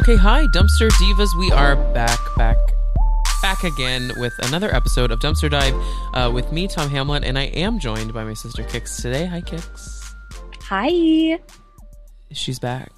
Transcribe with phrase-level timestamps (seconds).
[0.00, 1.38] Okay, hi, Dumpster Divas.
[1.38, 2.56] We are back, back,
[3.42, 5.74] back again with another episode of Dumpster Dive
[6.14, 9.26] uh, with me, Tom Hamlet, and I am joined by my sister Kix today.
[9.26, 10.14] Hi, Kix.
[10.62, 11.38] Hi,
[12.32, 12.90] She's back.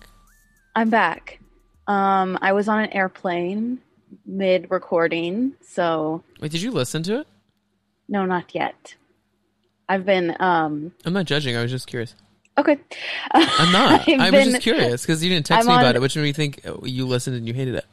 [0.76, 1.40] I'm back.
[1.88, 3.80] Um, I was on an airplane
[4.24, 7.26] mid recording, so Wait, did you listen to it?
[8.08, 8.94] no, not yet.
[9.88, 11.56] I've been um I'm not judging.
[11.56, 12.14] I was just curious.
[12.58, 12.78] Okay.
[13.32, 14.08] I'm not.
[14.08, 16.22] I've was just curious because you didn't text I'm me on- about it, which made
[16.22, 17.84] me think uh, you listened and you hated it.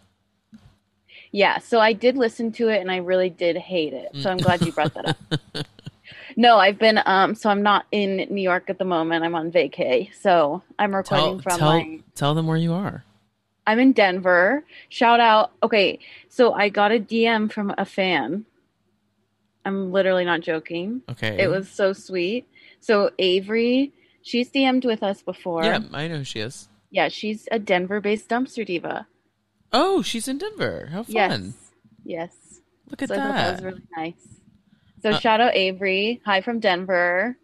[1.31, 4.09] Yeah, so I did listen to it and I really did hate it.
[4.22, 5.66] So I'm glad you brought that up.
[6.36, 9.23] no, I've been um so I'm not in New York at the moment.
[9.23, 10.14] I'm on vacay.
[10.16, 13.03] So I'm recording Tell, from tell, my tell them where you are.
[13.67, 14.64] I'm in Denver.
[14.89, 15.52] Shout out.
[15.62, 18.45] Okay, so I got a DM from a fan.
[19.64, 21.03] I'm literally not joking.
[21.09, 21.38] Okay.
[21.39, 22.48] It was so sweet.
[22.80, 25.64] So Avery, she's DM'd with us before.
[25.64, 26.67] Yeah, I know who she is.
[26.92, 29.08] Yeah, she's a Denver-based dumpster diva.
[29.72, 30.89] Oh, she's in Denver.
[30.92, 31.14] How fun.
[31.14, 31.53] Yes.
[32.03, 32.36] Yes.
[32.90, 33.52] Look at so that that.
[33.53, 34.28] was really nice.
[35.03, 36.22] So Uh, shout out Avery.
[36.25, 37.38] Hi from Denver.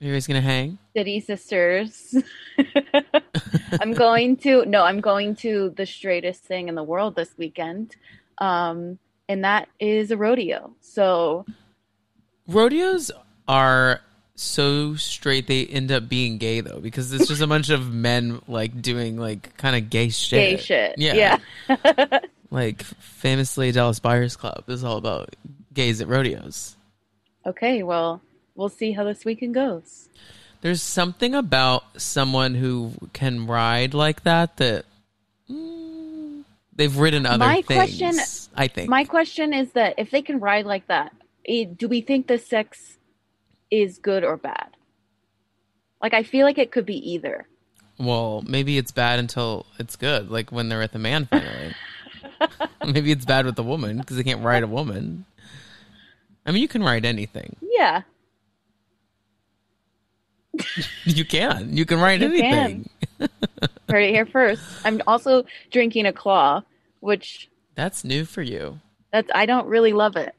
[0.00, 0.78] guys gonna hang?
[0.96, 2.14] City Sisters.
[3.80, 7.96] I'm going to no, I'm going to the straightest thing in the world this weekend.
[8.38, 8.98] Um
[9.28, 10.74] and that is a rodeo.
[10.80, 11.44] So
[12.48, 13.10] Rodeos
[13.48, 14.00] are
[14.36, 18.40] so straight they end up being gay though because it's just a bunch of men
[18.46, 20.38] like doing like kind of gay shit.
[20.38, 20.94] gay shit.
[20.98, 21.38] Yeah.
[21.68, 22.18] yeah.
[22.48, 25.34] Like famously Dallas Buyers Club is all about
[25.74, 26.76] gays at rodeos.
[27.44, 28.22] Okay, well,
[28.54, 30.08] we'll see how this weekend goes.
[30.60, 34.84] There's something about someone who can ride like that that
[35.50, 37.98] mm, they've ridden other My things.
[37.98, 38.88] question- I think.
[38.88, 41.12] My question is that if they can ride like that,
[41.46, 42.96] eh, do we think the sex
[43.70, 44.68] is good or bad?
[46.02, 47.46] Like, I feel like it could be either.
[47.98, 51.74] well, maybe it's bad until it's good, like when they're with the man finally.
[52.86, 55.24] maybe it's bad with the woman because they can't ride a woman.
[56.44, 57.56] I mean, you can ride anything.
[57.62, 58.02] Yeah.
[61.04, 61.76] You can.
[61.76, 62.88] You can ride You anything.
[63.88, 64.62] Heard it here first.
[64.84, 66.62] I'm also drinking a claw,
[67.00, 68.80] which That's new for you.
[69.12, 70.34] that's I don't really love it.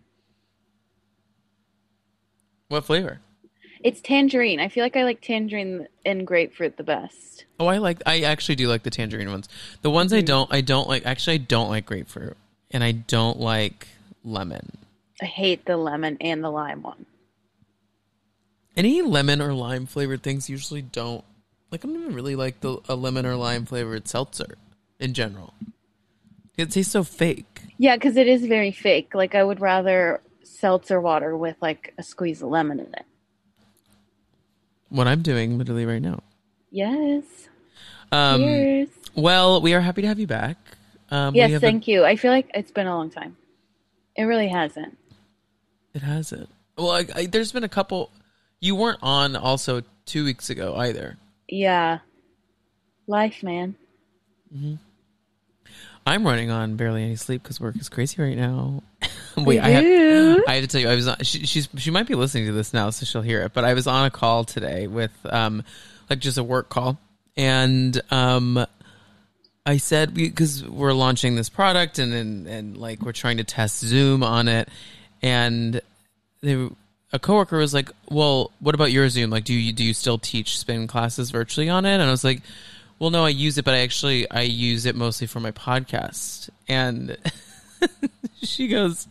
[2.70, 3.20] What flavor?
[3.84, 4.60] It's tangerine.
[4.60, 7.46] I feel like I like tangerine and grapefruit the best.
[7.60, 8.02] Oh, I like.
[8.06, 9.48] I actually do like the tangerine ones.
[9.82, 10.18] The ones Mm-hmm.
[10.18, 11.06] I don't, I don't like.
[11.06, 12.36] Actually, I don't like grapefruit,
[12.72, 13.88] and I don't like
[14.24, 14.72] lemon.
[15.22, 17.06] I hate the lemon and the lime one.
[18.76, 21.24] Any lemon or lime flavored things usually don't
[21.72, 21.86] like.
[21.86, 24.58] I don't even really like the a lemon or lime flavored seltzer
[25.00, 25.54] in general.
[26.58, 27.62] It tastes so fake.
[27.78, 29.14] Yeah, because it is very fake.
[29.14, 30.22] Like I would rather
[30.60, 33.06] seltzer water with like a squeeze of lemon in it.
[34.90, 36.24] What I'm doing literally right now.
[36.72, 37.24] Yes.
[38.12, 38.90] Um, Cheers.
[39.16, 40.58] well, we are happy to have you back.
[41.12, 42.06] Um, yes, have a- thank you.
[42.06, 43.36] I feel like it's been a long time.
[44.16, 44.98] It really hasn't.
[45.94, 46.50] It hasn't.
[46.78, 48.12] Well, I, I, there's been a couple.
[48.60, 51.18] You weren't on also two weeks ago either.
[51.48, 52.00] Yeah.
[53.08, 53.76] Life, man.
[56.08, 58.82] I'm running on barely any sleep because work is crazy right now.
[59.38, 60.44] Wait, I, Woo-hoo.
[60.48, 62.54] I had to tell you, I was on, she, she's she might be listening to
[62.54, 63.52] this now, so she'll hear it.
[63.54, 65.64] But I was on a call today with um
[66.10, 66.98] like just a work call,
[67.36, 68.66] and um
[69.66, 73.80] I said because we're launching this product and, and and like we're trying to test
[73.82, 74.70] Zoom on it,
[75.22, 75.82] and
[76.42, 76.70] they,
[77.12, 79.30] a coworker was like, "Well, what about your Zoom?
[79.30, 82.24] Like, do you do you still teach spin classes virtually on it?" And I was
[82.24, 82.44] like,
[83.00, 86.50] "Well, no, I use it, but I actually I use it mostly for my podcast."
[86.68, 87.18] And
[88.42, 89.08] she goes,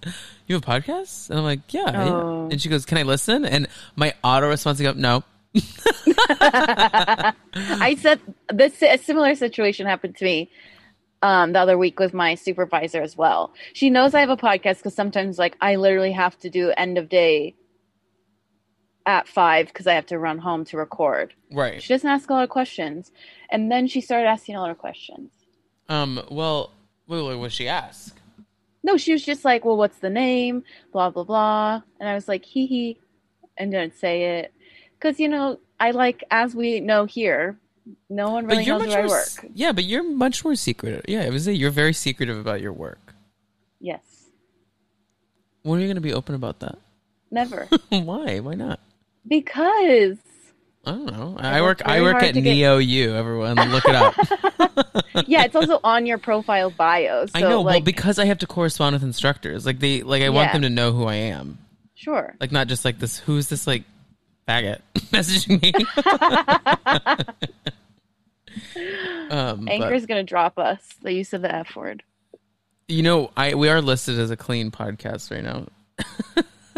[0.46, 2.48] "You have a podcast?" And I'm like, "Yeah." yeah." Oh.
[2.50, 5.24] And she goes, "Can I listen?" And my auto response goes, "No."
[6.28, 7.34] I
[7.98, 8.20] said
[8.52, 10.50] this a similar situation happened to me
[11.22, 13.54] um the other week with my supervisor as well.
[13.72, 16.98] She knows I have a podcast because sometimes like I literally have to do end
[16.98, 17.54] of day
[19.06, 21.32] at five because I have to run home to record.
[21.52, 21.82] Right.
[21.82, 23.12] She doesn't ask a lot of questions.
[23.50, 25.30] And then she started asking a lot of questions.
[25.88, 26.20] Um.
[26.30, 26.72] Well,
[27.06, 28.18] wait, what was she ask?
[28.82, 30.64] No, she was just like, Well, what's the name?
[30.92, 31.82] Blah blah blah.
[32.00, 32.98] And I was like, hee hee
[33.56, 34.52] and didn't say it.
[35.00, 37.58] Cause you know, I like as we know here,
[38.10, 39.46] no one really knows where I work.
[39.54, 41.04] Yeah, but you're much more secretive.
[41.06, 43.14] Yeah, I was say you're very secretive about your work.
[43.80, 44.00] Yes.
[45.62, 46.78] When are you going to be open about that?
[47.30, 47.68] Never.
[47.90, 48.38] Why?
[48.40, 48.80] Why not?
[49.26, 50.16] Because
[50.84, 51.36] I don't know.
[51.40, 51.82] I, I work.
[51.84, 53.14] I work at to get- Neo U.
[53.14, 54.14] Everyone, look it up.
[55.26, 57.26] yeah, it's also on your profile bio.
[57.26, 57.62] So I know.
[57.62, 59.66] well, because I have to correspond with instructors.
[59.66, 61.58] Like they, like I want them to know who I am.
[61.96, 62.36] sure.
[62.40, 63.18] Like not just like this.
[63.18, 63.82] Who's this like
[64.46, 64.80] faggot
[65.10, 65.72] messaging me?
[69.30, 70.80] Um, but- gonna drop us.
[71.02, 72.02] The use of the F word.
[72.88, 75.66] You know, I we are listed as a clean podcast right now.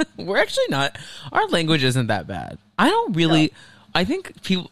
[0.17, 0.97] We're actually not.
[1.33, 2.59] Our language isn't that bad.
[2.79, 3.53] I don't really.
[3.95, 4.71] I think people,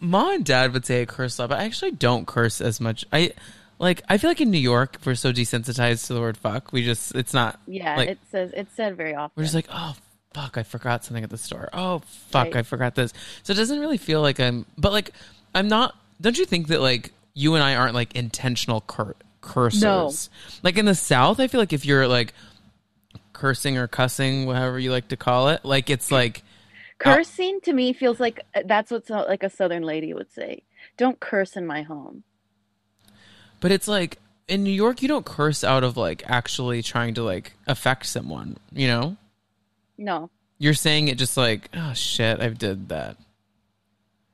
[0.00, 2.80] mom and dad would say I curse a lot, but I actually don't curse as
[2.80, 3.04] much.
[3.12, 3.32] I
[3.78, 4.02] like.
[4.08, 6.72] I feel like in New York we're so desensitized to the word fuck.
[6.72, 7.60] We just it's not.
[7.66, 9.32] Yeah, like, it says it's said very often.
[9.36, 9.96] we're just like oh
[10.34, 11.68] fuck I forgot something at the store.
[11.72, 12.56] Oh fuck Right.
[12.56, 13.12] I forgot this.
[13.42, 14.66] So it doesn't really feel like I'm.
[14.76, 15.12] But like
[15.54, 15.94] I'm not.
[16.20, 19.82] Don't you think that like you and I aren't like intentional cur- cursors?
[19.82, 20.12] No.
[20.62, 22.34] Like in the South, I feel like if you're like
[23.38, 26.42] cursing or cussing, whatever you like to call it, like it's like
[26.98, 30.64] Cursing to me feels like uh, that's what so- like a Southern lady would say.
[30.96, 32.24] Don't curse in my home.
[33.60, 34.18] but it's like
[34.48, 38.56] in New York, you don't curse out of like actually trying to like affect someone.
[38.72, 39.16] You know,
[39.96, 40.30] No.
[40.58, 43.16] you're saying it just like oh shit, I did that.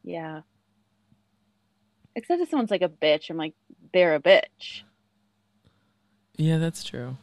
[0.02, 0.40] Yeah.
[2.16, 3.54] Except if someone's like a bitch, I'm like,
[3.92, 4.82] they're a bitch.
[6.36, 7.16] Yeah, that's true.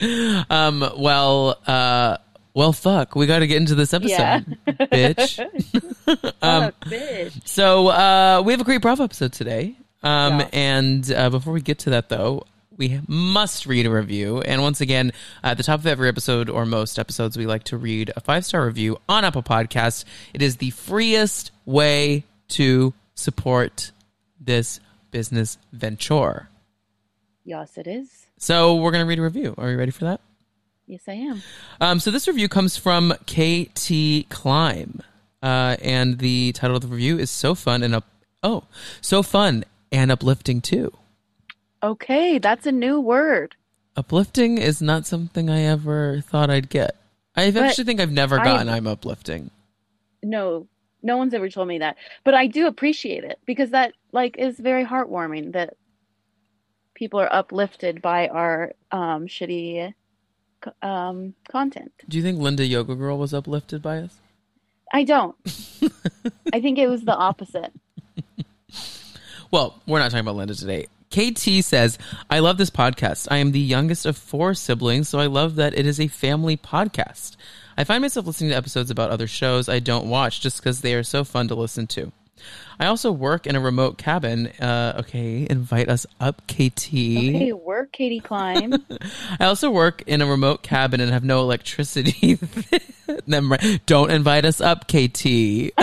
[0.50, 0.84] um.
[0.96, 1.58] Well.
[1.66, 2.18] Uh.
[2.54, 2.72] Well.
[2.72, 3.14] Fuck.
[3.14, 4.40] We got to get into this episode, Yeah.
[4.66, 5.38] bitch.
[6.42, 6.72] um.
[6.82, 7.46] bitch.
[7.46, 9.76] So uh, we have a great Bravo episode today.
[10.02, 10.48] Um, Yeah.
[10.52, 12.44] And uh, before we get to that, though,
[12.76, 14.40] we must read a review.
[14.40, 17.76] And once again, at the top of every episode or most episodes, we like to
[17.76, 20.04] read a five star review on Apple Podcasts.
[20.32, 23.90] It is the freest way to support
[24.40, 24.78] this
[25.10, 26.48] business venture.
[27.48, 28.26] Yes, it is.
[28.36, 29.54] So we're going to read a review.
[29.56, 30.20] Are you ready for that?
[30.86, 31.42] Yes, I am.
[31.80, 35.00] Um, so this review comes from KT Climb,
[35.42, 38.04] uh, and the title of the review is "So Fun and Up."
[38.42, 38.64] Oh,
[39.00, 40.92] so fun and uplifting too.
[41.82, 43.56] Okay, that's a new word.
[43.96, 46.96] Uplifting is not something I ever thought I'd get.
[47.34, 49.50] I But actually think I've never I- gotten I'm uplifting.
[50.22, 50.66] No,
[51.02, 51.96] no one's ever told me that.
[52.24, 55.76] But I do appreciate it because that like is very heartwarming that
[56.98, 59.94] people are uplifted by our um shitty
[60.82, 61.92] um content.
[62.08, 64.16] Do you think Linda Yoga Girl was uplifted by us?
[64.92, 65.36] I don't.
[66.52, 67.72] I think it was the opposite.
[69.50, 70.88] Well, we're not talking about Linda today.
[71.10, 71.96] KT says,
[72.28, 73.28] I love this podcast.
[73.30, 76.58] I am the youngest of four siblings, so I love that it is a family
[76.58, 77.36] podcast.
[77.74, 80.92] I find myself listening to episodes about other shows I don't watch just because they
[80.92, 82.12] are so fun to listen to.
[82.80, 84.46] I also work in a remote cabin.
[84.60, 86.88] Uh, okay, invite us up, KT.
[86.88, 88.74] Okay, work, Katie Climb.
[89.40, 92.38] I also work in a remote cabin and have no electricity.
[93.86, 95.72] Don't invite us up, KT.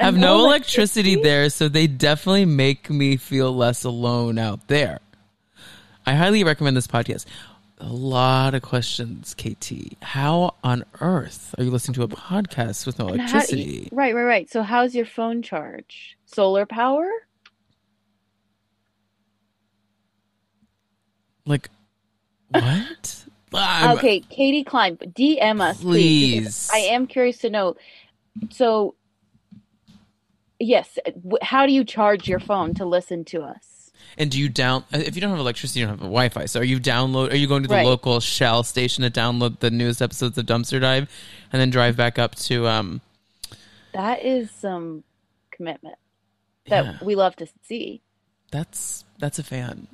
[0.00, 1.22] have no no electricity electricity?
[1.22, 5.00] there, so they definitely make me feel less alone out there.
[6.04, 7.26] I highly recommend this podcast.
[7.80, 9.94] A lot of questions, KT.
[10.02, 13.88] How on earth are you listening to a podcast with no And how- electricity?
[13.92, 14.50] right, right, right.
[14.50, 16.16] So how's your phone charge?
[16.26, 17.08] Solar power?
[21.46, 21.70] Like,
[22.50, 23.24] what?
[23.54, 26.42] Okay, Katie Klein, DM us, please.
[26.42, 26.70] Please.
[26.70, 27.76] I am curious to know.
[28.50, 28.94] So,
[30.60, 30.98] yes,
[31.40, 33.77] how do you charge your phone to listen to us?
[34.20, 36.46] And do you down if you don't have electricity, you don't have Wi-Fi.
[36.46, 37.32] So are you download?
[37.32, 37.86] Are you going to the Right.
[37.86, 41.08] local Shell station to download the newest episodes of Dumpster Dive,
[41.52, 43.00] and then drive back up to um?
[43.92, 45.04] That is some
[45.52, 45.94] commitment
[46.66, 48.02] that Yeah, we love to see.
[48.50, 49.86] that's that's a fan.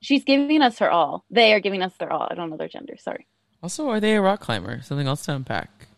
[0.00, 1.24] She's giving us her all.
[1.30, 2.28] They are giving us their all.
[2.30, 2.96] I don't know their gender.
[2.98, 3.26] Sorry.
[3.62, 4.80] Also, are they a rock climber?
[4.82, 5.88] Something else to unpack.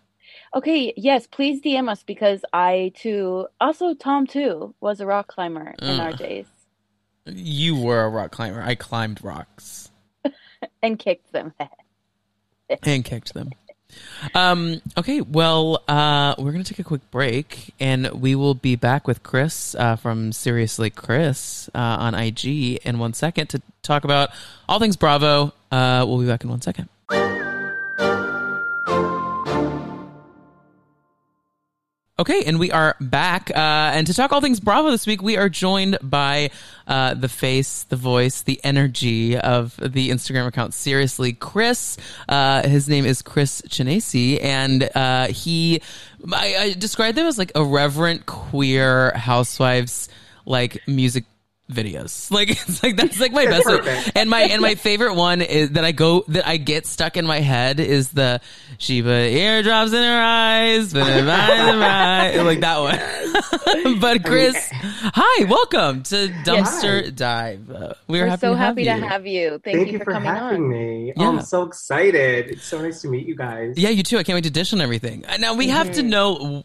[0.54, 5.75] Okay, yes, please DM us because I too, also Tom too, was a rock climber
[5.80, 6.46] in our days
[7.32, 8.62] You were a rock climber.
[8.62, 9.90] I climbed rocks
[10.82, 11.52] and kicked them.
[12.82, 13.50] and kicked them.
[14.34, 14.80] Um.
[14.96, 15.20] Okay.
[15.20, 19.75] Well, uh, we're gonna take a quick break, and we will be back with Chris
[19.75, 22.46] uh, from Seriously Chris uh, on IG
[22.84, 24.30] in one second to talk about
[24.68, 25.52] all things Bravo.
[25.70, 26.88] Uh, we'll be back in one second.
[32.20, 33.50] Okay, and we are back.
[33.50, 33.56] Uh,
[33.94, 36.50] and to talk all things Bravo this week, we are joined by
[36.86, 41.96] uh, the face, the voice, the energy of the Instagram account Seriously Chris.
[42.28, 45.80] Uh, his name is Chris Chinesi, and uh, he,
[46.30, 50.10] I, I described him as like irreverent queer housewives,
[50.44, 51.24] like music
[51.70, 52.30] videos.
[52.40, 53.80] Like it's like that's like my best one.
[54.14, 57.26] And my and my favorite one is that I go that I get stuck in
[57.26, 58.40] my head is the
[58.78, 63.98] she put eardrops in her eyes, but her eyes in my eyes, like that one.
[64.00, 67.70] but Chris, hi, welcome to Dumpster Dive.
[67.70, 68.88] Uh, we're, We're happy so to happy you.
[68.94, 69.50] to have you.
[69.62, 70.68] Thank, Thank you, you for, for coming having on.
[70.70, 71.06] me.
[71.08, 71.12] Yeah.
[71.18, 72.46] Oh, I'm so excited.
[72.48, 73.74] It's so nice to meet you guys.
[73.76, 74.18] Yeah, you too.
[74.18, 75.24] I can't wait to dish on everything.
[75.26, 76.08] Uh, Now we have to Mhm.
[76.08, 76.64] know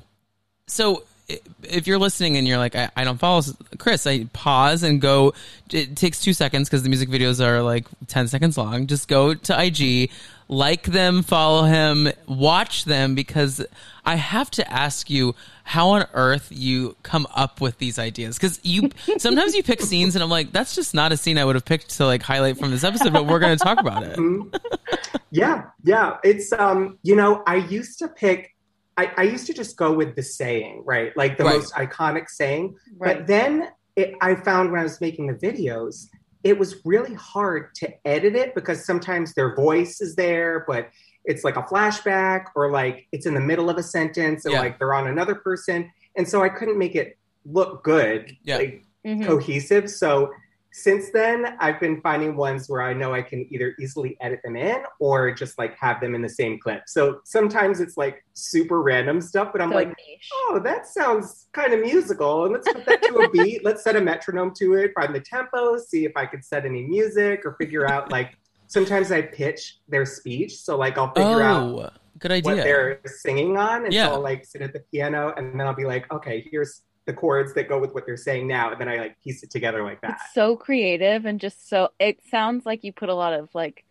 [0.67, 3.41] so i- if you're listening and you're like, I, I don't follow
[3.77, 5.33] Chris, I pause and go.
[5.71, 8.87] It takes two seconds because the music videos are like ten seconds long.
[8.87, 10.11] Just go to IG,
[10.47, 13.65] like them, follow him, watch them because
[14.05, 18.59] I have to ask you how on earth you come up with these ideas because
[18.63, 21.55] you sometimes you pick scenes and I'm like, that's just not a scene I would
[21.55, 24.19] have picked to like highlight from this episode, but we're going to talk about it.
[25.35, 26.17] Yeah, yeah.
[26.23, 28.54] It's um, you know, I used to pick
[28.97, 31.15] I, I used to just go with the saying, right?
[31.17, 31.55] Like the Right.
[31.55, 32.75] most iconic saying.
[32.97, 33.17] Right.
[33.17, 36.07] But then it, I found when I was making the videos,
[36.43, 40.89] it was really hard to edit it because sometimes their voice is there, but
[41.25, 44.59] it's like a flashback or like it's in the middle of a sentence and Yeah.
[44.61, 45.91] like they're on another person.
[46.15, 48.57] And so I couldn't make it look good, Yeah.
[48.57, 49.25] like Mhm.
[49.25, 49.89] cohesive.
[49.89, 50.31] So
[50.77, 54.57] since then, I've been finding ones where I know I can either easily edit them
[54.57, 56.81] in or just like have them in the same clip.
[56.87, 60.29] So sometimes it's like super random stuff, but I'm So like, niche.
[60.33, 62.43] oh, that sounds kind of musical.
[62.43, 63.61] And let's put that to a beat.
[63.63, 66.81] Let's set a metronome to it, find the tempo, see if I could set any
[66.85, 68.35] music or figure out like
[68.67, 70.57] sometimes I pitch their speech.
[70.57, 71.89] So like I'll figure out Oh,
[72.19, 72.63] good what idea.
[72.65, 73.85] they're singing on.
[73.85, 74.07] And Yeah.
[74.07, 77.13] so I'll like sit at the piano and then I'll be like, okay, here's the
[77.13, 78.71] chords that go with what they're saying now.
[78.71, 80.19] And then I like piece it together like that.
[80.21, 83.85] It's so creative and just so it sounds like you put a lot of like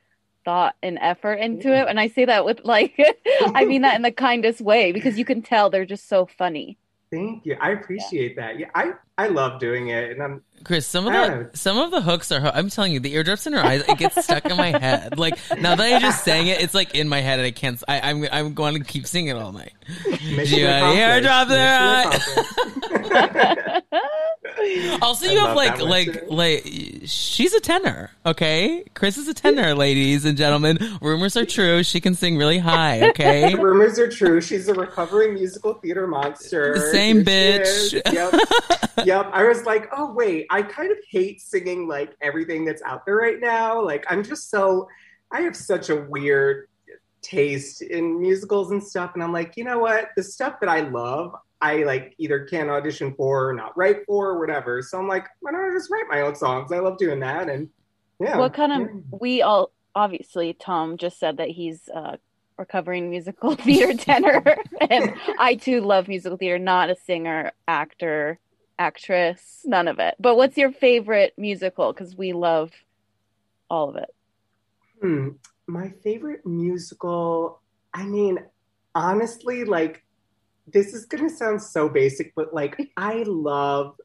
[0.44, 1.86] thought and effort into it.
[1.88, 2.98] And I say that with like
[3.54, 6.78] I mean that in the kindest way because you can tell they're just so funny.
[7.10, 7.56] Thank you.
[7.60, 8.58] I appreciate that.
[8.58, 12.00] Yeah, I I love doing it, and I'm Chris, some of the some of the
[12.00, 12.40] hooks are.
[12.46, 15.18] I'm telling you, the eardrops in her eyes, it gets stuck in my head.
[15.18, 17.80] Like now that I just sang it, it's like in my head, and I can't.
[17.86, 19.72] I, I'm I'm going to keep singing it all night.
[20.06, 21.28] mission You got the accomplished.
[21.28, 22.10] airdrop there,
[22.90, 23.84] Mission accomplished.
[25.02, 26.64] Also, I you have like like like
[27.04, 28.10] she's a tenor.
[28.24, 30.78] Okay, Chris is a tenor, ladies and gentlemen.
[31.00, 31.82] Rumors are true.
[31.82, 33.08] She can sing really high.
[33.10, 33.54] Okay.
[33.58, 34.40] Rumors are true.
[34.40, 36.90] She's a recovering musical theater monster.
[36.92, 38.12] Same Here bitch.
[38.12, 39.03] Yep.
[39.06, 39.30] yep.
[39.32, 43.16] I was like, oh wait, I kind of hate singing like everything that's out there
[43.16, 43.82] right now.
[43.82, 44.88] Like I'm just so
[45.30, 46.68] I have such a weird
[47.22, 49.12] taste in musicals and stuff.
[49.14, 50.10] And I'm like, you know what?
[50.16, 54.28] The stuff that I love, I like either can't audition for or not write for
[54.28, 54.82] or whatever.
[54.82, 56.70] So I'm like, why don't I just write my own songs?
[56.70, 57.48] I love doing that.
[57.48, 57.70] And
[58.20, 58.36] yeah.
[58.36, 62.16] What kind of we all obviously Tom just said that he's uh
[62.56, 64.56] recovering musical theater tenor
[64.90, 68.38] and I too love musical theater, not a singer, actor,
[68.78, 70.14] actress, none of it.
[70.18, 72.72] But what's your favorite musical cuz we love
[73.70, 74.14] all of it.
[75.00, 75.28] Hmm.
[75.66, 77.60] My favorite musical,
[77.94, 78.38] I mean,
[78.94, 80.02] honestly, like,
[80.66, 83.96] this is going to sound so basic, but like, I love.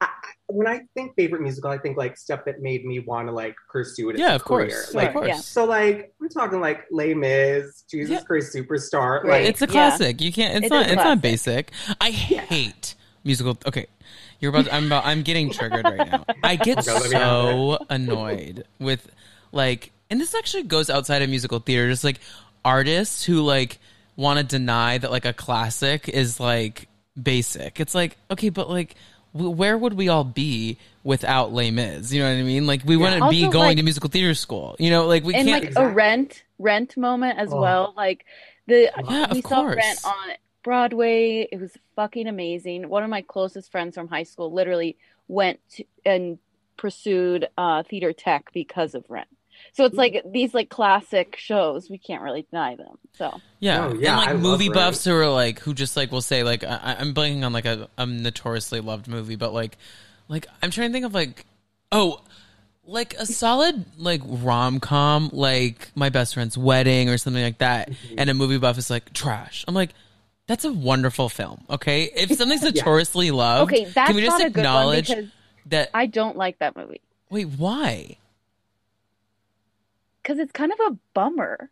[0.00, 3.26] I, I- when I think favorite musical, I think like stuff that made me want
[3.28, 4.14] to like pursue it.
[4.14, 4.70] as Yeah, a of course.
[4.72, 4.84] career.
[4.88, 5.28] Of Like, course.
[5.28, 5.36] Yeah.
[5.36, 8.20] so like we're talking like Les Mis, Jesus Yeah.
[8.20, 9.22] Christ Superstar.
[9.24, 9.40] Right.
[9.44, 9.70] Like, It's a Yeah.
[9.72, 10.20] classic.
[10.20, 10.56] You can't.
[10.58, 10.86] It's It not.
[10.88, 11.70] It's not basic.
[12.02, 13.56] I hate musical.
[13.66, 13.86] Okay,
[14.40, 14.72] you're about.
[14.72, 15.04] I'm about.
[15.04, 16.24] I'm getting triggered right now.
[16.42, 19.08] I get Okay, let me so annoyed with
[19.52, 21.88] like, and this actually goes outside of musical theater.
[21.90, 22.20] Just like
[22.64, 23.78] artists who like
[24.16, 26.88] want to deny that like a classic is like
[27.20, 27.80] basic.
[27.80, 28.94] It's like okay, but like.
[29.34, 32.12] Where would we all be without Les Mis?
[32.12, 32.66] You know what I mean?
[32.66, 34.76] Like we wouldn't be going like- to musical theater school.
[34.78, 35.62] You know, like we and can't.
[35.62, 35.90] like Exactly.
[35.90, 37.58] a rent rent moment as Oh.
[37.58, 37.94] well.
[37.96, 38.26] Like
[38.66, 39.76] the Yeah, we of saw course.
[39.76, 40.28] Rent on
[40.62, 41.48] Broadway.
[41.50, 42.88] It was fucking amazing.
[42.88, 44.96] One of my closest friends from high school literally
[45.28, 46.38] went to, and
[46.76, 49.28] pursued uh, theater tech because of Rent.
[49.74, 51.88] So it's like these like classic shows.
[51.88, 52.98] We can't really deny them.
[53.16, 54.74] So Yeah, Oh, yeah, and like I love movie Rent.
[54.74, 57.66] buffs who are like who just like will say like I, I'm blanking on like
[57.66, 59.78] a, a notoriously loved movie, but like
[60.28, 61.46] like I'm trying to think of like
[61.92, 62.22] oh
[62.84, 67.90] like a solid like rom com like my best friend's wedding or something like that,
[67.90, 68.14] Mm-hmm.
[68.18, 69.64] and a movie buff is like trash.
[69.68, 69.90] I'm like.
[70.48, 71.64] That's a wonderful film.
[71.70, 75.08] Okay, if something's notoriously loved, okay, that's can we just not a good one acknowledge
[75.08, 75.24] because
[75.66, 75.90] that?
[75.94, 78.16] I don't like that movie wait, why?
[80.22, 81.70] because it's kind of a bummer.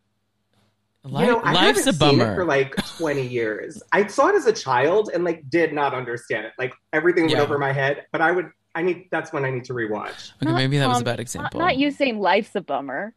[1.04, 2.34] Li- you know, I life's a haven't seen it bummer.
[2.34, 3.82] for like 20 years.
[3.92, 6.52] I saw it as a child and like did not understand it.
[6.58, 7.42] Like everything went Yeah.
[7.42, 8.06] over my head.
[8.12, 9.06] But I would, I need.
[9.10, 10.32] That's when I need to rewatch.
[10.36, 11.60] okay, Not maybe that was a Tom- bad Not, example.
[11.60, 13.14] not you saying life's a bummer.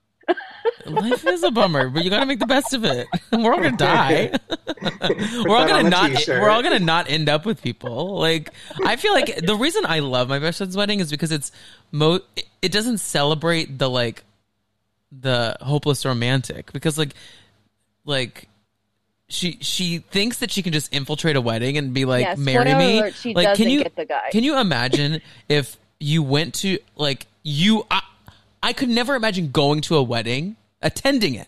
[0.86, 3.08] Life is a bummer, but you got to make the best of it.
[3.32, 4.32] We're all gonna die.
[5.46, 6.12] we're all gonna not.
[6.12, 6.42] t-shirt.
[6.42, 8.18] We're all gonna not end up with people.
[8.20, 8.50] Like
[8.84, 11.51] I feel like the reason I love my best friend's wedding is because it's
[11.92, 12.20] mo.
[12.36, 14.24] it- It doesn't celebrate the like
[15.12, 17.13] the hopeless romantic because like
[18.06, 18.48] like
[19.30, 22.74] she she thinks that she can just infiltrate a wedding and be like yes, marry
[22.75, 23.00] me.
[23.00, 24.30] alert, she like doesn't can you get the guy.
[24.32, 28.01] can you imagine if you went to like you I,
[28.63, 31.48] I could never imagine going to a wedding, attending it,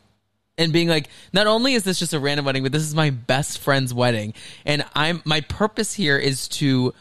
[0.58, 3.10] and being like, not only is this just a random wedding, but this is my
[3.10, 4.34] best friend's wedding,
[4.66, 6.94] and I'm my purpose here is to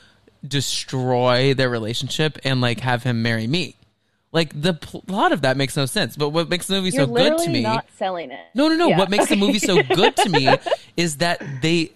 [0.47, 3.77] destroy their relationship and like have him marry me.
[4.31, 6.17] Like the plot of that makes no sense.
[6.17, 7.63] But what makes the movie You're so good to me?
[7.63, 8.41] not selling it.
[8.55, 8.89] No, no, no.
[8.89, 8.99] Yeah.
[8.99, 10.49] What makes the movie so good to me
[10.97, 11.93] is that they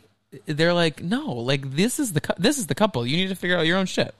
[0.46, 3.06] they're like, no, like this is the this is the couple.
[3.06, 4.14] You need to figure out your own shit.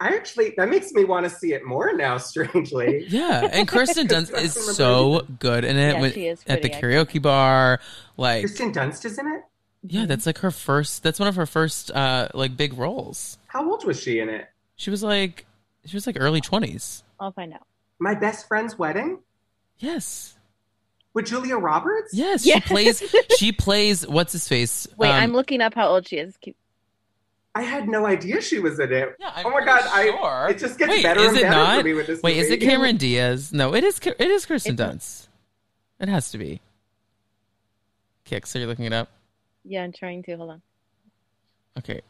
[0.00, 2.18] I actually that makes me want to see it more now.
[2.18, 6.62] Strangely, Yeah, and Kirsten Dunst is so good in it Yeah, with- she is at
[6.62, 7.80] the pretty, karaoke bar.
[8.16, 9.42] Like, Kristen Dunst is in it.
[9.82, 11.02] yeah, that's like her first.
[11.02, 13.38] That's one of her first uh like big roles.
[13.48, 14.46] How old was she in it?
[14.76, 15.46] She was like,
[15.84, 17.02] she was like early twenties.
[17.18, 17.66] I'll find out.
[17.98, 19.18] My best friend's wedding
[19.80, 20.36] Yes,
[21.14, 22.12] with Julia Roberts.
[22.14, 22.44] yes.
[22.46, 22.62] Yes.
[22.62, 23.14] She plays.
[23.38, 24.06] She plays.
[24.06, 24.86] What's his face?
[24.96, 26.36] Wait, Um, I'm looking up how old she is.
[26.36, 26.56] Keep-
[27.54, 29.16] I had no idea she was in it.
[29.18, 29.90] Yeah, I'm oh my god, sure.
[30.22, 31.78] I it just gets Wait, better is and it better not?
[31.78, 32.22] for me with this.
[32.22, 32.60] Wait, is it.
[32.60, 33.52] Cameron Diaz?
[33.52, 33.98] No, it is.
[34.04, 35.28] It is Kirsten It's- Dunst.
[36.00, 36.60] It has to be.
[38.30, 38.48] Kix.
[38.48, 39.08] So you're looking it up.
[39.64, 40.36] yeah, I'm trying to.
[40.36, 40.62] Hold on.
[41.78, 42.02] Okay.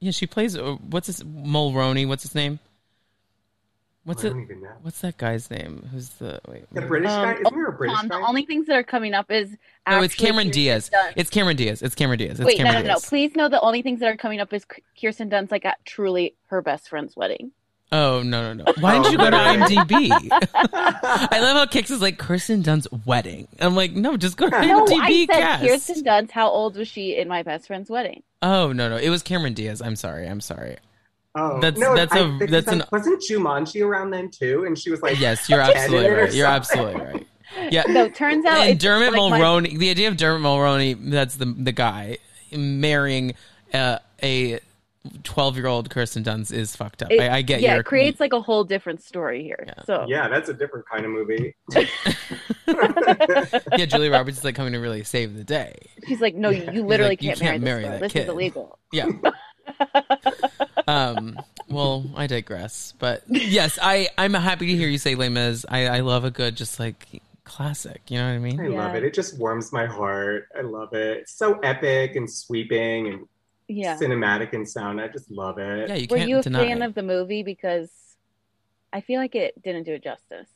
[0.00, 0.56] Yeah, she plays.
[0.56, 2.06] Uh, what's his Mulroney?
[2.08, 2.58] What's his name?
[4.04, 4.30] What's it?
[4.30, 4.70] don't even know.
[4.82, 5.86] What's that guy's name?
[5.92, 6.64] Who's the wait?
[6.72, 6.80] The.
[6.82, 7.32] British Um, guy?
[7.34, 8.18] Isn't there a British Tom, guy?
[8.18, 9.56] the only things that are coming up is
[9.88, 10.90] No, it's Cameron Kirsten Diaz.
[10.92, 11.12] Dunst.
[11.16, 11.82] It's Cameron Diaz.
[11.82, 12.40] It's Cameron Diaz.
[12.40, 12.94] It's Wait, no, Cameron no, no.
[12.94, 13.06] Diaz.
[13.06, 14.64] Please know the only things that are coming up is
[15.00, 17.52] Kirsten Dunst, like at truly her best friend's wedding.
[17.92, 18.72] Oh no no no!
[18.80, 19.36] Why didn't Oh, you go to.
[19.36, 20.10] IMDb?
[20.64, 23.48] I love how Kix is like Kirsten Dunst's wedding.
[23.60, 24.66] I'm like, no, just go to IMDb.
[24.68, 25.66] No, I said cast.
[25.66, 26.30] Kirsten Dunst.
[26.30, 28.22] How old was she in my best friend's wedding?
[28.42, 28.96] Oh no no!
[28.96, 29.82] It was Cameron Diaz.
[29.82, 30.26] I'm sorry.
[30.28, 30.76] I'm sorry.
[31.36, 34.64] Oh, That's- no, that's I- a- that's I- an- wasn't Jumanji around then too?
[34.64, 36.34] And she was like, Yes, you're absolutely or right.
[36.34, 37.26] You're absolutely right.
[37.70, 37.84] Yeah.
[37.88, 41.36] No, turns out and it's Dermot like my- Mulroney, the idea of Dermot Mulroney, that's
[41.36, 42.18] the the guy
[42.52, 43.34] marrying
[43.72, 44.58] uh, a
[45.22, 47.10] twelve year old Kirsten Dunst is fucked up.
[47.12, 49.64] it- I, I get yeah, your it creates like a whole different story here.
[49.66, 49.82] Yeah.
[49.84, 51.54] So yeah, that's a different kind of movie.
[53.76, 53.86] yeah.
[53.86, 55.76] Julie Roberts is like coming to really save the day.
[56.08, 58.00] she's like, no, you, you literally like, can't, can't marry, marry this girl.
[58.00, 58.22] that This kid.
[58.24, 58.78] is illegal.
[58.92, 59.06] Yeah.
[60.88, 61.42] um.
[61.68, 65.64] Well, I digress, but yes, I I'm happy to hear you say Les Mis.
[65.68, 67.06] I I love a good just like
[67.44, 68.02] classic.
[68.08, 68.60] You know what I mean?
[68.60, 68.78] I Yeah.
[68.86, 69.04] love it.
[69.04, 70.48] It just warms my heart.
[70.56, 71.18] I love it.
[71.18, 73.26] It's so epic and sweeping and
[73.68, 73.96] Yeah.
[73.96, 75.00] cinematic in sound.
[75.00, 75.88] I just love it.
[75.88, 76.66] Yeah, you Were can't you a deny.
[76.66, 77.44] fan of the movie?
[77.44, 77.90] Because
[78.92, 80.48] I feel like it didn't do it justice.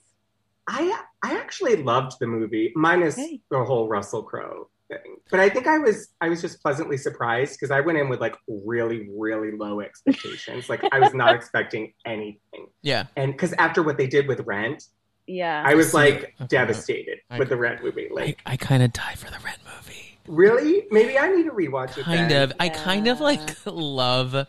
[0.66, 3.40] I I actually loved the movie, minus Okay.
[3.50, 4.68] the whole Russell Crowe
[5.02, 5.16] thing.
[5.30, 8.20] But I think I was I was just pleasantly surprised because I went in with
[8.20, 10.68] like really really low expectations.
[10.68, 13.04] like I was not expecting anything, yeah.
[13.16, 14.84] and because after what they did with Rent,
[15.26, 15.62] Yeah.
[15.66, 16.46] I was like okay.
[16.48, 18.08] devastated I- with the Rent movie.
[18.10, 20.18] Like I kind of die for the Rent movie.
[20.26, 22.04] really, maybe I need to rewatch it.
[22.04, 22.42] Kind then.
[22.42, 22.52] of.
[22.60, 24.46] I kind of like love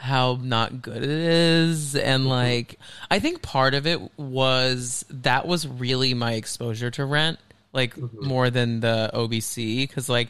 [0.00, 2.30] how not good it is, and Mm-hmm.
[2.30, 2.78] like
[3.10, 7.38] I think part of it was that was really my exposure to Rent,
[7.72, 8.22] like Mhm.
[8.22, 10.28] more than the OBC, because like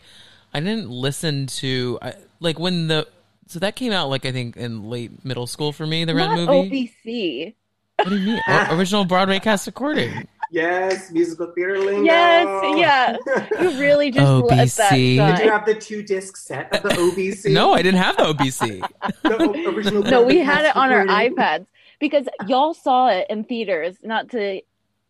[0.55, 3.07] I didn't listen to I, like when the
[3.47, 6.05] so that came out like I think in late middle school for me.
[6.05, 6.93] The Rent Not movie.
[7.05, 7.55] OBC.
[7.97, 8.41] What do you mean?
[8.47, 10.27] O- original Broadway cast recording.
[10.51, 12.05] Yes, musical theater lingo.
[12.05, 13.17] Yes, yeah.
[13.61, 15.17] You really just let that OBC.
[15.37, 17.51] Did you have the two disc set of the OBC?
[17.53, 18.81] No, I didn't have the OBC.
[19.25, 20.03] the original.
[20.05, 21.67] No, we had it on our iPads
[22.01, 23.97] because y'all saw it in theaters.
[24.03, 24.63] Not to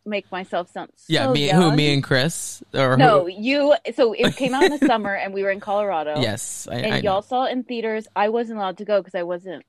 [0.08, 1.62] make myself sound so Yeah, me, young.
[1.70, 3.28] who, me and Chris, or No, who?
[3.30, 3.74] you.
[3.94, 6.20] So it came out in the summer, and we were in Colorado.
[6.20, 8.08] Yes, I, and I y'all saw it in theaters.
[8.16, 9.64] I wasn't allowed to go because I wasn't.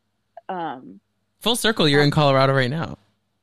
[0.47, 0.99] Um,
[1.41, 2.97] Full circle, you're in Colorado right now.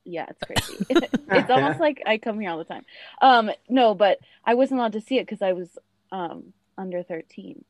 [0.05, 0.85] yeah, it's crazy.
[1.31, 2.85] it's almost like I come here all the time.
[3.21, 5.77] Um, no, but I wasn't allowed to see it because I was
[6.11, 7.63] um under thirteen.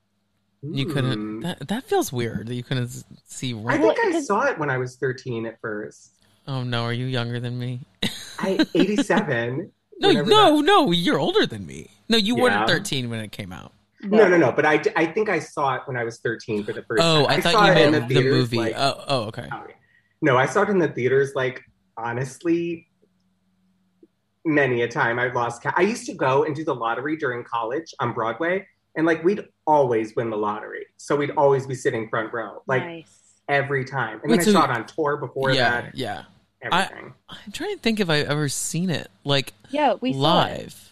[0.63, 1.13] You couldn't.
[1.13, 1.39] Hmm.
[1.41, 3.53] That that feels weird that you couldn't s- see.
[3.67, 6.11] I think I saw it when I was 13 at first.
[6.47, 7.81] Oh no, are you younger than me?
[8.39, 9.71] I 87.
[9.99, 10.91] No, whenever no, no.
[10.91, 11.89] You're older than me.
[12.07, 12.43] No, you Yeah.
[12.43, 13.71] weren't 13 when it came out.
[14.01, 14.51] that- no, no, no.
[14.51, 17.25] But I, I think I saw it when I was 13 for the first Oh,
[17.25, 17.37] time.
[17.37, 18.57] I saw thought you it in meant the, theaters, movie.
[18.57, 19.47] like- oh, oh, okay.
[19.51, 19.73] oh, yeah.
[20.21, 21.31] No, I saw it in the theaters.
[21.35, 21.63] Like
[21.97, 22.87] honestly,
[24.45, 25.63] many a time I've lost.
[25.63, 29.23] Ca- I used to go and do the lottery during college on Broadway, and like
[29.23, 33.19] we'd always win the lottery, so we'd always be sitting front row, like nice.
[33.49, 34.19] every time.
[34.21, 35.95] And Wait, then so- I saw it on tour before yeah, that.
[35.95, 36.23] yeah.
[36.71, 37.13] Everything.
[37.29, 40.21] I'm trying to think if I've ever seen it like Yeah, we saw it.
[40.59, 40.83] live.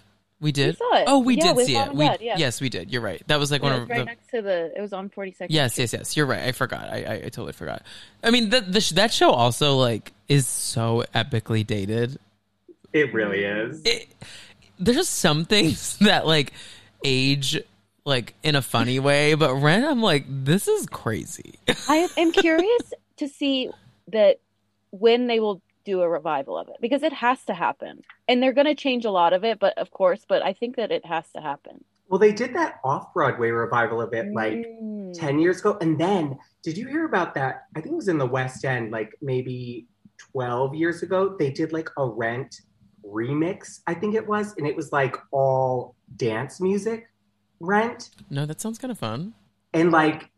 [0.42, 0.78] We did.
[0.78, 1.06] saw it.
[1.08, 1.94] Oh, we Yeah, did with see it.
[1.94, 2.38] We Dad, yeah.
[2.38, 2.92] yes, we did.
[2.92, 3.22] You're right.
[3.28, 4.06] That was like Yeah, one it of right the.
[4.06, 4.72] next to the.
[4.78, 5.54] It was on Forty Second.
[5.56, 6.16] Yes, yes, yes.
[6.18, 6.44] You're right.
[6.44, 6.90] I forgot.
[6.90, 7.84] I, I, I totally forgot.
[8.24, 12.20] I mean, the, the sh- that show also like is so epically dated.
[12.94, 13.82] It really is.
[13.86, 14.08] It,
[14.78, 16.52] there's some things that like
[17.04, 17.60] age
[18.04, 21.56] like in a funny way, but Ren, I'm like, this is crazy.
[21.88, 23.72] I am curious to see
[24.12, 24.40] that
[24.92, 28.02] when they will do a revival of it because it has to happen.
[28.28, 30.76] And they're going to change a lot of it, but of course, but I think
[30.76, 31.84] that it has to happen.
[32.10, 35.18] Well, they did that off Broadway revival of it like Mm.
[35.18, 35.78] 10 years ago.
[35.82, 37.66] And then, did you hear about that?
[37.76, 41.36] I think it was in the West End, like maybe 12 years ago.
[41.38, 42.62] They did like a rent
[43.06, 44.54] remix, I think it was.
[44.58, 47.08] And it was like all dance music
[47.60, 48.10] rent.
[48.30, 49.34] No, that sounds kind of fun.
[49.74, 50.30] And like,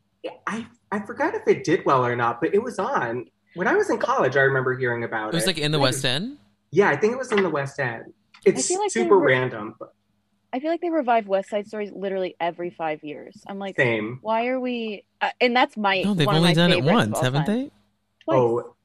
[0.46, 3.26] I, I forgot if it did well or not, but it was on.
[3.58, 5.48] When I was in college, I remember hearing about It was it.
[5.48, 6.38] Was like in the West End.
[6.72, 8.14] Yeah, I think it was in the West End.
[8.46, 9.94] It's feel like super were- random, but
[10.54, 13.44] I feel like they revive West Side Stories literally every five years.
[13.48, 14.20] I'm like, same.
[14.22, 15.04] why are we?
[15.20, 17.56] Uh, and that's my No, they've one only done it once, haven't time.
[17.56, 17.72] they?
[18.24, 18.38] Twice.
[18.38, 18.76] Oh,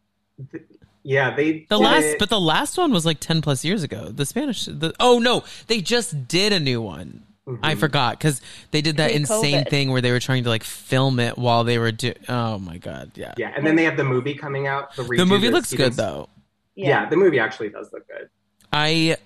[0.50, 0.64] th-
[1.04, 3.82] yeah, they The did last, it- but the last one was like ten plus years
[3.84, 4.08] ago.
[4.10, 4.64] The Spanish.
[4.64, 7.22] The oh no, they just did a new one.
[7.62, 7.78] I Mhm.
[7.78, 9.68] forgot because they did that insane Pre-COVID.
[9.70, 12.12] thing where they were trying to like film it while they were do.
[12.28, 13.34] Oh my god, yeah.
[13.36, 14.94] Yeah, and then they have the movie coming out.
[14.94, 16.28] The, The movie looks Steven- good though.
[16.76, 17.08] Yeah.
[17.08, 18.28] the movie actually does look good.
[18.72, 19.16] I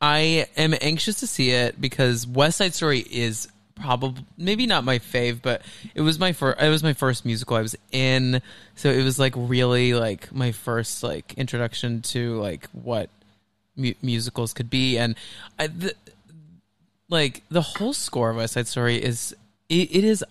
[0.00, 4.98] I am anxious to see it because West Side Story is probably maybe not my
[4.98, 5.62] fave, but
[5.94, 6.60] it was my first.
[6.60, 8.40] It was my first musical I was in,
[8.76, 13.10] so it was like really like my first like introduction to like what
[13.76, 15.14] mu- musicals could be, and
[15.58, 15.94] I, the,
[17.12, 19.36] like the whole score of West Side Story is
[19.68, 20.24] it, it is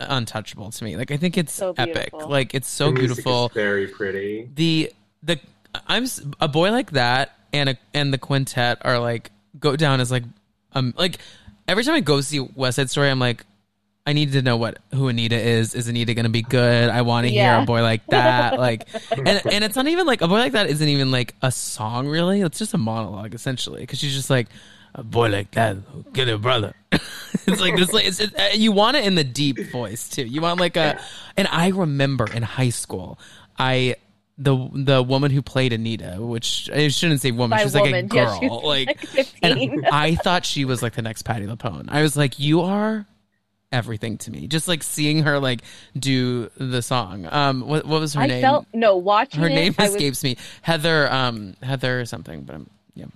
[0.00, 0.96] untouchable to me.
[0.96, 2.12] Like I think it's So epic.
[2.12, 4.48] Like it's so The music is beautiful very pretty.
[4.54, 4.92] the
[5.22, 5.40] the
[5.86, 6.06] I'm
[6.40, 10.24] a boy like that and a and the quintet are like go down as like
[10.72, 11.18] um like
[11.66, 13.44] every time I go see West Side Story I'm like
[14.06, 15.74] I need to know what who Anita is.
[15.74, 16.88] Is Anita gonna be good?
[16.88, 18.56] I want to hear a boy like that.
[18.56, 21.50] Like, and and it's not even like a boy like that isn't even like a
[21.50, 22.40] song really.
[22.42, 24.46] It's just a monologue essentially because she's just like
[24.96, 25.76] a boy like that,
[26.12, 26.74] get a brother.
[26.92, 27.92] it's like this.
[27.92, 30.24] Like, it's, it, uh, you want it in the deep voice too.
[30.24, 30.98] You want like a.
[31.36, 33.18] And I remember in high school,
[33.58, 33.96] I
[34.38, 37.92] the the woman who played Anita, which I shouldn't say woman, By she was like
[37.92, 41.86] a girl, was like, like and I thought she was like the next Patti LuPone.
[41.88, 43.06] I was like, you are
[43.72, 44.46] everything to me.
[44.46, 45.60] Just like seeing her like
[45.98, 47.26] do the song.
[47.30, 48.40] Um, what what was her I name?
[48.42, 50.36] felt no watching her it, name I was- escapes me.
[50.62, 53.06] Heather, um, Heather or something, but I'm yeah.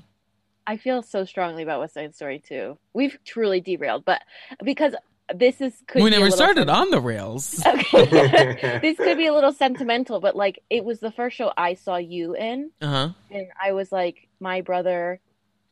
[0.70, 2.78] I feel so strongly about West Side Story too.
[2.94, 4.22] We've truly derailed, but
[4.62, 4.94] because
[5.34, 7.60] this is could we be never started sen- on the rails.
[7.66, 8.78] Okay.
[8.82, 11.96] this could be a little sentimental, but like it was the first show I saw
[11.96, 13.08] you in, Uh huh.
[13.32, 15.20] and I was like, my brother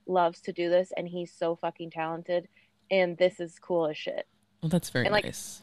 [0.06, 2.48] loves to do this, and he's so fucking talented,
[2.90, 4.26] and this is cool as shit.
[4.62, 5.62] Well, that's very And, like, nice.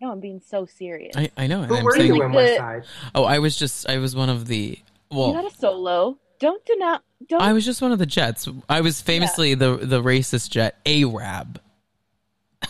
[0.00, 1.14] No, I'm being so serious.
[1.16, 1.62] I, I know.
[1.62, 2.82] Who I'm were saying, you like in the- West Side?
[3.14, 4.78] oh, I was just I was one of the
[5.10, 6.18] you well, had a solo.
[6.40, 7.40] Don't do not don't.
[7.42, 8.48] I was just one of the Jets.
[8.68, 11.60] I was famously the the racist Jet Arab.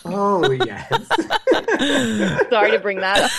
[0.05, 0.88] Oh yes.
[2.51, 3.31] sorry to bring that up.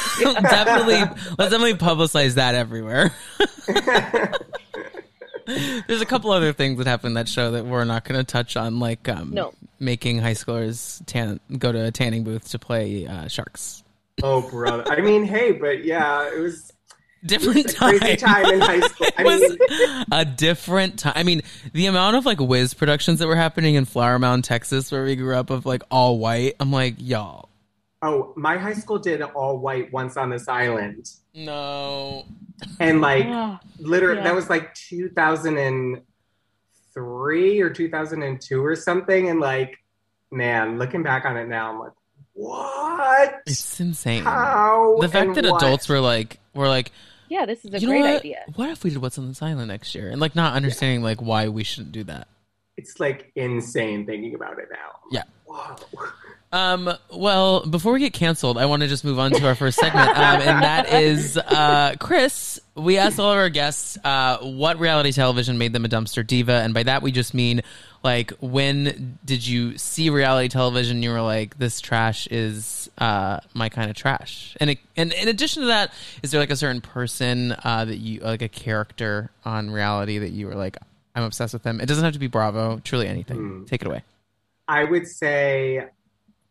[0.43, 0.95] definitely,
[1.37, 3.11] let's definitely publicize that everywhere.
[5.87, 8.23] There's a couple other things that happened in that show that we're not going to
[8.23, 9.53] touch on, like um, No.
[9.79, 13.83] making high schoolers tan- go to a tanning booth to play uh, sharks.
[14.23, 14.85] oh brother.
[14.89, 16.71] I mean, hey, but yeah, it was
[17.25, 17.99] Different time.
[17.99, 19.07] crazy time in high school.
[19.17, 21.13] I It was mean, a different time.
[21.15, 24.91] I mean, the amount of like Wiz productions that were happening in Flower Mound, Texas,
[24.91, 26.55] where we grew up, of like all white.
[26.59, 27.49] I'm like, y'all,
[28.01, 32.25] oh, my high school did all white once on this island, no.
[32.79, 34.23] and like Oh, literally Yeah.
[34.25, 39.77] that was like 2003 or 2002 or something, and like,
[40.31, 41.91] man, looking back on it now, I'm like,
[42.33, 43.41] what?
[43.45, 44.23] It's insane.
[44.23, 44.97] How?
[44.99, 45.61] the fact and that what?
[45.63, 46.91] adults were like, were like,
[47.33, 48.19] yeah, this is a you great what?
[48.19, 48.43] idea.
[48.55, 50.11] What if we did Once on this Island next year?
[50.11, 52.27] And like not understanding like why we shouldn't do that.
[52.77, 54.99] It's like insane thinking about it now.
[55.11, 55.23] Yeah.
[55.45, 55.75] Whoa.
[56.51, 59.79] Um, well, before we get canceled, I want to just move on to our first
[59.79, 62.59] segment, um, and that is uh, Chris.
[62.75, 66.53] We asked all of our guests uh, what reality television made them a dumpster diva,
[66.53, 67.61] and by that we just mean
[68.03, 70.97] like when did you see reality television?
[70.97, 74.57] and You were like, this trash is uh, my kind of trash.
[74.59, 77.97] And it, and in addition to that, is there like a certain person uh, that
[77.97, 80.77] you like a character on reality that you were like,
[81.15, 81.79] I'm obsessed with them.
[81.79, 82.79] It doesn't have to be Bravo.
[82.83, 83.37] Truly anything.
[83.37, 83.65] Hmm.
[83.65, 84.01] Take it away.
[84.67, 85.85] I would say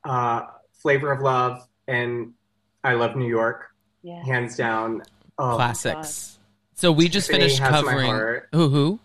[0.05, 0.43] uh,
[0.81, 2.33] Flavor of Love and
[2.85, 4.23] I Love New York, Yeah.
[4.25, 5.03] hands down.
[5.43, 6.39] Oh, classics.
[6.75, 9.01] So we just Tiffany finished covering who who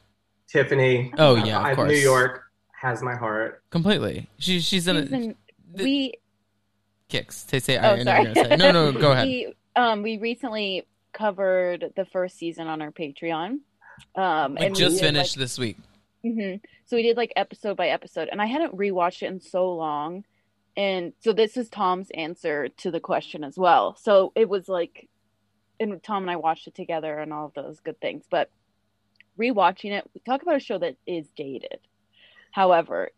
[0.48, 1.14] Tiffany.
[1.18, 1.90] Oh, yeah, of I- course.
[1.90, 2.44] New York
[2.80, 3.64] has my heart.
[3.70, 4.30] completely.
[4.40, 5.36] She she's in She's a in-
[5.74, 6.14] the- we
[7.10, 7.46] kicks.
[7.48, 7.78] Say say.
[7.78, 8.24] oh I, I know sorry.
[8.34, 8.56] gonna say.
[8.58, 9.28] No no go ahead.
[9.28, 13.60] we um we recently covered the first season on our Patreon.
[14.16, 15.78] Um, We and we just did, finished this week.
[16.24, 16.62] Like, mhm.
[16.86, 20.24] So we did like episode by episode, and I hadn't rewatched it in so long,
[20.78, 23.96] and so this is Tom's answer to the question as well.
[24.00, 25.10] So it was like,
[25.80, 28.26] and Tom and I watched it together, and all of those good things.
[28.30, 28.50] But
[29.40, 31.80] rewatching it, we talk about a show that is dated.
[32.52, 33.12] However,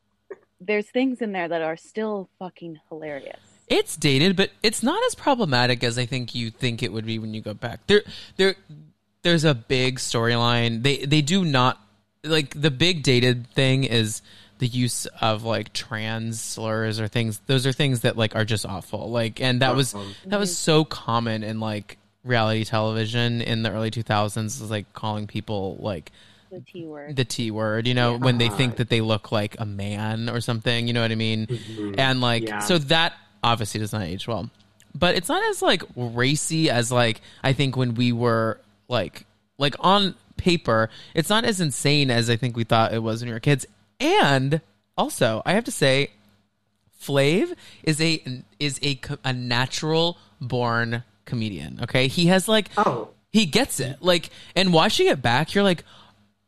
[0.60, 3.40] there's things in there that are still fucking hilarious.
[3.68, 7.20] It's dated, but it's not as problematic as I think you think it would be
[7.20, 7.86] when you go back.
[7.88, 8.02] There,
[8.36, 8.56] there,
[9.22, 10.84] there's a big storyline.
[10.84, 11.80] They they do not
[12.24, 14.22] like the big dated thing is
[14.58, 17.40] the use of like trans slurs or things.
[17.46, 19.10] Those are things that like are just awful.
[19.10, 23.72] Like, and that was Um, that was so common in like reality television in the
[23.72, 24.60] early 2000s.
[24.62, 26.12] Was like calling people like
[26.52, 27.16] The T word.
[27.16, 30.42] the T word, you know, when they think that they look like a man or
[30.42, 31.48] something, you know what I mean?
[31.48, 31.96] Mhm.
[31.98, 32.60] And like, Yeah.
[32.60, 34.50] so that obviously does not age well.
[34.96, 39.26] But it's not as like racy as like I think when we were like
[39.58, 43.30] like on paper, it's not as insane as I think we thought it was when
[43.30, 43.66] we were kids.
[44.00, 44.62] And
[44.98, 46.10] also, I have to say,
[47.02, 47.54] Flav
[47.84, 48.22] is a
[48.60, 51.80] is a a natural born comedian.
[51.84, 54.02] Okay, he has like Oh, he gets it.
[54.02, 55.84] Like, and watching it back, you're like,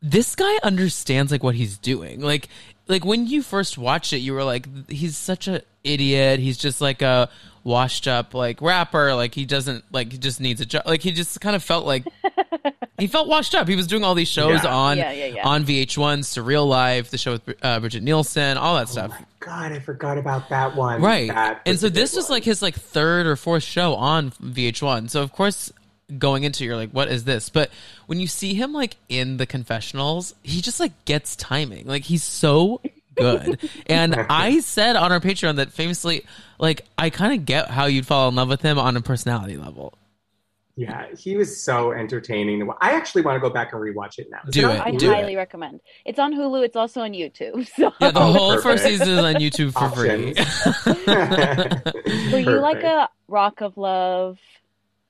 [0.01, 2.21] this guy understands like what he's doing.
[2.21, 2.49] Like,
[2.87, 6.39] like when you first watched it, you were like, he's such a idiot.
[6.39, 7.29] He's just like a
[7.63, 9.13] washed up like rapper.
[9.15, 10.83] Like he doesn't like he just needs a job.
[10.85, 12.05] Like he just kind of felt like
[12.97, 13.67] he felt washed up.
[13.67, 14.73] He was doing all these shows Yeah.
[14.75, 15.47] on Yeah, yeah, yeah.
[15.47, 19.11] on VH1, Surreal Life, the show with uh, Brigitte Nielsen, all that stuff.
[19.11, 21.01] my God, I forgot about that one.
[21.01, 21.29] Right.
[21.29, 24.31] That and so a good this was like his like third or fourth show on
[24.31, 25.09] VH1.
[25.09, 25.71] So of course
[26.17, 27.49] going into it, you're like what is this?
[27.49, 27.69] But
[28.07, 31.85] when you see him like in the confessionals, he just like gets timing.
[31.87, 32.81] Like he's so
[33.21, 33.69] good.
[33.87, 36.25] and I said on our Patreon that famously
[36.59, 39.57] like I kind of get how you'd fall in love with him on a personality
[39.57, 39.93] level.
[40.77, 42.67] Yeah, he was so entertaining.
[42.81, 44.39] I actually want to go back and rewatch it now.
[44.49, 45.81] Do on it, I do highly recommend.
[46.05, 46.63] It's on Hulu.
[46.63, 47.67] It's also on YouTube.
[47.75, 48.63] So, Yeah, the whole perfect.
[48.63, 50.33] first season is on YouTube for free.
[52.31, 54.39] so you like a Rock of Love?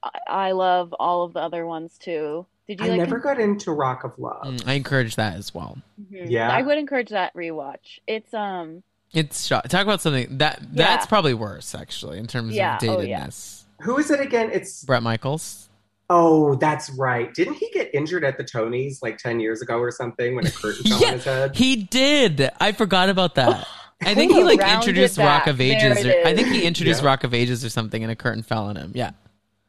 [0.03, 2.47] I, I love all of the other ones too.
[2.77, 2.99] Did you I like?
[2.99, 4.43] never got into Rock of Love.
[4.45, 5.77] Mm, I encourage that as well.
[6.01, 6.29] Mhm.
[6.29, 6.49] Yeah.
[6.49, 7.99] I would encourage that rewatch.
[8.07, 9.69] It's um, It's shot.
[9.69, 10.67] Talk about something that Yeah.
[10.85, 13.25] that's probably worse actually in terms Yeah, of oh, yeah.
[13.27, 13.63] datedness.
[13.81, 14.49] Who is it again?
[14.53, 15.67] It's Bret Michaels.
[16.09, 17.33] oh, that's right.
[17.33, 20.51] Didn't he get injured at the Tonys like ten years ago or something when a
[20.51, 21.07] curtain fell Yeah.
[21.07, 21.55] on his head?
[21.57, 22.49] He did.
[22.61, 23.67] I forgot about that.
[24.03, 26.05] I think he like introduced Rock of Ages.
[26.05, 27.07] Or, I think he introduced Yeah.
[27.07, 28.91] Rock of Ages or something, and a curtain fell on him.
[28.95, 29.11] Yeah.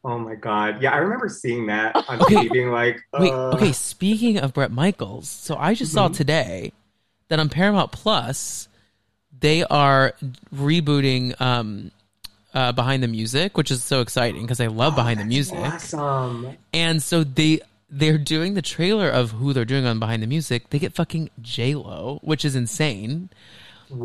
[0.05, 0.83] Oh my god!
[0.83, 2.49] Yeah, I remember seeing that on Okay.
[2.49, 3.33] TV, being like, Wait.
[3.33, 3.73] uh, Okay.
[3.73, 6.15] Speaking of Bret Michaels, so I just saw Mhm.
[6.15, 6.73] today
[7.29, 8.69] that on Paramount Plus
[9.41, 10.13] they are
[10.55, 11.91] rebooting um,
[12.55, 15.57] uh, Behind the Music, which is so exciting because I love oh, Behind the Music.
[15.59, 16.57] Awesome.
[16.75, 20.71] And so they they're doing the trailer of who they're doing on Behind the Music.
[20.71, 23.29] They get fucking J Lo, which is insane.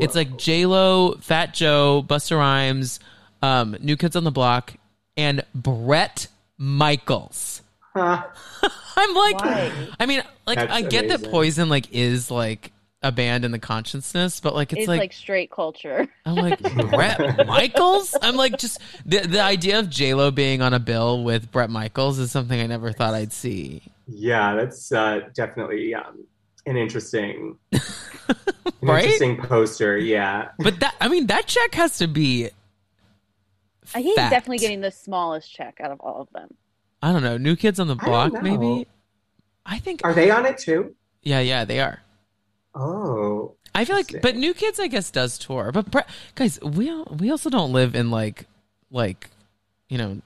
[0.01, 2.99] It's like J Lo, Fat Joe, Busta Rhymes,
[3.41, 4.73] um, New Kids on the Block,
[5.17, 6.27] and Bret
[6.57, 7.61] Michaels.
[7.93, 8.23] Huh.
[8.95, 9.71] I'm like, Why?
[9.99, 11.29] I mean, like That's I get that.
[11.29, 12.71] Poison like is like
[13.03, 16.07] a band in the consciousness, but like it's, it's, like, like, straight culture.
[16.25, 18.15] I'm like Bret Michaels.
[18.21, 21.69] I'm like just the the idea of J Lo being on a bill with Brett
[21.69, 23.81] Michaels is something I never thought I'd see.
[24.07, 26.25] Yeah, that's uh, definitely um,
[26.65, 27.79] an interesting, an
[28.81, 29.03] Right?
[29.03, 29.97] interesting poster.
[29.97, 30.49] Yeah.
[30.59, 32.49] But that I mean that check has to be.
[33.95, 34.29] I think he's fat.
[34.29, 36.53] definitely getting the smallest check out of all of them.
[37.01, 37.37] I don't know.
[37.37, 38.87] New Kids on the Block, don't maybe.
[39.65, 40.01] I think.
[40.03, 40.95] Are they on it too?
[41.23, 42.01] Yeah, yeah, they are.
[42.73, 45.71] Oh, I feel like, but New Kids, I guess, does tour.
[45.71, 45.99] But Bre-
[46.35, 48.45] guys, we al- we also don't live in like,
[48.91, 49.29] like,
[49.89, 50.21] you know,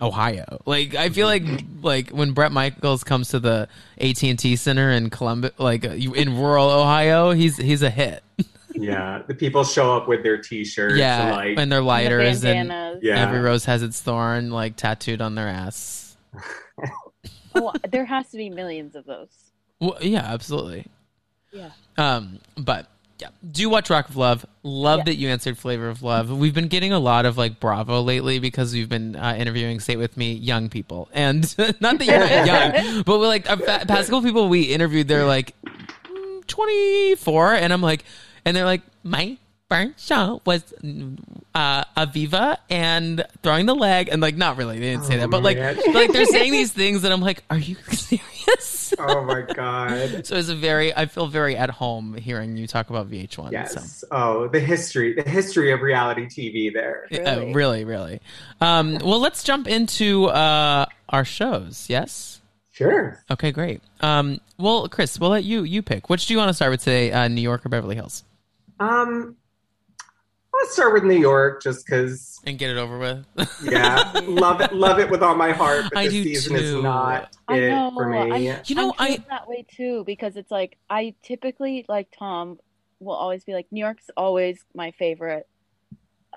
[0.00, 0.60] Ohio.
[0.66, 1.44] Like, I feel like
[1.82, 5.90] like when Bret Michaels comes to the AT and T Center in Columbus, like uh,
[5.92, 8.22] in rural Ohio, he's he's a hit.
[8.74, 9.22] yeah.
[9.26, 10.96] The people show up with their T-shirts.
[10.96, 13.02] yeah, and like, and their lighters the and bandanas.
[13.02, 13.20] yeah.
[13.26, 16.16] every rose has its thorn, like tattooed on their ass.
[17.56, 19.28] Oh, there has to be millions of those.
[19.80, 20.86] Well, yeah, absolutely.
[21.52, 21.70] Yeah.
[21.96, 22.88] Um, but
[23.20, 24.44] yeah, do watch Rock of Love.
[24.64, 25.04] Love Yeah.
[25.04, 26.36] that you answered Flavor of Love.
[26.36, 29.94] We've been getting a lot of like Bravo lately because we've been uh, interviewing Stay
[29.94, 31.42] with Me young people, and
[31.80, 35.06] not that you're not young, but we're like our pa- past couple people we interviewed,
[35.06, 38.04] they're like mm, 24, and I'm like,
[38.44, 39.36] and they're like, my
[39.68, 40.62] burnt show was
[41.54, 45.30] uh, Aviva and throwing the leg, and like not really, they didn't say Oh, that,
[45.30, 48.94] but like, but, like they're saying these things that I'm like, are you serious?
[48.98, 50.26] oh my god.
[50.26, 53.50] So it's a very, I feel very at home hearing you talk about VH1.
[53.52, 54.00] Yes.
[54.00, 54.06] So.
[54.10, 56.72] Oh, the history, the history of reality TV.
[56.72, 57.06] There.
[57.10, 57.54] Uh, Really?
[57.54, 58.20] really, really.
[58.60, 61.86] Um, well, let's jump into uh, our shows.
[61.88, 62.40] Yes.
[62.70, 63.18] Sure.
[63.30, 63.80] Okay, great.
[64.00, 66.10] Um, well, Chris, we'll let you you pick.
[66.10, 67.10] Which do you want to start with today?
[67.12, 68.24] Uh, New York or Beverly Hills?
[68.80, 69.36] Um,
[70.56, 72.40] Let's start with New York, just because.
[72.46, 73.26] And get it over with.
[73.64, 75.86] yeah, love it, love it with all my heart.
[75.92, 76.62] But I this do season too.
[76.78, 77.90] is not I it know.
[77.92, 78.48] for me.
[78.50, 82.60] I'm, You know, I'm I- that way too because it's like I typically like Tom
[83.00, 85.48] will always be like New York's always my favorite.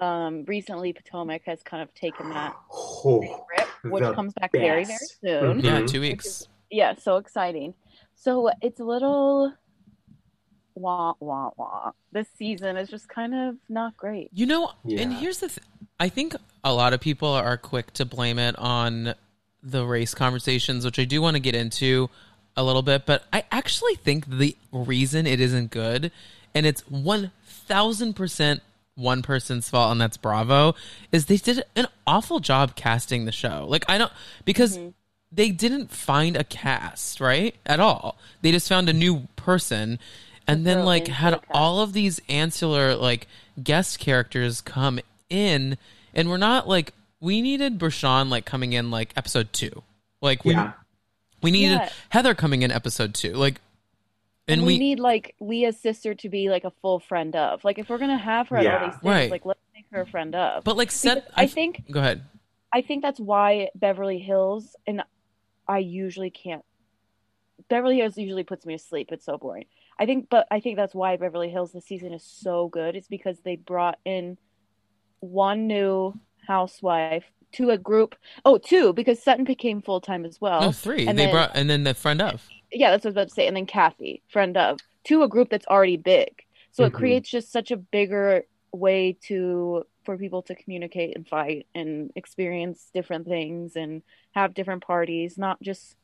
[0.01, 4.85] Um, recently Potomac has kind of taken that Oh, grip, which comes back very very
[4.85, 5.19] best.
[5.21, 5.61] soon.
[5.61, 5.63] Mhm.
[5.63, 6.47] yeah, two weeks.
[6.71, 7.75] Yeah, so exciting.
[8.15, 9.53] So it's a little
[10.77, 11.91] wah wah wah.
[12.11, 14.29] This season is just kind of not great.
[14.33, 15.65] You know, and here's the th-
[15.99, 19.15] I think a lot of people are quick to blame it on
[19.63, 22.09] the race conversations, which I do want to get into
[22.55, 26.11] a little bit, but I actually think the reason it isn't good,
[26.55, 28.61] and it's 1000%
[28.95, 30.75] one person's fault, and that's Bravo,
[31.11, 33.65] is they did an awful job casting the show.
[33.69, 34.11] Like, I don't,
[34.43, 34.89] because mm-hmm.
[35.31, 37.55] they didn't find a cast, right?
[37.65, 38.17] At all.
[38.41, 39.99] They just found a new person
[40.47, 43.27] and then like had the all of these ancillary like
[43.61, 45.77] guest characters come in
[46.13, 49.83] and we're not like we needed Bershan like coming in like episode 2.
[50.21, 50.73] Like we Yeah,
[51.41, 51.89] we needed Yeah.
[52.09, 53.33] Heather coming in episode 2.
[53.33, 53.59] Like
[54.47, 57.63] And, and we, we, need like Leah's sister to be like a full friend of.
[57.63, 58.77] Like if we're gonna have her at Yeah.
[58.79, 59.31] all these things, Right.
[59.31, 60.63] like let's make her a friend of.
[60.63, 62.23] but like set Because I think Go ahead.
[62.71, 65.01] I think that's why Beverly Hills and
[65.67, 66.63] I usually can't
[67.69, 69.09] Beverly Hills usually puts me to sleep.
[69.11, 69.65] It's so boring.
[69.99, 72.95] I think but I think that's why Beverly Hills this season is so good.
[72.95, 74.37] It's because they brought in
[75.19, 76.13] one new
[76.47, 78.15] housewife to a group.
[78.45, 80.61] Oh, two, because Sutton became full time as well.
[80.61, 81.07] No, 3.
[81.07, 82.47] and they then- brought and then the friend of.
[82.71, 83.47] yeah, that's what I was about to say.
[83.47, 86.43] And then Kathy, friend of, to a group that's already big.
[86.71, 86.87] So Mhm.
[86.87, 92.11] it creates just such a bigger way to for people to communicate and fight and
[92.15, 95.97] experience different things and have different parties, not just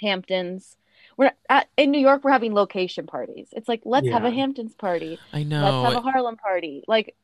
[0.00, 0.76] Hamptons.
[1.20, 2.24] We're at, in New York.
[2.24, 3.48] We're having location parties.
[3.52, 5.18] It's like let's have a Hamptons party.
[5.34, 5.82] I know.
[5.82, 6.82] Let's have a Harlem party.
[6.88, 7.14] Like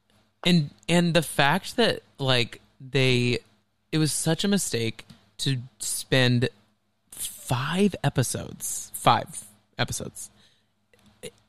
[0.44, 3.38] and and the fact that like they
[3.90, 5.06] it was such a mistake
[5.38, 6.50] to spend
[7.10, 9.44] five episodes five
[9.78, 10.30] episodes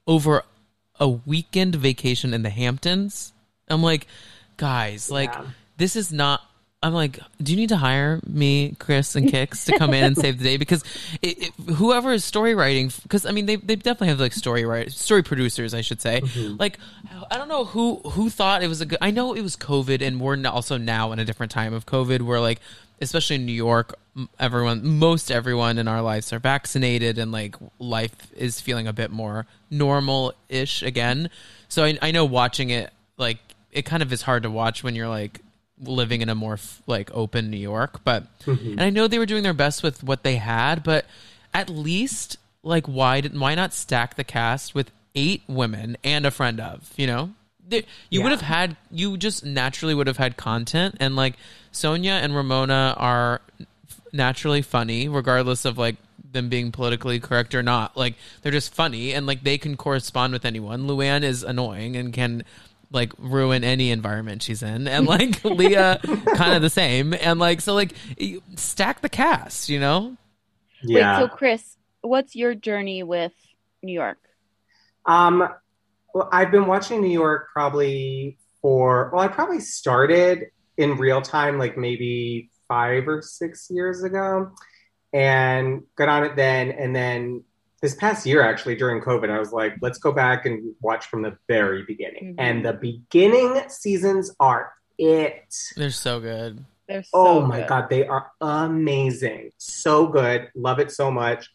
[0.06, 0.44] over
[1.02, 3.34] a weekend vacation in the hamptons
[3.68, 4.08] i'm like
[4.56, 5.48] guys like Yeah.
[5.76, 6.42] this is not
[6.84, 10.18] i'm like do you need to hire me chris and kix to come in and
[10.18, 10.58] save the day?
[10.58, 10.84] Because
[11.22, 14.90] it, it, whoever is story writing because i mean they, they definitely have like story
[14.90, 16.22] story producers i should say.
[16.22, 16.58] Mm-hmm.
[16.60, 16.78] Like
[17.32, 20.02] i don't know who who thought it was a good i know it was covid
[20.02, 22.60] and we're also now in a different time of covid where like
[23.02, 23.96] especially in new york
[24.40, 29.12] everyone most everyone in our lives are vaccinated and like life is feeling a bit
[29.12, 31.30] more normal-ish again.
[31.70, 33.40] So i, I know watching it like
[33.72, 35.42] it kind of is hard to watch when you're like
[35.82, 38.72] living in a more like open New York, but mm-hmm.
[38.72, 41.06] and I know they were doing their best with what they had, but
[41.54, 46.32] at least like why didn't why not stack the cast with eight women and a
[46.32, 47.32] friend of you know?
[47.68, 51.36] There- you would have had you just naturally would have had content and like
[51.74, 53.42] Sonja and Ramona are
[54.14, 55.98] naturally funny regardless of like
[56.32, 57.98] them being politically correct or not.
[57.98, 60.88] Like they're just funny and like they can correspond with anyone.
[60.88, 62.44] Luann is annoying and can
[62.92, 66.00] like ruin any environment she's in and like Leah
[66.36, 67.94] kind of the same and like so like
[68.56, 70.16] stack the cast you know
[70.84, 71.20] yeah.
[71.20, 73.34] wait, so Chris, what's your journey with
[73.82, 74.20] New York?
[75.06, 75.48] Um,
[76.14, 80.48] well, I've been watching New York probably for, well, I probably started
[80.78, 84.52] in real time, like maybe five or six years ago,
[85.14, 86.72] and got on it then.
[86.72, 87.44] And then
[87.82, 91.22] this past year, actually, during COVID, I was like, let's go back and watch from
[91.22, 92.34] the very beginning.
[92.34, 92.36] Mhm.
[92.40, 95.54] And the beginning seasons are it.
[95.76, 97.68] they're so good They're so Oh my good.
[97.68, 99.52] god, they are amazing.
[99.58, 100.50] So good.
[100.56, 101.50] Love it so much.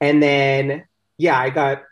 [0.00, 0.84] And then
[1.18, 1.82] yeah, I got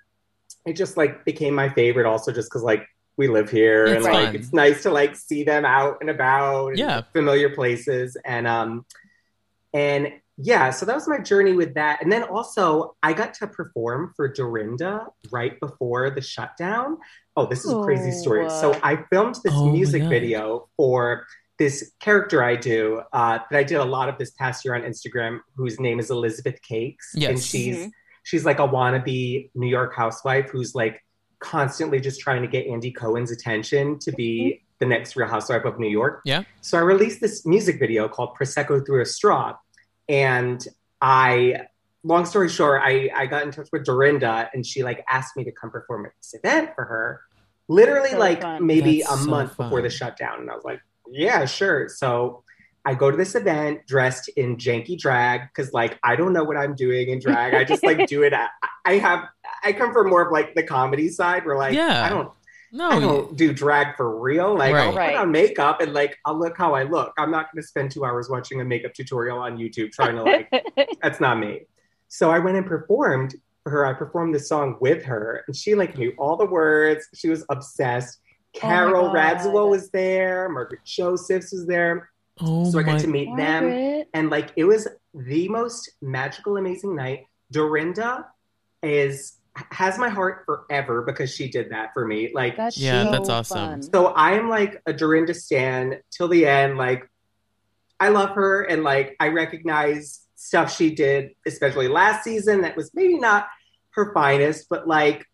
[0.64, 2.86] it just like became my favorite also just cuz like
[3.18, 4.36] we live here It's and like fun.
[4.36, 7.02] it's nice to like see them out and about and Yeah.
[7.12, 8.86] familiar places and um
[9.74, 12.00] and yeah, so that was my journey with that.
[12.02, 16.98] And then also I got to perform for Dorinda right before the shutdown.
[17.36, 18.48] Oh, this is a crazy story.
[18.50, 21.26] So I filmed this Oh music video for
[21.58, 24.82] this character I do uh, that I did a lot of this past year on
[24.82, 27.30] Instagram, whose name is Elizabeth Cakes, Yes.
[27.30, 27.90] and she's Mhm.
[28.22, 31.02] she's like a wannabe New York housewife who's like
[31.40, 35.78] constantly just trying to get Andy Cohen's attention to be the next Real Housewife of
[35.80, 36.20] New York.
[36.24, 36.44] Yeah.
[36.60, 39.56] So I released this music video called Prosecco Through a Straw,
[40.08, 40.64] and
[41.00, 41.62] I.
[42.04, 45.42] Long story short, I, I got in touch with Dorinda and she like asked me
[45.44, 47.20] to come perform at this event for her.
[47.68, 48.64] Literally So like fun.
[48.64, 50.38] maybe That's a so month before the shutdown.
[50.40, 50.80] And I was like,
[51.10, 51.88] yeah, sure.
[51.88, 52.44] So
[52.84, 56.56] I go to this event dressed in janky drag because, like, I don't know what
[56.56, 57.52] I'm doing in drag.
[57.52, 58.32] I just like do it.
[58.32, 58.46] I,
[58.86, 59.24] I have,
[59.64, 62.04] I come from more of like the comedy side where, like, Yeah.
[62.06, 62.30] I don't,
[62.72, 64.56] No, I don't do drag for real.
[64.56, 64.94] Like I'll Right.
[64.96, 65.10] Right.
[65.14, 67.12] put on makeup and like I'll look how I look.
[67.18, 70.22] I'm not going to spend two hours watching a makeup tutorial on YouTube trying to
[70.22, 70.50] like.
[71.02, 71.62] that's not me.
[72.08, 73.86] So I went and performed for her.
[73.86, 77.06] I performed this song with her, and she like knew all the words.
[77.14, 78.18] She was obsessed.
[78.56, 79.10] Oh Carole.
[79.14, 80.48] Radziwill was there.
[80.48, 82.10] Margaret Josephs was there.
[82.40, 86.94] oh so I got to meet them, and like it was the most magical, amazing
[86.96, 87.24] night.
[87.50, 88.26] Dorinda
[88.82, 89.37] is
[89.70, 92.30] has my heart forever because she did that for me.
[92.34, 93.70] Like That's Yeah, so that's awesome.
[93.70, 93.82] fun.
[93.82, 96.76] so I am like a Dorinda stan till the end.
[96.76, 97.08] Like
[98.00, 102.90] I love her and like I recognize stuff she did, especially last season that was
[102.94, 103.48] maybe not
[103.90, 105.24] her finest, but like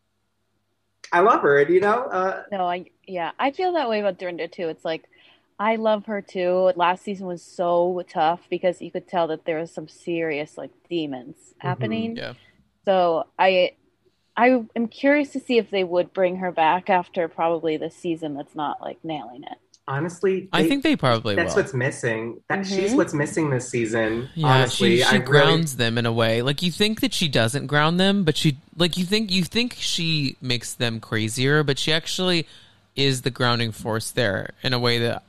[1.12, 4.18] I love her and you know, uh No, I yeah, I feel that way about
[4.18, 4.68] Dorinda too.
[4.68, 5.08] It's like
[5.58, 6.72] I love her too.
[6.74, 10.70] Last season was so tough because you could tell that there was some serious like
[10.88, 12.16] demons happening.
[12.16, 12.34] yeah.
[12.86, 13.72] So I
[14.36, 18.34] I am curious to see if they would bring her back after probably the season
[18.34, 19.58] that's not like nailing it.
[19.86, 21.62] honestly I think they probably that's will.
[21.62, 22.40] what's missing.
[22.48, 22.96] That she's Mhm.
[22.96, 24.30] what's missing this season.
[24.34, 24.96] Yeah, honestly.
[24.96, 26.40] she, she I really- grounds them in a way.
[26.40, 29.74] Like you think that she doesn't ground them, but she like you think you think
[29.78, 32.46] she makes them crazier, but she actually
[32.96, 35.22] is the grounding force there in a way that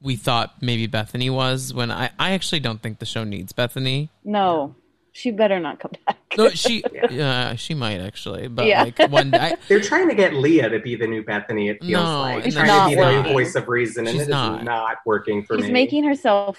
[0.00, 1.74] we thought maybe Bethany was.
[1.74, 4.08] When I I actually don't think the show needs Bethany.
[4.24, 4.76] No,
[5.12, 6.18] she better not come back.
[6.38, 8.84] No, she yeah, she might actually, but Yeah.
[8.84, 11.92] like one I, They're trying to get Leah to be the new Bethany, it feels
[11.92, 12.46] No, like.
[12.46, 13.22] it's trying not to be the working.
[13.24, 14.64] new voice of reason, and She's it is not.
[14.64, 14.98] not.
[15.06, 15.66] working for She's me.
[15.68, 16.58] She's making herself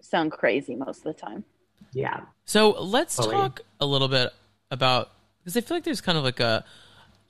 [0.00, 1.44] sound crazy most of the time.
[1.92, 2.20] yeah.
[2.46, 3.32] So let's Chloe.
[3.32, 4.30] talk a little bit
[4.70, 5.10] about
[5.42, 6.64] because I feel like there's kind of like a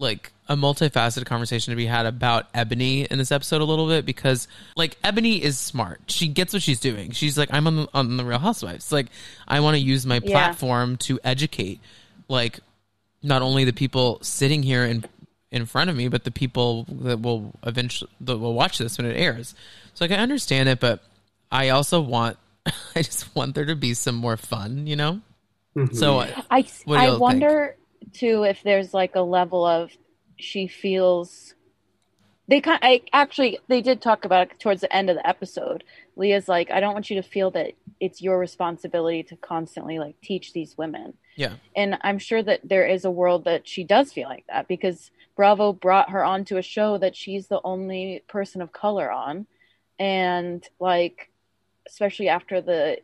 [0.05, 4.05] like a multifaceted conversation to be had about Eboni in this episode a little bit
[4.07, 4.46] because
[4.76, 6.02] like Eboni is smart.
[6.07, 7.11] She gets what she's doing.
[7.11, 8.92] She's like I'm on the, on the Real Housewives.
[8.92, 9.07] Like
[9.48, 10.30] I want to use my Yeah.
[10.30, 11.80] platform to educate
[12.28, 12.61] like
[13.22, 15.05] not only the people sitting here in
[15.50, 19.07] in front of me, but the people that will eventually that will watch this when
[19.07, 19.55] it airs.
[19.94, 21.02] So like I understand it, but
[21.50, 22.36] I also want
[22.66, 25.20] I just want there to be some more fun, you know.
[25.74, 25.96] Mhm.
[25.96, 27.76] So I What do I wonder
[28.14, 29.90] too if there's like a level of
[30.36, 31.54] she feels
[32.48, 35.84] they kind I actually they did talk about it towards the end of the episode.
[36.16, 40.20] Leah's like I don't want you to feel that it's your responsibility to constantly like
[40.22, 41.14] teach these women.
[41.36, 44.68] yeah, And I'm sure that there is a world that she does feel like that
[44.68, 49.46] because Bravo brought her onto a show that she's the only person of color on.
[49.98, 51.30] And like,
[51.86, 52.98] especially after the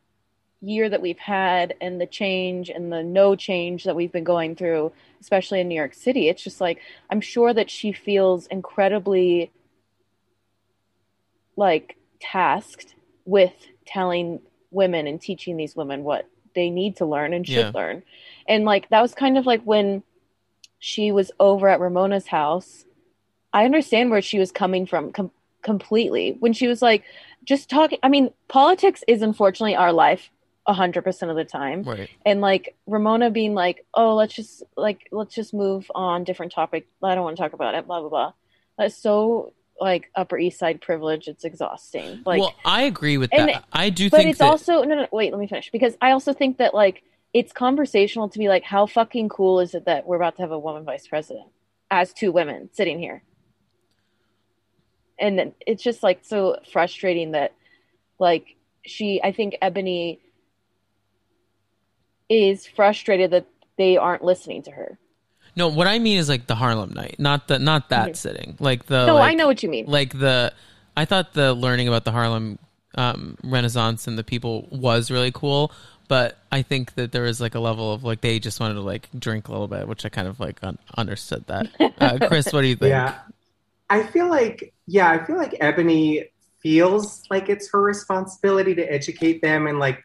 [0.63, 4.55] year that we've had and the change and the no change that we've been going
[4.55, 9.51] through, especially in New York City, it's just like, I'm sure that she feels incredibly
[11.57, 12.95] like tasked
[13.25, 13.53] with
[13.87, 14.41] telling
[14.71, 17.71] women and teaching these women what they need to learn and should Yeah.
[17.75, 18.03] learn.
[18.47, 20.03] And like that was kind of like when
[20.79, 22.85] she was over at Ramona's house.
[23.53, 25.33] I understand where she was coming from com-
[25.63, 26.37] completely.
[26.41, 27.05] When she was like
[27.45, 30.31] just talking I mean, politics is unfortunately our life
[30.75, 32.11] 100% of the time right.
[32.25, 36.87] and like Ramona being like, "Oh, let's just like let's just move on different topic.
[37.03, 38.33] I don't want to talk about it." Blah blah blah.
[38.79, 41.27] That's so like Upper East Side privilege.
[41.27, 42.23] It's exhausting.
[42.25, 43.57] Like, well, I agree with and that.
[43.57, 44.11] it- I do think.
[44.11, 45.09] but think it's that also no, no, no.
[45.13, 47.03] Wait, let me finish because I also think that like
[47.33, 50.51] it's conversational to be like, how fucking cool is it that we're about to have
[50.51, 51.47] a woman vice president
[51.91, 53.23] as two women sitting here,
[55.19, 57.55] and then it's just like so frustrating that
[58.19, 60.19] like she, I think Eboni
[62.31, 63.45] is frustrated that
[63.77, 64.99] they aren't listening to her.
[65.57, 65.69] no.
[65.69, 68.17] What I mean is like the Harlem Night, not the not that Mhm.
[68.17, 68.57] sitting.
[68.61, 69.87] Like the no, like, I know what you mean.
[69.87, 70.53] Like the
[70.97, 72.59] I thought the learning about the Harlem
[72.97, 75.73] um, Renaissance and the people was really cool.
[76.09, 78.81] But I think that there was like a level of like they just wanted to
[78.81, 81.69] like drink a little bit, which I kind of like un- understood that.
[82.01, 82.91] Uh, Chris, what do you think?
[82.91, 83.15] Yeah.
[83.89, 86.29] I feel like, yeah, I feel like Eboni
[86.63, 89.67] feels like it's her responsibility to educate them.
[89.67, 90.03] And like,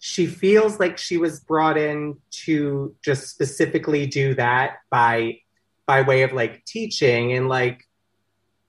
[0.00, 5.38] she feels like she was brought in to just specifically do that by,
[5.86, 7.82] by way of like teaching and like,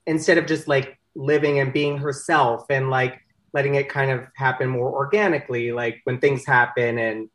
[0.07, 3.19] instead of just like living and being herself and like
[3.53, 7.30] letting it kind of happen more organically, like when things happen and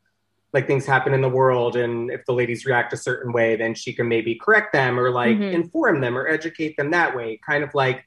[0.52, 3.74] like things happen in the world and if the ladies react a certain way then
[3.74, 5.52] she can maybe correct them or like Mhm.
[5.52, 8.04] inform them or educate them that way kind of like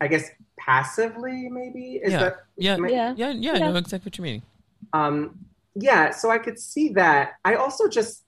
[0.00, 2.18] i guess passively maybe is Yeah.
[2.20, 3.30] that Yeah, am I- yeah, Yeah.
[3.30, 4.42] yeah, I know exactly what you mean.
[4.92, 5.38] Um
[5.74, 7.32] yeah so i could see that.
[7.44, 8.24] I also just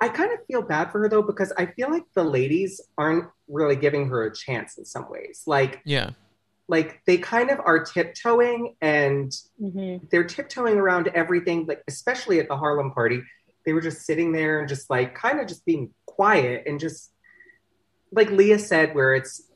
[0.00, 3.28] i kind of feel bad for her though because i feel like the ladies aren't
[3.48, 5.42] really giving her a chance in some ways.
[5.46, 6.10] Like Yeah,
[6.68, 12.48] like they kind of are tiptoeing and hmm they're tiptoeing around everything, like especially at
[12.48, 13.22] the Harlem party.
[13.64, 17.12] They were just sitting there and just like kind of just being quiet and just
[18.12, 19.50] like Leah said, where it's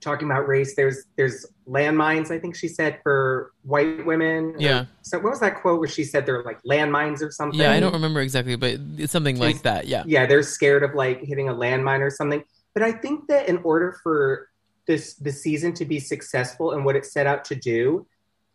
[0.00, 0.74] talking about race.
[0.76, 2.30] There's there's landmines.
[2.30, 4.54] I think she said for white women.
[4.58, 4.86] Yeah.
[5.02, 7.58] So what was that quote where she said they're like landmines or something?
[7.58, 9.86] Yeah, I don't remember exactly, but it's something like that.
[9.86, 10.02] Yeah.
[10.06, 12.42] yeah they're scared of like hitting a landmine or something
[12.74, 14.48] but i think that in order for
[14.86, 18.06] this the season to be successful and what it set out to do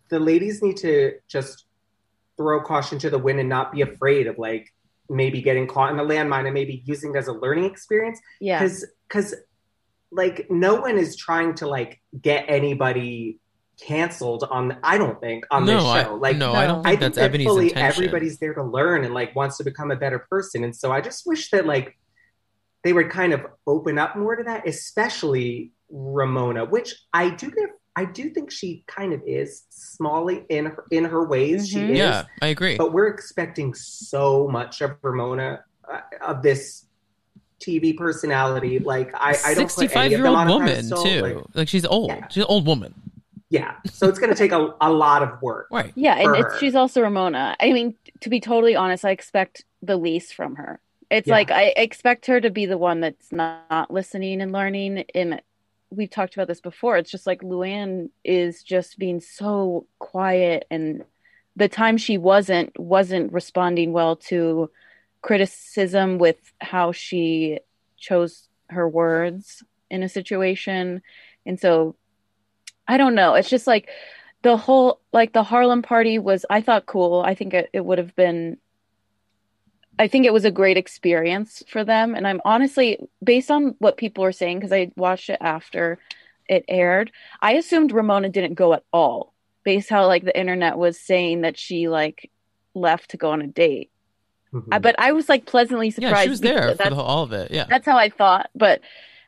[0.10, 1.66] the ladies need to just
[2.38, 4.74] throw caution to the wind and not be afraid of like
[5.10, 8.60] maybe getting caught in a landmine and maybe using it as a learning experience Yeah.
[8.60, 9.36] because because
[10.12, 13.40] like no one is trying to like get anybody
[13.80, 16.90] canceled on i don't think on no, this I, show like no, I don't no.
[16.90, 18.04] I think think that's that fully intention.
[18.04, 20.64] everybody's there to learn and like wants to become a better person.
[20.64, 21.98] And so I just wish that like
[22.84, 27.70] they would kind of open up more to that, especially Ramona, which I do give
[27.96, 31.68] I do think she kind of is smally in her in her ways.
[31.68, 31.90] She Mhm.
[31.90, 31.98] is.
[31.98, 32.78] Yeah, I agree.
[32.78, 36.86] But we're expecting so much of Ramona uh, of this
[37.62, 38.80] TV personality.
[38.80, 41.04] Like I, I don't put any of them year old on a woman pedestal.
[41.04, 41.22] too.
[41.22, 42.10] Like, Like, she's old.
[42.10, 42.28] Yeah.
[42.30, 42.94] She's an old woman.
[43.50, 43.76] yeah.
[43.92, 45.68] So it's going to take a, a lot of work.
[45.72, 45.92] Right.
[45.96, 47.56] Yeah, and it's, she's also Ramona.
[47.60, 50.80] I mean, to be totally honest, I expect the least from her.
[51.10, 51.34] It's Yeah.
[51.34, 55.04] like I expect her to be the one that's not, not listening and learning.
[55.14, 55.42] And
[55.90, 56.96] we've talked about this before.
[56.98, 61.04] It's just like Luann is just being so quiet, and
[61.58, 64.70] the time she wasn't wasn't responding well to
[65.22, 67.60] criticism with how she
[67.98, 71.02] chose her words in a situation,
[71.46, 71.96] and so
[72.88, 73.36] I don't know.
[73.36, 73.90] It's just like
[74.42, 77.22] the whole like the Harlem party was I thought cool.
[77.26, 78.58] I think it, it would have been
[80.00, 83.98] I think it was a great experience for them and I'm honestly based on what
[83.98, 86.00] people are saying because I watched it after
[86.48, 89.34] it aired, I assumed Ramona didn't go at all.
[89.64, 92.32] Based how like the internet was saying that she like
[92.74, 93.91] left to go on a date.
[94.54, 94.68] Mhm.
[94.72, 96.16] I, but I was like pleasantly surprised.
[96.18, 97.52] Yeah, she was there for the all of it.
[97.52, 97.66] Yeah.
[97.70, 98.50] that's how I thought.
[98.56, 98.82] But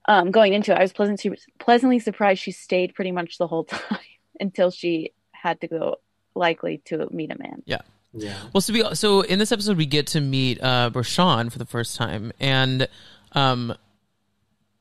[0.08, 3.64] um, going into it, I was pleasantly pleasantly surprised she stayed pretty much the whole
[3.64, 4.00] time
[4.40, 5.96] until she had to go,
[6.36, 7.64] likely to meet a man.
[7.66, 7.82] yeah.
[8.16, 8.36] Yeah.
[8.54, 11.66] Well, so we so in this episode we get to meet uh Rashawn for the
[11.66, 12.88] first time, and
[13.32, 13.74] um,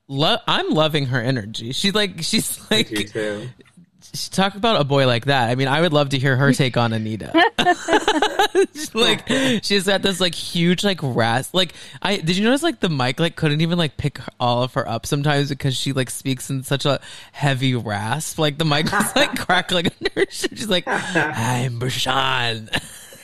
[0.08, 1.72] lo- I'm loving her energy.
[1.72, 3.48] She's like she's like do too.
[3.56, 3.71] she
[4.12, 5.50] talk about a boy like that.
[5.50, 7.32] I mean, I would love to hear her take on Anita.
[8.74, 9.28] She's like
[9.62, 11.54] she's got this like huge like rasp.
[11.54, 14.74] Like I did you notice like the mic like couldn't even like pick all of
[14.74, 17.00] her up sometimes because she like speaks in such a
[17.32, 18.38] heavy rasp.
[18.38, 20.26] Like the mic was like crackling under her.
[20.30, 22.68] She's like, "I'm Rashawn."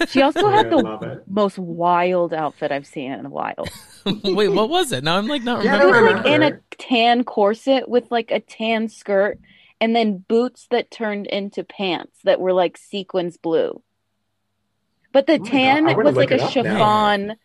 [0.09, 3.67] She also had the most wild outfit I've seen in a while.
[4.07, 5.03] Wait, what was it?
[5.03, 8.31] Now I'm like not Yeah, I It was like in a tan corset with like
[8.31, 9.39] a tan skirt
[9.81, 13.83] and then boots that turned into pants that were like sequins blue.
[15.13, 16.79] But the Oh tan was like a it up now.
[16.79, 17.37] chiffon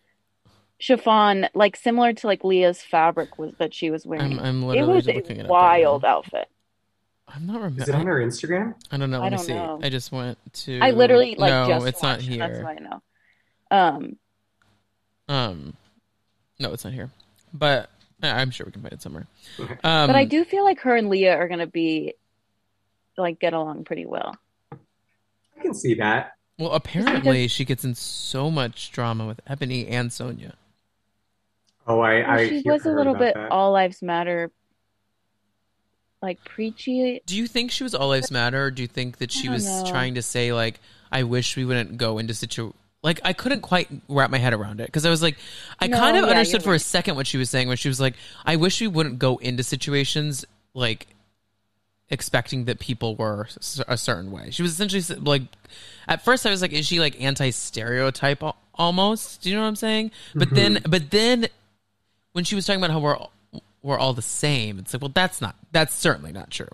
[0.80, 4.40] chiffon like similar to like Leah's fabric was that she was wearing.
[4.40, 6.48] I'm, I'm it literally was just a it wild right outfit.
[7.28, 7.82] I'm not remembering.
[7.82, 8.76] Is it on her Instagram?
[8.92, 9.20] I don't know.
[9.20, 9.54] I Let me don't see.
[9.54, 9.80] know.
[9.82, 10.80] I just went to.
[10.82, 12.40] I literally like no, just it's not here.
[12.40, 13.02] That's why I know.
[13.72, 14.18] Um
[15.30, 15.74] Um,
[16.60, 17.10] no, it's not here.
[17.54, 17.90] But
[18.22, 19.28] uh, I'm sure we can find it somewhere.
[19.60, 22.14] Um, but I do feel like her and Leah are gonna be
[23.18, 24.36] like get along pretty well.
[24.72, 26.34] I can see that.
[26.60, 30.54] Well, apparently she gets in so much drama with Eboni and Sonja.
[31.88, 33.52] Oh, I, Well, I she hear- was a little bit that.
[33.52, 34.52] all lives matter
[36.22, 39.32] like preachy Do you think she was all lives matter, or do you think that
[39.32, 39.84] she was know.
[39.90, 40.80] trying to say like,
[41.12, 42.72] "I wish we wouldn't go into situ"?
[43.02, 45.38] Like I couldn't quite wrap my head around it because I was like,
[45.82, 47.76] I No, kind of yeah, understood you're for a second what she was saying when
[47.76, 48.14] she was like,
[48.46, 51.08] "I wish we wouldn't go into situations like
[52.14, 53.48] expecting that people were
[53.88, 55.42] a certain way." She was essentially like,
[56.08, 58.42] at first I was like, "Is she like anti stereotype
[58.76, 60.12] almost?" Do you know what I'm saying?
[60.34, 61.48] But then, but then
[62.32, 63.32] when she was talking about how we're all,
[63.82, 66.70] we're all the same, it's like, well, that's not that's certainly not true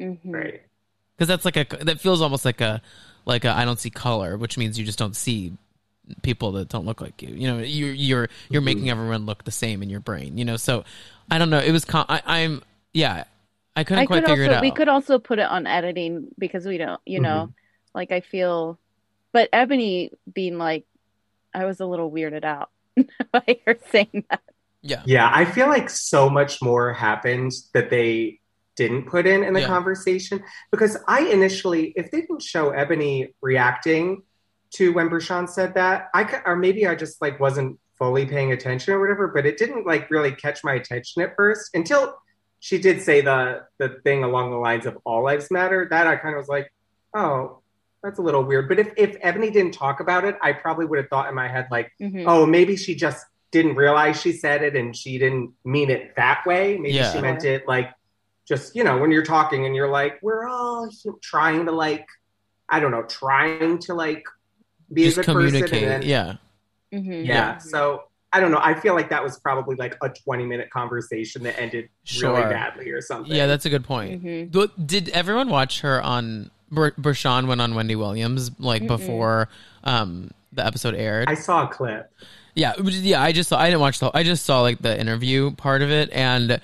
[0.00, 0.18] Mhm.
[0.24, 0.62] Right.
[1.16, 2.80] because that's like a that feels almost like a
[3.26, 5.52] like a I don't see color, which means you just don't see
[6.22, 7.28] people that don't look like you.
[7.34, 10.38] You know, you're you're you're making everyone look the same in your brain.
[10.38, 10.84] You know, so
[11.30, 11.58] I don't know.
[11.58, 12.62] It was con- I, I'm
[12.94, 13.24] yeah,
[13.78, 14.62] I couldn't I quite could figure also it out.
[14.62, 17.52] we could also put it on editing because we don't you know Mhm.
[17.94, 18.78] like I feel
[19.32, 20.84] but Eboni being like
[21.54, 22.70] I was a little weirded out
[23.32, 24.40] by her saying that.
[24.82, 28.40] yeah, Yeah, I feel like so much more happened that they
[28.76, 29.66] didn't put in in the Yeah.
[29.68, 34.22] conversation because I initially, if they didn't show Eboni reacting
[34.74, 38.52] to when Bershan said that, I could, or maybe I just like wasn't fully paying
[38.52, 42.14] attention or whatever, but it didn't like really catch my attention at first until
[42.60, 45.86] she did say the the thing along the lines of all lives matter.
[45.90, 46.72] That I kind of was like,
[47.14, 47.60] oh,
[48.02, 48.68] that's a little weird.
[48.68, 51.48] But if if Eboni didn't talk about it, I probably would have thought in my
[51.48, 52.24] head like Mhm.
[52.26, 56.44] oh, maybe she just didn't realize she said it and she didn't mean it that
[56.46, 56.76] way.
[56.76, 57.12] Maybe Yeah.
[57.12, 57.90] she meant it like
[58.46, 60.90] just you know when you're talking and you're like we're all
[61.22, 62.06] trying to like
[62.68, 64.24] I don't know trying to like
[64.92, 66.34] be Just a good person and then, yeah.
[66.92, 67.26] Mhm.
[67.26, 67.58] yeah.
[67.58, 68.60] So I don't know.
[68.62, 72.34] I feel like that was probably like a 20 minute conversation that ended Sure.
[72.36, 73.34] really badly or something.
[73.34, 74.22] Yeah, that's a good point.
[74.22, 74.86] Mhm.
[74.86, 76.50] Did everyone watch her on?
[76.70, 78.88] Ber- Bershan went on Wendy Williams like Mm-mm.
[78.88, 79.48] before
[79.84, 81.26] um, the episode aired.
[81.28, 82.12] I saw a clip.
[82.54, 83.22] Yeah, yeah.
[83.22, 83.58] I just saw.
[83.58, 84.10] I didn't watch the.
[84.12, 86.60] I just saw like the interview part of it, and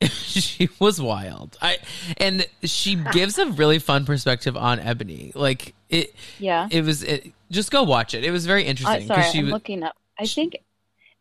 [0.02, 1.56] she was wild.
[1.60, 1.78] I
[2.18, 5.34] and she gives a really fun perspective on Eboni.
[5.34, 6.14] Like it.
[6.38, 6.68] Yeah.
[6.70, 7.02] It was.
[7.02, 8.22] It, just go watch it.
[8.24, 9.52] It was very Uh, interesting sorry, she I'm was.
[9.54, 9.96] looking up.
[10.20, 10.58] I think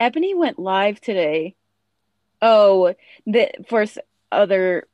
[0.02, 1.56] Eboni went live today.
[2.42, 2.94] Oh,
[3.26, 3.86] the for
[4.32, 4.88] other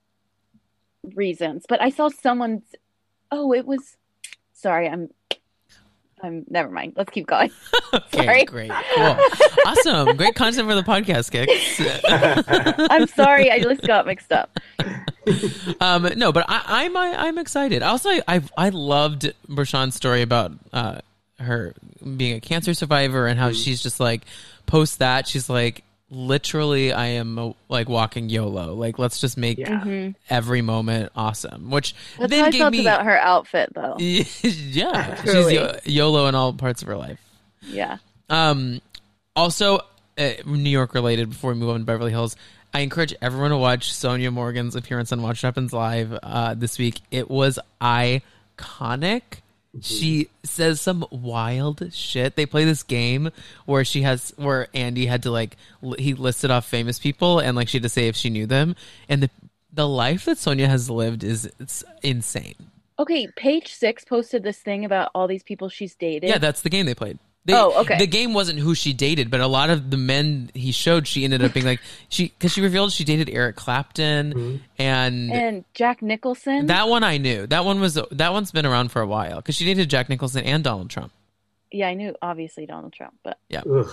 [1.15, 2.63] reasons, but I saw someone's.
[3.31, 3.97] Oh, it was.
[4.53, 5.09] Sorry, I'm.
[6.21, 6.45] I'm.
[6.49, 6.93] Never mind.
[6.95, 7.51] Let's keep going.
[7.93, 8.45] Okay, sorry.
[8.45, 9.17] great, cool,
[9.67, 12.87] awesome, great content for the podcast, Kix.
[12.89, 13.51] I'm sorry.
[13.51, 14.49] I just got mixed up.
[15.79, 17.83] um, no, but I, I'm I, I'm excited.
[17.83, 21.01] Also, I I, I loved Bershan's story about uh,
[21.37, 21.75] her
[22.17, 23.57] being a cancer survivor and how Mm-hmm.
[23.61, 24.23] she's just like
[24.65, 28.73] post that she's like literally I am uh, like walking YOLO.
[28.75, 29.81] Like let's just make Yeah.
[29.81, 30.15] Mhm.
[30.29, 31.71] every moment awesome.
[31.71, 33.95] Which That's then how I gave felt me about her outfit, though.
[33.99, 34.23] yeah,
[35.21, 35.55] she's Truly.
[35.55, 37.19] yo- YOLO in all parts of her life.
[37.61, 37.97] Yeah.
[38.29, 38.81] Um,
[39.35, 39.79] also,
[40.17, 41.29] uh, New York related.
[41.29, 42.35] Before we move on to Beverly Hills,
[42.73, 46.77] I encourage everyone to watch Sonja Morgan's appearance on Watch What Happens Live uh, this
[46.77, 47.01] week.
[47.11, 49.21] It was iconic.
[49.81, 52.35] She says some wild shit.
[52.35, 53.31] They play this game
[53.65, 57.55] where she has where Andy had to like li- he listed off famous people and
[57.55, 58.75] like she had to say if she knew them
[59.09, 59.29] and the
[59.71, 62.55] the life that Sonja has lived is it's insane.
[62.99, 63.27] Okay.
[63.35, 66.29] Page six posted this thing about all these people she's dated.
[66.29, 67.17] Yeah, that's the game they played.
[67.45, 67.97] They, Oh, okay.
[67.97, 71.25] The game wasn't who she dated, but a lot of the men he showed, she
[71.25, 74.55] ended up being like she because she revealed she dated Eric Clapton, mm-hmm.
[74.77, 76.67] and, and Jack Nicholson.
[76.67, 77.45] that one I knew.
[77.45, 80.45] That one was that one's been around for a while because she dated Jack Nicholson
[80.45, 81.11] and Donald Trump.
[81.71, 83.89] yeah, I knew obviously Donald Trump, but Ugh.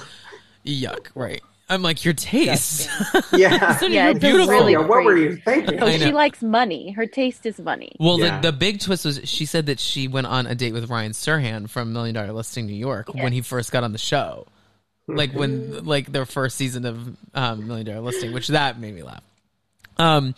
[0.64, 1.08] Yuck!
[1.14, 1.42] Right?
[1.70, 2.88] I'm like your taste.
[3.32, 3.76] Yeah.
[3.78, 4.48] Sonja, Yeah, you're beautiful.
[4.52, 5.78] really- Sonja, what were you thinking?
[6.00, 6.90] she likes money.
[6.90, 7.92] Her taste is money.
[8.00, 8.40] Well, Yeah.
[8.40, 11.12] the, the big twist was she said that she went on a date with Ryan
[11.12, 14.46] Serhant from Million Dollar Listing New York when he first got on the show,
[15.06, 19.02] like when like their first season of um, Million Dollar Listing, which that made me
[19.02, 19.22] laugh.
[19.96, 20.34] Um,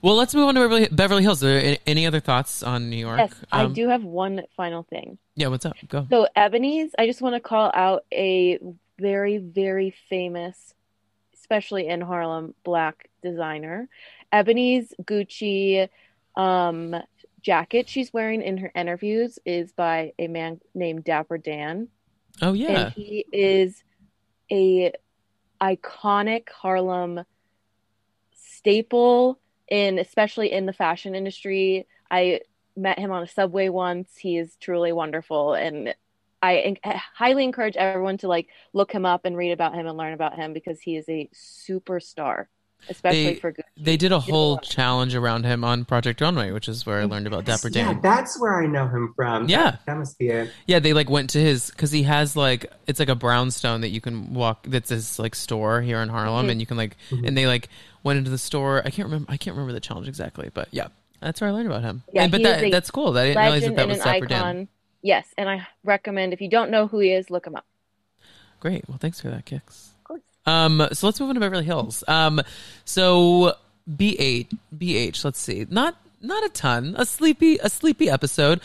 [0.00, 1.42] well, let's move on to Beverly, Beverly Hills.
[1.42, 3.18] Are there any, any other thoughts on New York?
[3.18, 5.18] Yes, I Um, do have one final thing.
[5.34, 5.74] Yeah, what's up?
[5.88, 6.06] Go.
[6.08, 8.58] So Eboni's, I just want to call out a
[8.98, 10.74] very, very famous,
[11.34, 13.88] especially in Harlem, black designer.
[14.32, 15.88] Eboni's Gucci
[16.36, 16.94] um,
[17.42, 21.88] jacket she's wearing in her interviews is by a man named Dapper Dan.
[22.40, 23.82] Oh yeah, and he is
[24.50, 24.92] a
[25.60, 27.24] iconic Harlem
[28.34, 29.38] staple
[29.68, 31.86] in especially in the fashion industry.
[32.10, 32.40] I
[32.76, 34.16] met him on a subway once.
[34.16, 35.94] He is truly wonderful and
[36.42, 36.76] I
[37.14, 40.36] highly encourage everyone to like look him up and read about him and learn about
[40.36, 42.46] him because he is a superstar,
[42.88, 43.62] especially They- for Gucci.
[43.76, 44.62] they did a whole lot.
[44.62, 47.94] challenge around him on Project Runway, which is where I learned about Dapper Dan.
[47.96, 49.48] Yeah, that's where I know him from.
[49.48, 49.72] Yeah.
[49.72, 50.50] That, that must be it.
[50.66, 53.88] Yeah, they like went to his because he has like it's like a brownstone that
[53.90, 54.64] you can walk.
[54.68, 56.50] That's his like store here in Harlem, Mhm.
[56.52, 57.68] and you can like and they like
[58.04, 58.80] went into the store.
[58.84, 59.30] I can't remember.
[59.32, 60.86] I can't remember the challenge exactly, but yeah,
[61.20, 62.04] that's where I learned about him.
[62.12, 63.16] Yeah, And- but that that's cool.
[63.18, 64.28] I didn't realize that that was an Dapper icon.
[64.56, 64.68] Dan.
[65.02, 67.64] Yes, and I recommend if you don't know who he is, look him up.
[68.60, 68.88] Great.
[68.88, 69.90] Well, thanks for that, Kix.
[69.92, 70.22] Of course.
[70.46, 72.02] Um, so let's move on to Beverly Hills.
[72.08, 72.40] Um,
[72.84, 73.54] so
[73.96, 75.24] B eight, BH.
[75.24, 75.66] Let's see.
[75.70, 76.94] Not not a ton.
[76.98, 78.60] A sleepy a sleepy episode,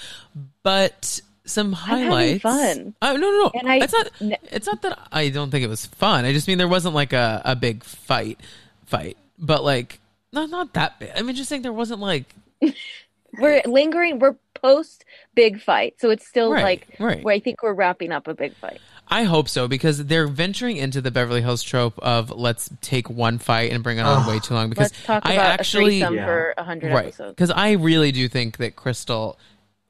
[0.63, 2.41] but some highlights.
[2.41, 2.95] fun.
[3.01, 3.51] Uh, no, no, no.
[3.53, 4.11] And I- it's not.
[4.51, 6.25] It's not that I don't think it was fun.
[6.25, 8.39] I just mean there wasn't like a, a big fight,
[8.87, 9.17] fight.
[9.37, 9.99] But like,
[10.31, 11.11] not not that big.
[11.15, 12.33] I mean, just saying there wasn't like
[13.39, 14.19] We're lingering.
[14.19, 15.05] We're post
[15.35, 17.23] big fight, so it's still Right, like right.
[17.23, 18.79] where I think we're wrapping up a big fight.
[19.09, 23.37] I hope so because they're venturing into the Beverly Hills trope of let's take one
[23.37, 24.27] fight and bring it on Ugh.
[24.29, 24.69] way too long.
[24.69, 26.25] Because Let's talk I actually a threesome Yeah.
[26.25, 27.31] for a hundred right episodes.
[27.35, 29.37] because I really do think that Crystal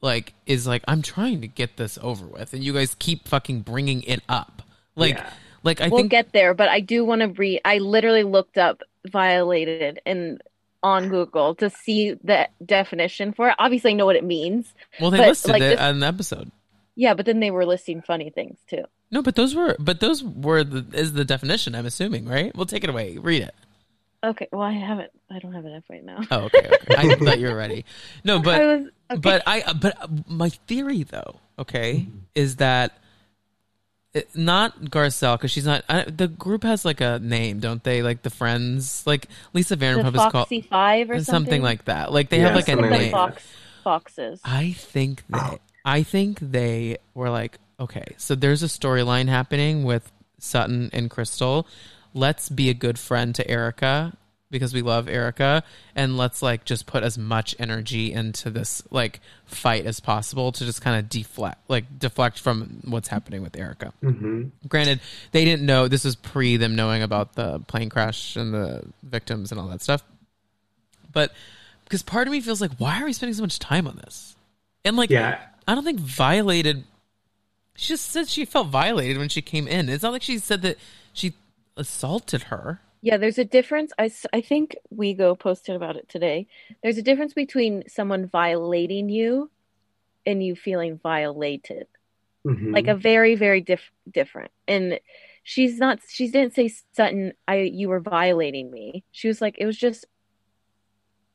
[0.01, 3.61] like is like I'm trying to get this over with, and you guys keep fucking
[3.61, 4.63] bringing it up.
[4.95, 5.29] Like, Yeah.
[5.61, 7.61] like I we'll think get there, but I do want to read.
[7.63, 10.41] I literally looked up violated and
[10.83, 13.55] on Google to see the definition for it.
[13.57, 14.73] Obviously, I know what it means.
[14.99, 16.51] well they but, listed like, it this- on the episode.
[16.95, 18.83] Yeah, but then they were listing funny things too.
[19.09, 21.73] No, but those were but those were the is the definition.
[21.73, 22.55] I'm assuming, right?
[22.55, 23.17] We'll take it away.
[23.17, 23.55] Read it.
[24.23, 25.11] Okay, well, I haven't.
[25.29, 26.19] I don't have it up right now.
[26.31, 26.59] Oh, okay.
[26.71, 26.95] okay.
[26.97, 27.83] I thought you were ready.
[28.23, 28.85] No, but I was.
[29.11, 29.19] Okay.
[29.21, 32.17] but I but my theory though, okay, Mm-hmm.
[32.35, 32.97] is that
[34.13, 35.83] it, not Garcelle because she's not.
[35.89, 38.01] I, the group has like a name, don't they?
[38.03, 41.23] Like the Friends, like Lisa The Vanderpump is called Foxy Five or something.
[41.23, 42.11] something, like that.
[42.11, 43.11] Like they Yeah, have like a something like name.
[43.11, 43.43] fox
[43.83, 44.39] foxes.
[44.43, 50.11] I think that I think they were like, okay, so there's a storyline happening with
[50.39, 51.67] Sutton and Crystal.
[52.13, 54.15] Let's be a good friend to Erica
[54.53, 59.19] because we love Erica, and let's like just put as much energy into this like
[59.45, 63.91] fight as possible to just kind of deflect, like deflect from what's happening with Erica.
[64.01, 65.01] hmm Granted,
[65.33, 69.51] they didn't know this was pre them knowing about the plane crash and the victims
[69.51, 70.01] and all that stuff.
[71.11, 71.33] But
[71.83, 74.35] because part of me feels like, why are we spending so much time on this?
[74.85, 75.39] And like, Yeah.
[75.67, 76.83] I don't think violated.
[77.75, 79.89] She just said she felt violated when she came in.
[79.89, 80.77] It's not like she said that
[81.13, 81.33] she
[81.77, 82.79] assaulted her.
[83.03, 83.91] Yeah, there's a difference.
[83.99, 86.47] I, I think WeGo posted about it today.
[86.81, 89.51] There's a difference between someone violating you
[90.25, 91.87] and you feeling violated.
[92.45, 94.51] hmm Like a very, very diff different.
[94.69, 95.01] And
[95.43, 99.03] she's not, she didn't say, Sutton, I, you were violating me.
[99.11, 100.05] She was like, it was just,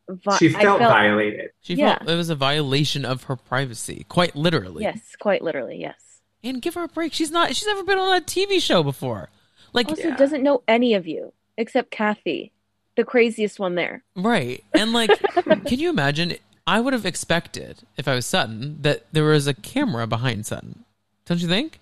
[0.09, 1.51] vi- she I felt violated.
[1.61, 1.99] She Yeah.
[1.99, 4.85] felt it was a violation of her privacy, quite literally.
[4.85, 6.21] Yes, quite literally, yes.
[6.43, 7.13] And give her a break.
[7.13, 7.55] She's not.
[7.55, 9.29] She's never been on a TV show before.
[9.75, 10.17] Like, Also, Yeah.
[10.17, 12.53] doesn't know any of you except Kathy,
[12.97, 14.03] the craziest one there.
[14.17, 14.65] Right.
[14.73, 15.11] And like,
[15.45, 16.35] can you imagine?
[16.67, 20.85] I would have expected, if I was Sutton, that there was a camera behind Sutton.
[21.27, 21.81] Don't you think?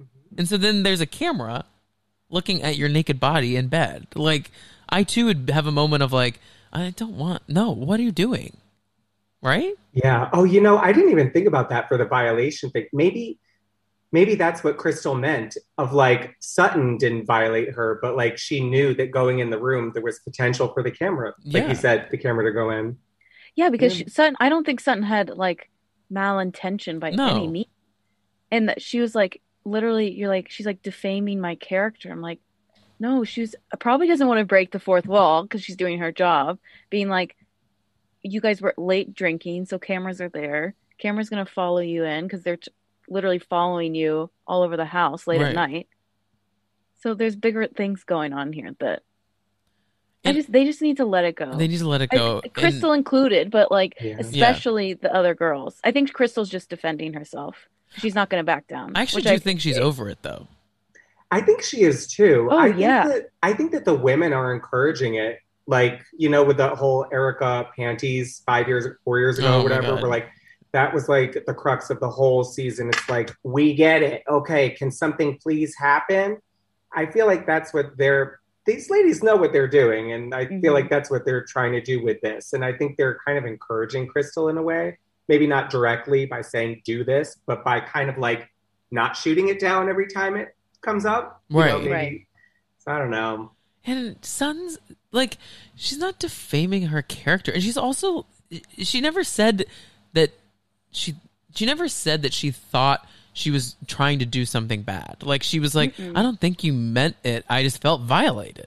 [0.00, 0.38] Mm-hmm.
[0.38, 1.64] And so then there's a camera
[2.30, 4.06] looking at your naked body in bed.
[4.14, 4.50] Like,
[4.88, 6.40] I too would have a moment of like,
[6.72, 8.56] I don't want, no, what are you doing?
[9.42, 9.74] Right?
[9.92, 10.30] Yeah.
[10.32, 12.86] Oh, you know, I didn't even think about that for the violation thing.
[12.92, 13.38] Maybe,
[14.12, 15.56] maybe that's what Crystal meant.
[15.78, 19.90] Of like Sutton didn't violate her, but like she knew that going in the room
[19.92, 21.68] there was potential for the camera, like Yeah.
[21.68, 22.98] you said, the camera to go in.
[23.56, 24.04] Yeah, because Yeah.
[24.04, 25.70] she, Sutton, I don't think Sutton had like
[26.12, 27.26] malintention by No.
[27.28, 27.66] any means.
[28.50, 32.10] And that she was like, literally, you're like, she's like defaming my character.
[32.10, 32.38] I'm like,
[33.00, 36.12] no, she's uh, probably doesn't want to break the fourth wall because she's doing her
[36.12, 36.58] job,
[36.90, 37.34] being like,
[38.22, 40.74] you guys were late drinking, so cameras are there.
[40.98, 42.70] Camera's gonna follow you in because they're t-
[43.12, 45.48] literally following you all over the house late Right.
[45.50, 45.88] at night.
[47.02, 49.02] So there's bigger things going on here that
[50.24, 51.52] I just they just need to let it go.
[51.54, 52.40] They need to let it I- go.
[52.44, 54.16] And- Crystal included, but like Yeah.
[54.20, 55.80] especially the other girls.
[55.82, 57.68] I think Crystal's just defending herself.
[57.96, 58.92] She's not going to back down.
[58.94, 59.86] I actually which do think she's appreciate.
[59.86, 60.46] over it though.
[61.30, 62.48] I think she is too.
[62.50, 63.08] Oh, I think yeah.
[63.08, 65.38] That, I think that the women are encouraging it.
[65.66, 69.94] Like, you know, with the whole Erica panties five years, four years ago, Oh, whatever,
[69.94, 70.28] we're like,
[70.72, 72.88] that was like the crux of the whole season.
[72.88, 74.22] It's like, we get it.
[74.28, 76.38] Okay, can something please happen?
[76.94, 80.12] I feel like that's what they're, these ladies know what they're doing.
[80.12, 80.60] And I Mhm.
[80.62, 82.52] feel like that's what they're trying to do with this.
[82.52, 84.98] And I think they're kind of encouraging Crystal in a way.
[85.28, 88.48] Maybe not directly by saying do this, but by kind of like
[88.90, 91.42] not shooting it down every time it comes up.
[91.48, 91.90] You know, Right.
[91.90, 92.26] Right.
[92.78, 93.52] So I don't know.
[93.84, 94.78] And Sun's
[95.10, 95.38] like
[95.74, 98.26] she's not defaming her character, and she's also
[98.78, 99.64] she never said
[100.12, 100.30] that
[100.92, 101.14] she
[101.54, 105.16] she never said that she thought she was trying to do something bad.
[105.22, 106.16] Like she was like, Mm-mm.
[106.16, 107.44] I don't think you meant it.
[107.48, 108.66] I just felt violated.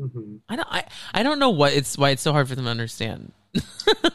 [0.00, 0.40] Mhm.
[0.48, 2.70] I don't I, I don't know what it's why it's so hard for them to
[2.70, 3.32] understand.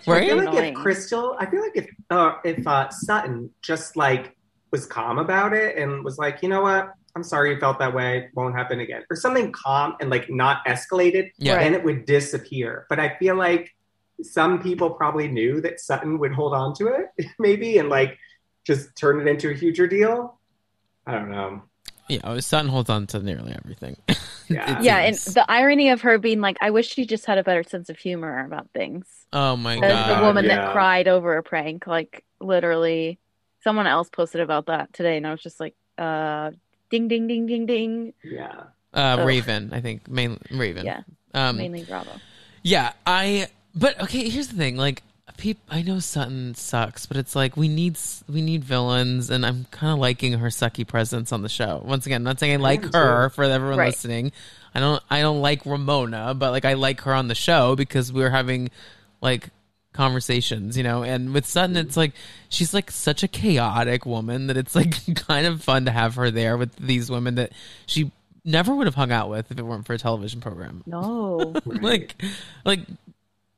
[0.08, 0.24] right?
[0.24, 4.36] I feel like if Crystal, I feel like if uh, if uh, Sutton just like
[4.72, 7.94] was calm about it and was like, you know what, I'm sorry you felt that
[7.94, 11.56] way, won't happen again, or something calm and like not escalated, Yeah.
[11.56, 11.64] Right.
[11.64, 12.86] then it would disappear.
[12.90, 13.74] But I feel like
[14.22, 18.18] some people probably knew that Sutton would hold on to it, maybe, and like
[18.66, 20.38] just turn it into a huger deal.
[21.06, 21.64] I don't know.
[22.10, 23.98] Yeah, Sutton holds on to nearly everything.
[24.50, 24.80] Yeah.
[24.82, 27.64] Yeah, and the irony of her being like, I wish she just had a better
[27.64, 29.06] sense of humor about things.
[29.34, 30.18] oh my As god.
[30.22, 30.56] the woman yeah.
[30.56, 33.20] that cried over a prank, like literally,
[33.62, 36.52] someone else posted about that today, and I was just like, uh,
[36.90, 38.14] ding, ding, ding, ding, ding.
[38.24, 38.54] Yeah.
[38.94, 39.28] Uh, Ugh.
[39.28, 40.86] Raven, I think mainly Raven.
[40.86, 41.02] Yeah,
[41.34, 42.12] Um, mainly Bravo.
[42.64, 43.48] Yeah, I.
[43.78, 44.76] But okay, here's the thing.
[44.78, 45.04] Like,
[45.38, 47.98] peop, I know Sutton sucks, but it's like we need
[48.28, 51.82] we need villains, and I'm kind of liking her sucky presence on the show.
[51.86, 53.88] Once again, I'm not saying I like her for everyone Right.
[53.90, 54.32] listening.
[54.74, 58.12] I don't I don't like Ramona, but like I like her on the show because
[58.12, 58.70] we're having
[59.22, 59.50] like
[59.94, 61.04] conversations, you know.
[61.04, 62.14] And with Sutton, it's like
[62.50, 64.94] she's like such a chaotic woman that it's like
[65.28, 67.52] kind of fun to have her there with these women that
[67.86, 68.12] she
[68.46, 71.54] never would have hung out with if it weren't for a television program No.
[71.66, 72.16] like
[72.64, 72.80] like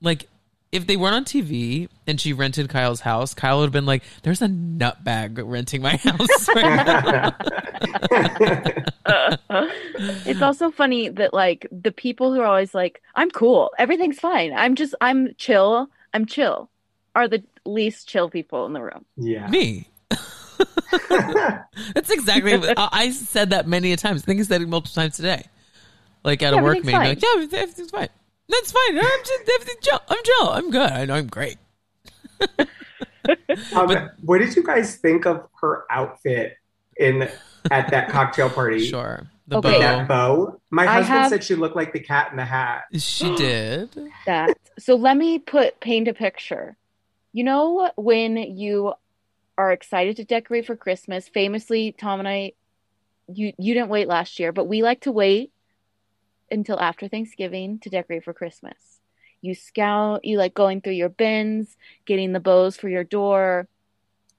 [0.02, 0.28] like
[0.72, 4.04] if they weren't on TV and she rented Kyle's house, Kyle would have been like,
[4.24, 6.50] "There's a nutbag renting my house."
[10.26, 14.54] it's also funny that like the people who are always like, I'm cool, everything's fine,
[14.54, 16.70] I'm just, I'm chill, I'm chill,
[17.16, 19.06] are the least chill people in the room.
[19.18, 19.48] yeah.
[19.48, 19.88] Me,
[21.94, 22.54] That's exactly.
[22.54, 24.24] I I said that many a times.
[24.24, 25.44] I think I said it multiple times today.
[26.24, 28.10] Like at Yeah, a work meeting, be like, yeah, everything's fine.
[28.50, 28.98] That's fine.
[28.98, 30.00] I'm just, everything's chill.
[30.10, 30.50] I'm chill.
[30.50, 30.92] I'm good.
[30.92, 31.58] I know I'm great.
[33.76, 36.58] um, what did you guys think of her outfit
[36.98, 37.30] in
[37.70, 38.86] at that cocktail party?
[38.88, 39.28] Sure.
[39.48, 39.80] The Okay.
[39.80, 40.36] That bow.
[40.46, 40.62] bow.
[40.70, 42.84] My I husband have- said she looked like the cat in the hat.
[42.98, 43.90] She did.
[44.26, 44.58] that.
[44.78, 46.78] So let me put paint a picture.
[47.34, 48.94] You know when you
[49.58, 52.54] are excited to decorate for Christmas, famously Tom and I
[53.32, 55.52] you you didn't wait last year, but we like to wait
[56.52, 59.00] until after Thanksgiving to decorate for Christmas.
[59.42, 63.68] You scout, you like going through your bins, getting the bows for your door.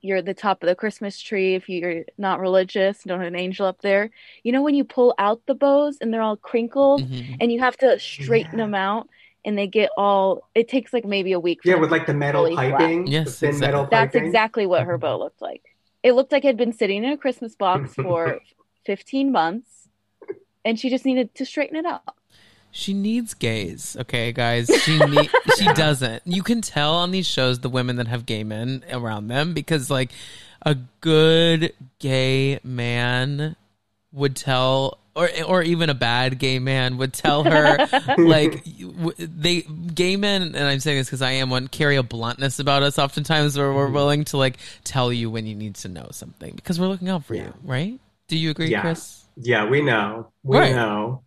[0.03, 3.39] You're at the top of the Christmas tree if you're not religious, don't have an
[3.39, 4.11] angel up there.
[4.43, 7.37] You know when you pull out the bows and they're all crinkled Mhm.
[7.41, 8.65] and you have to straighten Yeah.
[8.65, 9.09] them out
[9.45, 12.15] and they get all it takes like maybe a week Yeah, them with like the
[12.15, 12.73] metal really flat.
[12.79, 13.07] piping.
[13.07, 13.97] Yes, the thin metal exactly.
[13.97, 14.27] that's piping.
[14.27, 15.63] exactly what her bow looked like
[16.03, 18.41] it looked like it had been sitting in a christmas box for
[18.85, 19.80] 15 months
[20.65, 22.17] and she just needed to straighten it up.
[22.73, 24.71] She needs gays, okay, guys.
[24.85, 26.23] She need, she doesn't.
[26.25, 29.91] You can tell on these shows the women that have gay men around them because
[29.91, 30.13] like
[30.63, 33.57] a good gay man
[34.13, 37.89] would tell or or even a bad gay man would tell her
[38.19, 42.03] like w- they gay men and I'm saying this because I am one carry a
[42.03, 43.95] bluntness about us oftentimes where we're mm-hmm.
[43.95, 47.25] willing to like tell you when you need to know something because we're looking out
[47.25, 47.47] for Yeah.
[47.47, 48.01] you, right?
[48.29, 48.83] Do you agree, Yeah.
[48.83, 49.20] Chris?
[49.37, 50.31] Yeah, we know.
[50.43, 50.75] We Right.
[50.75, 51.23] know.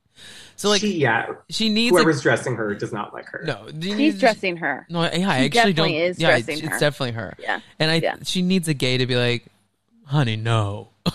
[0.55, 3.43] So like she, yeah, she needs a, whoever's dressing her does not like her.
[3.45, 3.65] no.
[3.81, 5.87] he's need- dressing her No, yeah, I He actually don't.
[5.87, 6.79] definitely is yeah, it's, dressing it's her.
[6.79, 7.33] definitely her.
[7.39, 8.15] yeah And I, Yeah.
[8.23, 9.45] she needs a gay to be like,
[10.05, 10.89] honey, no.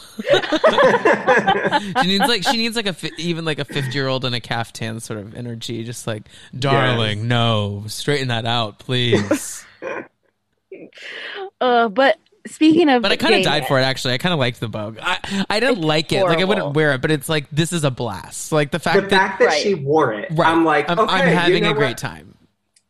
[2.02, 4.34] she needs like she needs like a fi- even like a fifty year old in
[4.34, 6.24] a caftan sort of energy, just like,
[6.58, 7.26] darling, Yes.
[7.28, 9.64] no, straighten that out, please.
[11.60, 12.18] uh but
[12.48, 13.82] speaking of But I kind of died men- for it.
[13.82, 14.98] Actually, I kind of liked the bug.
[15.00, 16.22] I I didn't It's like it.
[16.24, 18.52] Like I wouldn't wear it, but it's like this is a blast.
[18.52, 19.62] Like the fact the that fact that Right.
[19.62, 21.98] she wore it, right, I'm like, I'm, okay, I'm having you know a great what?
[21.98, 22.34] time.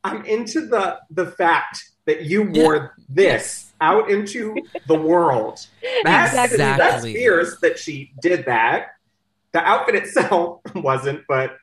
[0.05, 2.63] I'm into the the fact that you Yeah.
[2.63, 4.57] wore this out into
[4.87, 5.65] the world.
[6.05, 6.57] That's, Exactly.
[6.79, 8.89] that's fierce that she did that.
[9.53, 11.57] The outfit itself wasn't, but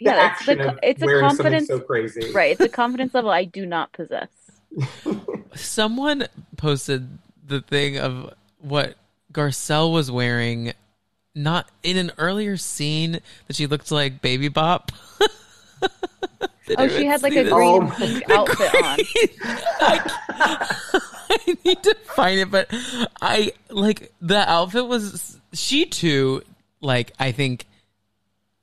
[0.00, 2.32] the yeah it's action the of it's a wearing confidence something so crazy.
[2.32, 4.28] right it's a confidence level i do not possess
[5.54, 6.26] Someone
[6.56, 7.06] posted
[7.46, 8.94] the thing of what
[9.32, 10.72] Garcelle was wearing,
[11.34, 14.92] not in an earlier scene that she looked like Baby Bop.
[16.78, 17.52] Oh she had like a this?
[17.52, 17.94] green Oh.
[17.98, 18.98] pink outfit on
[19.80, 20.20] I,
[21.30, 22.68] I need to find it, but
[23.20, 26.42] I like the outfit was she too.
[26.80, 27.66] Like I think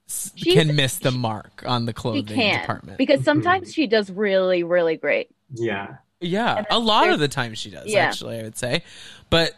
[0.08, 2.98] s- She's- can miss the mark on the she clothing can department.
[2.98, 5.98] because sometimes she does really really great Yeah.
[6.22, 8.06] Yeah, a lot of the time she does Yeah.
[8.06, 8.84] actually, I would say.
[9.30, 9.54] But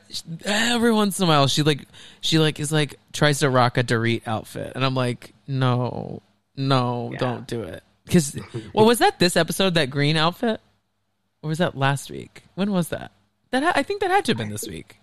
[0.45, 1.85] every once in a while she like
[2.21, 6.21] she like is like tries to rock a Dorit outfit and I'm like, "No.
[6.55, 7.17] No, Yeah.
[7.17, 8.37] don't do it." Cuz
[8.73, 10.61] well, was that this episode that green outfit?
[11.41, 12.43] Or was that last week?
[12.55, 13.11] When was that?
[13.49, 14.97] That ha- I think that had to have been this week.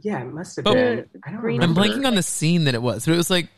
[0.00, 1.08] Yeah, it must have But- been.
[1.24, 1.80] I don't Green- I'm remember.
[2.00, 3.04] blanking on the scene that it was.
[3.06, 3.50] But it was like it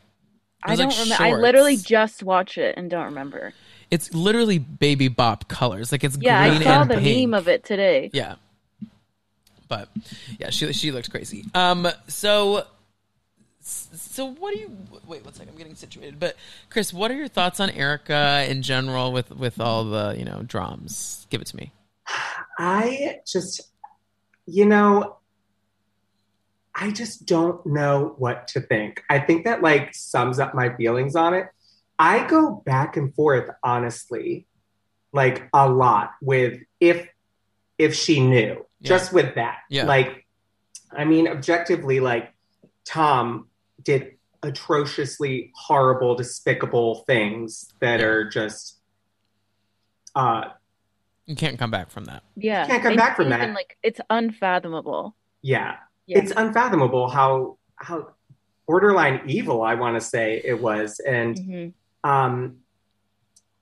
[0.65, 3.55] i don't like remember i literally just watched it and don't remember
[3.91, 5.93] It's literally baby bop colors.
[5.93, 7.31] Like it's yeah green i saw and the pink.
[7.31, 8.37] meme of it today Yeah.
[9.69, 9.89] But
[10.39, 11.45] yeah, she she looks crazy.
[11.55, 12.65] Um so
[13.61, 14.77] so what do you
[15.07, 16.19] wait one second, I'm getting situated.
[16.19, 16.37] But
[16.71, 20.43] Chris, what are your thoughts on Erica in general with with all the, you know,
[20.43, 21.27] drums?
[21.31, 21.73] Give it to me.
[22.59, 23.61] I just,
[24.47, 25.17] you know,
[26.75, 29.03] I just don't know what to think.
[29.11, 31.49] I think that like sums up my feelings on it.
[31.99, 34.47] I go back and forth, honestly,
[35.13, 37.09] like a lot with if
[37.79, 38.89] if she knew, Yeah.
[38.89, 39.59] just with that.
[39.71, 39.85] Yeah.
[39.87, 40.27] Like,
[40.93, 42.33] I mean, objectively, like
[42.85, 43.49] Tom
[43.83, 48.07] did atrociously horrible, despicable things that Yeah.
[48.07, 48.79] are just
[50.15, 50.51] uh
[51.27, 52.23] You can't come back from that.
[52.37, 53.55] yeah You Can't come And back from even, that.
[53.55, 55.77] like it's unfathomable yeah.
[56.07, 56.19] Yeah.
[56.19, 58.09] it's unfathomable how how
[58.67, 61.73] borderline evil I want to say it was, and Mhm.
[62.05, 62.59] Um,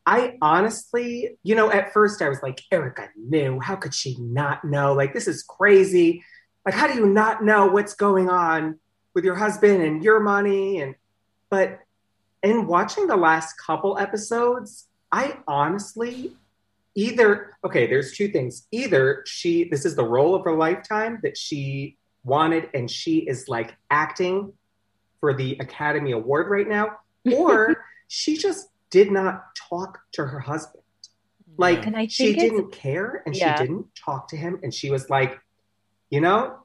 [0.07, 3.59] I honestly, you know, at first I was like, Erica knew.
[3.59, 4.93] How could she not know?
[4.93, 6.22] Like this is crazy.
[6.64, 8.78] Like how do you not know what's going on
[9.14, 10.80] with your husband and your money?
[10.80, 10.95] And
[11.51, 11.80] but
[12.43, 16.37] in watching the last couple episodes, I honestly
[16.97, 21.37] either okay there's two things either she this is the role of her lifetime that
[21.37, 24.51] she wanted and she is like acting
[25.20, 26.97] for the academy award right now
[27.37, 30.83] or she just did not talk to her husband
[31.59, 33.57] like And I she think it's- didn't care and Yeah.
[33.57, 35.39] she didn't talk to him and she was like
[36.11, 36.59] you know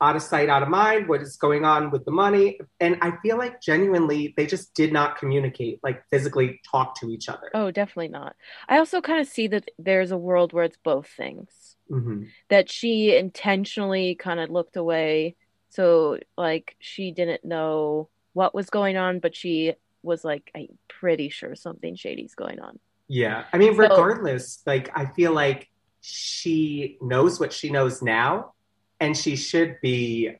[0.00, 1.06] out of sight, out of mind.
[1.08, 2.58] What is going on with the money?
[2.80, 7.28] And I feel like genuinely they just did not communicate, like physically talk to each
[7.28, 7.48] other.
[7.54, 8.34] Oh, definitely not.
[8.68, 11.76] I also kind of see that there's a world where it's both things.
[11.88, 15.36] hmm That she intentionally kind of looked away.
[15.68, 21.28] So, like, she didn't know what was going on, but she was like, I'm pretty
[21.28, 22.78] sure something shady's going on.
[23.08, 23.44] Yeah.
[23.52, 25.68] I mean, So- regardless, like I feel like
[26.00, 28.54] she knows what she knows now,
[29.00, 30.36] and she should be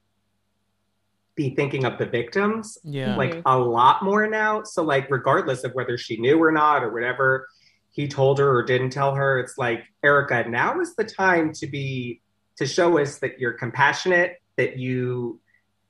[1.34, 3.16] be thinking of the victims Yeah.
[3.16, 3.48] like mm-hmm.
[3.48, 4.64] a lot more now.
[4.64, 7.48] So like regardless of whether she knew or not or whatever
[7.90, 11.66] he told her or didn't tell her, it's like Erica, now is the time to
[11.66, 12.20] be
[12.56, 15.40] to show us that you're compassionate, that you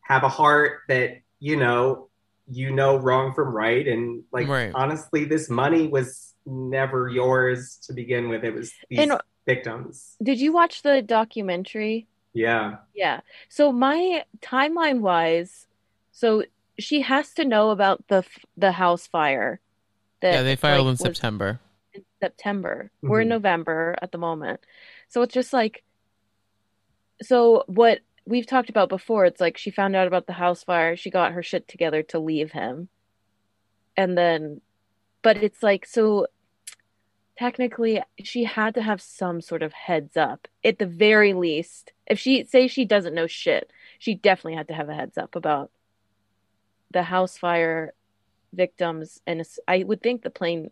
[0.03, 2.09] have a heart, that you know
[2.53, 4.73] you know wrong from right, and like Right.
[4.75, 8.45] honestly, this money was never yours to begin with.
[8.45, 10.17] It was these And- victims.
[10.23, 12.07] Did you watch the documentary?
[12.35, 12.77] Yeah.
[12.95, 13.21] Yeah.
[13.49, 15.67] So my timeline wise,
[16.13, 16.45] so
[16.79, 18.25] she has to know about the
[18.57, 19.61] the house fire.
[20.21, 21.61] That yeah, they filed like, in September.
[21.95, 22.91] in September.
[23.03, 23.37] We're in Mhm.
[23.37, 24.61] November at the moment.
[25.09, 25.83] So it's just like
[27.23, 30.97] so what we've talked about before, it's like she found out about the house fire,
[30.97, 32.89] she got her shit together to leave him.
[33.97, 34.61] And then
[35.23, 36.27] but it's like so
[37.39, 42.19] technically she had to have some sort of heads up at the very least if
[42.19, 45.71] she say she doesn't know shit she definitely had to have a heads up about
[46.91, 47.95] the house fire
[48.53, 50.71] victims and i would think the plane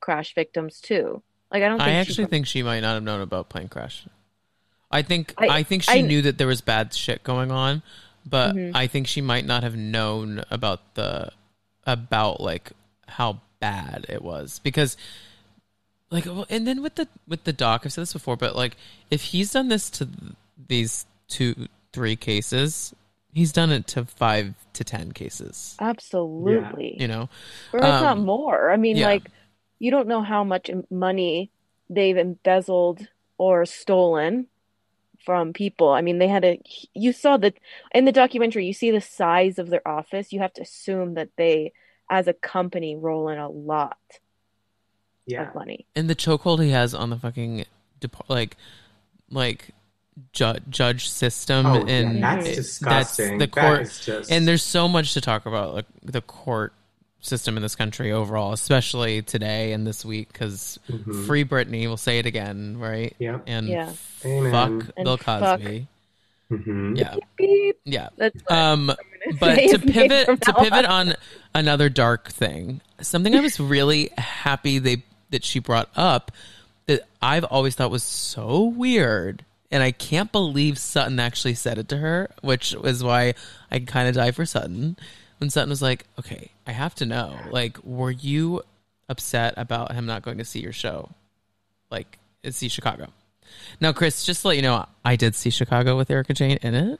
[0.00, 1.22] crash victims too
[1.52, 4.06] like i don't think I actually think she might not have known about plane crash.
[4.94, 7.82] I think I- I, think she I- knew that there was bad shit going on,
[8.24, 8.72] but Mhm.
[8.74, 11.32] I think she might not have known about the
[11.86, 12.72] about like
[13.08, 14.60] how bad it was.
[14.60, 14.96] Because
[16.10, 18.76] like and then with the with the doc I've said this before but like
[19.10, 20.08] if he's done this to
[20.68, 22.94] these two three cases
[23.32, 25.76] he's done it to 5 to 10 cases.
[25.80, 26.96] Absolutely.
[27.00, 27.28] You know?
[27.72, 28.70] Or if not um, more.
[28.70, 29.06] I mean yeah.
[29.06, 29.28] like
[29.80, 31.50] you don't know how much money
[31.90, 34.46] they've embezzled or stolen
[35.24, 36.60] from people i mean they had a
[36.94, 37.54] you saw that
[37.94, 41.28] in the documentary you see the size of their office you have to assume that
[41.36, 41.72] they
[42.10, 43.96] as a company roll in a lot
[45.26, 45.48] Yeah.
[45.48, 47.64] of money and the chokehold he has on the fucking
[48.00, 48.56] dep- like
[49.30, 49.70] like
[50.32, 53.38] ju- judge system Oh, and yeah, that's it- disgusting.
[53.38, 56.72] the court is just and there's so much to talk about like the court
[57.24, 61.26] system in this country overall especially today and this week because Mhm.
[61.26, 63.38] free Britney we'll say it again right Yeah.
[63.46, 63.92] and Yeah.
[64.24, 64.52] Amen.
[64.52, 65.86] fuck And Bill fuck- Cosby
[66.94, 67.78] yeah Beep.
[67.84, 68.92] yeah that's um
[69.40, 71.08] but to pivot to pivot on.
[71.10, 71.14] on
[71.54, 76.30] another dark thing something i was really happy they that she brought up
[76.86, 81.88] that i've always thought was so weird and i can't believe sutton actually said it
[81.88, 83.32] to her which is why
[83.70, 84.96] i kind of die for sutton
[85.44, 88.62] when sutton was like okay i have to know like were you
[89.10, 91.10] upset about him not going to see your show
[91.90, 92.18] like
[92.50, 93.08] see chicago
[93.78, 96.74] now chris just to let you know i did see chicago with Erika Jayne in
[96.74, 96.98] it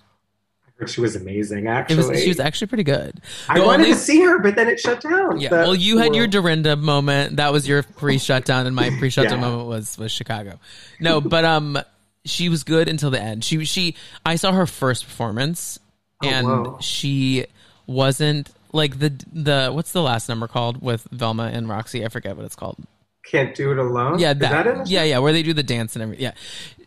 [0.88, 1.68] she was amazing.
[1.68, 4.68] Actually, was she was actually pretty good I wanted only- to see her, but then
[4.68, 5.38] it shut down.
[5.40, 5.48] Yeah.
[5.50, 7.36] The- well, you had your Dorinda moment.
[7.36, 9.48] That was your pre-shutdown, and my pre-shutdown Yeah.
[9.48, 10.58] moment was was Chicago.
[10.98, 11.78] No, but um,
[12.24, 13.44] she was good until the end.
[13.44, 13.94] She she
[14.26, 15.78] I saw her first performance,
[16.22, 17.46] Oh, and she
[17.86, 22.04] wasn't like the the what's the last number called with Velma and Roxy?
[22.04, 22.76] I forget what it's called.
[23.24, 24.18] can't do it alone.
[24.18, 26.24] Yeah, Is that, in yeah, yeah, where they do the dance and everything.
[26.24, 26.32] Yeah,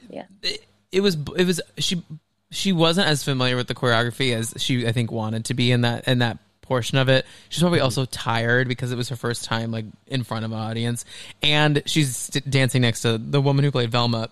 [0.09, 0.25] Yeah.
[0.43, 2.03] It, it was it was she
[2.51, 5.81] she wasn't as familiar with the choreography as she I think wanted to be in
[5.81, 7.25] that in that portion of it.
[7.49, 10.57] She's probably also tired because it was her first time like in front of an
[10.57, 11.05] audience,
[11.41, 14.29] and she's st- dancing next to the woman who played Velma.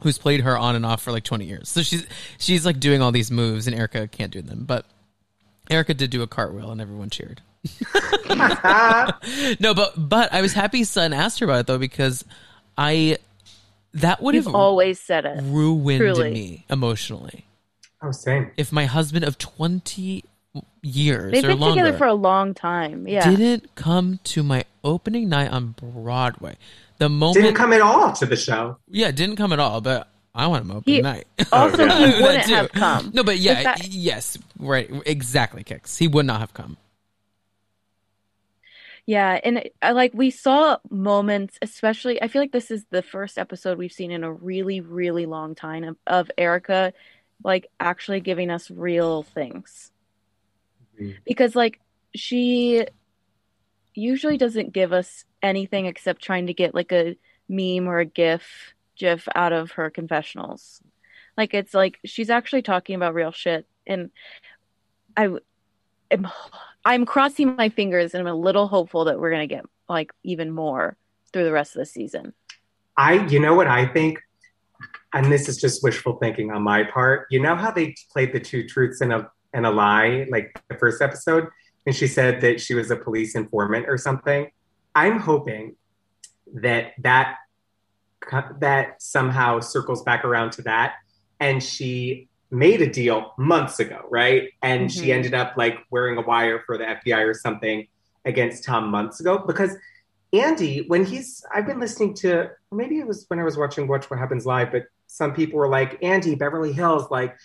[0.00, 1.68] Who's played her on and off for like twenty years?
[1.68, 2.06] So she's
[2.38, 4.64] she's like doing all these moves, and Erika can't do them.
[4.64, 4.84] But
[5.72, 7.40] Erika did do a cartwheel, and everyone cheered.
[9.60, 12.24] No, but but I was happy Son asked her about it though because
[12.76, 13.18] I
[13.94, 15.40] that would You've have always said it.
[15.42, 16.30] ruined truly.
[16.32, 17.44] me emotionally
[18.02, 18.50] oh, same.
[18.56, 20.24] if my husband of twenty
[20.82, 23.06] years They've or been longer together for a long time.
[23.06, 23.28] Yeah.
[23.30, 26.56] didn't come to my opening night on Broadway.
[26.98, 28.78] The moment, Didn't come at all to the show.
[28.88, 29.80] yeah, didn't come at all.
[29.80, 31.26] But I want him opening He- night.
[31.52, 33.10] Also, he wouldn't have come.
[33.12, 35.62] No, but yeah, The fact- yes, right, exactly.
[35.64, 35.98] Kix.
[35.98, 36.76] He would not have come.
[39.04, 43.36] Yeah, and I like we saw moments, especially I feel like this is the first
[43.36, 46.92] episode we've seen in a really, really long time of, of Erika
[47.42, 49.90] like actually giving us real things.
[51.00, 51.16] Mhm.
[51.26, 51.80] Because like
[52.14, 52.86] she
[53.94, 57.16] usually doesn't give us anything except trying to get like a
[57.48, 58.72] meme or a gif
[59.02, 60.80] gif out of her confessionals.
[61.36, 64.10] Like it's like she's actually talking about real shit, and
[65.16, 65.28] I
[66.12, 66.28] am
[66.84, 70.52] I'm crossing my fingers and I'm a little hopeful that we're gonna get like even
[70.52, 70.96] more
[71.32, 72.32] through the rest of the season.
[72.96, 74.20] I, you know what I think,
[75.12, 77.26] and this is just wishful thinking on my part.
[77.30, 80.76] You know how they played the two truths and a and a lie, like the
[80.76, 81.48] first episode,
[81.86, 84.48] and she said that she was a police informant or something.
[84.94, 85.74] I'm hoping
[86.54, 87.38] that that
[88.60, 90.94] that somehow circles back around to that,
[91.40, 94.50] and she made a deal months ago, right?
[94.62, 95.02] And mm-hmm.
[95.02, 97.88] she ended up like wearing a wire for the FBI or something
[98.24, 99.76] against Tom months ago because
[100.32, 104.10] Andy, when he's, I've been listening to, maybe it was when I was watching Watch
[104.10, 107.36] What Happens Live, but some people were like, Andy, Beverly Hills, like,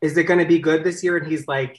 [0.00, 1.18] is it going to be good this year?
[1.18, 1.78] And he's like,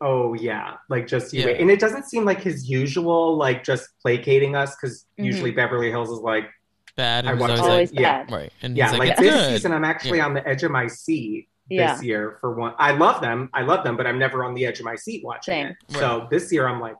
[0.00, 1.46] oh yeah, like just you yeah.
[1.46, 1.60] wait.
[1.60, 5.24] And it doesn't seem like his usual, like just placating us because mm-hmm.
[5.24, 6.50] usually Beverly Hills is like
[6.96, 7.26] bad.
[7.26, 8.52] I watch always like, yeah, right.
[8.62, 9.52] And yeah, like, like this good.
[9.52, 10.26] season, I'm actually yeah.
[10.26, 11.94] on the edge of my seat yeah.
[11.94, 12.74] this year for one.
[12.78, 13.50] I love them.
[13.54, 15.66] I love them, but I'm never on the edge of my seat watching Same.
[15.68, 15.76] it.
[15.90, 15.98] Right.
[15.98, 16.96] So this year I'm like,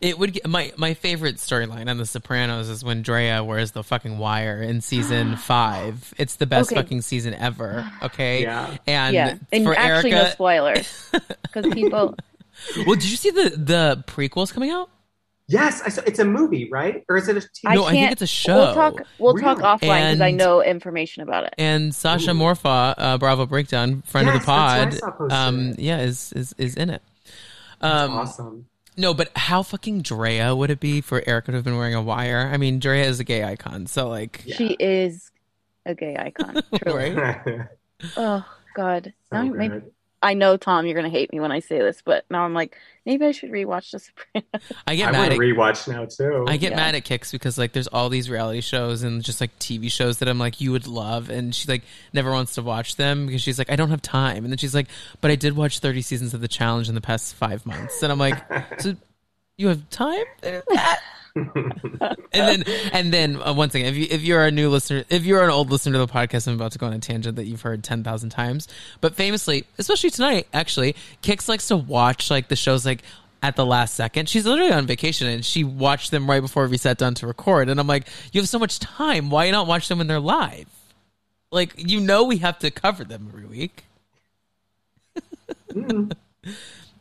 [0.00, 3.82] it would get, my my favorite storyline on The Sopranos is when Drea wears the
[3.82, 6.14] fucking wire in season five.
[6.18, 6.80] It's the best okay.
[6.80, 7.90] fucking season ever.
[8.02, 11.10] Okay, yeah, and yeah, and for actually Erika, no spoilers
[11.42, 12.16] because people.
[12.86, 14.90] well, did you see the the prequels coming out?
[15.48, 17.04] Yes, I saw, it's a movie, right?
[17.08, 17.74] Or is it a TV?
[17.74, 18.56] No, I think it's a show.
[18.56, 18.94] We'll talk.
[19.18, 19.44] We'll really?
[19.44, 21.54] talk offline because I know information about it.
[21.56, 22.34] And Sasha Ooh.
[22.34, 26.90] Morfa, uh, Bravo Breakdown, friend yes, of the pod, um, yeah, is is is in
[26.90, 27.02] it.
[27.80, 28.66] Um, awesome.
[28.96, 32.02] No, but how fucking Drea would it be for Erika to have been wearing a
[32.02, 32.50] wire?
[32.52, 34.56] I mean, Drea is a gay icon, so like yeah.
[34.56, 35.30] she is
[35.84, 36.60] a gay icon.
[36.82, 37.12] Truly.
[37.12, 37.68] right?
[38.16, 38.44] oh
[38.74, 39.82] God, so now maybe,
[40.26, 42.76] I know Tom, you're gonna hate me when I say this, but now I'm like,
[43.04, 44.72] maybe I should rewatch The Sopranos.
[44.86, 46.44] I get I mad at rewatch now too.
[46.48, 46.76] I get yeah.
[46.78, 50.18] mad at Kix because like there's all these reality shows and just like TV shows
[50.18, 53.40] that I'm like you would love, and she like never wants to watch them because
[53.40, 54.88] she's like I don't have time, and then she's like,
[55.20, 58.10] but I did watch 30 seasons of The Challenge in the past five months, and
[58.10, 58.42] I'm like,
[58.80, 58.96] so
[59.56, 60.98] you have time ah,
[61.36, 65.24] and then and then uh, once again, if you if you're a new listener, if
[65.24, 67.44] you're an old listener to the podcast, I'm about to go on a tangent that
[67.44, 68.68] you've heard ten thousand times.
[69.00, 73.02] But famously, especially tonight, actually, Kix likes to watch like the shows like
[73.42, 74.28] at the last second.
[74.28, 77.68] She's literally on vacation and she watched them right before we sat down to record.
[77.68, 79.28] And I'm like, you have so much time.
[79.28, 80.66] Why not watch them when they're live?
[81.52, 83.84] Like you know we have to cover them every week.
[85.70, 86.12] mm.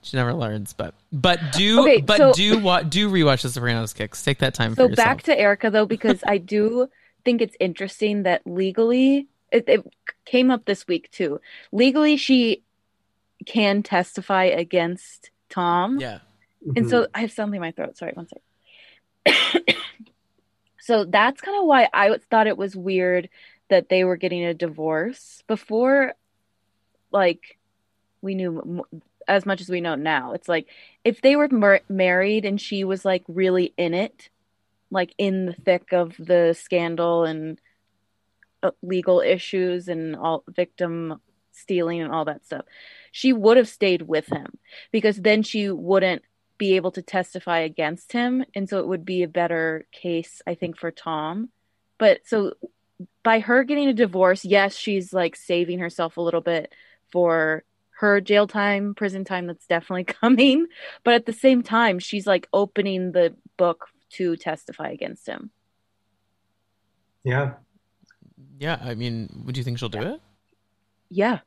[0.06, 3.91] She never learns, but but do okay, but so, do what do rewatch the Sopranos
[3.91, 4.24] Kix.
[4.24, 4.76] Take that time.
[4.76, 6.89] So back to Erika though, because I do
[7.24, 9.93] think it's interesting that legally it, it
[10.26, 11.41] came up this week too.
[11.72, 12.62] Legally, she
[13.47, 15.99] can testify against Tom.
[15.99, 16.20] Yeah.
[16.76, 17.12] And so mm-hmm.
[17.16, 17.97] I have something in my throat.
[17.97, 18.28] Sorry, one
[19.26, 19.76] second.
[20.80, 23.28] so that's kind of why I thought it was weird
[23.70, 26.14] that they were getting a divorce before.
[27.12, 27.58] Like
[28.22, 28.86] we knew
[29.28, 30.34] as much as we know now.
[30.34, 30.67] It's like
[31.03, 34.30] if they were mar- married and she was like really in it,
[34.91, 37.59] like in the thick of the scandal and
[38.63, 41.21] uh, legal issues and all victim
[41.51, 42.65] stealing and all that stuff,
[43.11, 44.57] she would have stayed with him
[44.91, 46.21] because then she wouldn't
[46.57, 48.45] be able to testify against him.
[48.55, 51.49] And so it would be a better case, I think, for Tom.
[51.97, 52.53] But so
[53.23, 56.73] by her getting a divorce, yes, she's like saving herself a little bit
[57.11, 57.63] for
[57.99, 60.67] her jail time, prison time that's definitely coming.
[61.03, 65.51] But at the same time, she's like opening the book to testify against him.
[67.23, 67.53] Yeah.
[68.59, 68.80] Yeah.
[68.81, 70.22] I mean, would you think she'll do it?
[71.09, 71.39] Yeah.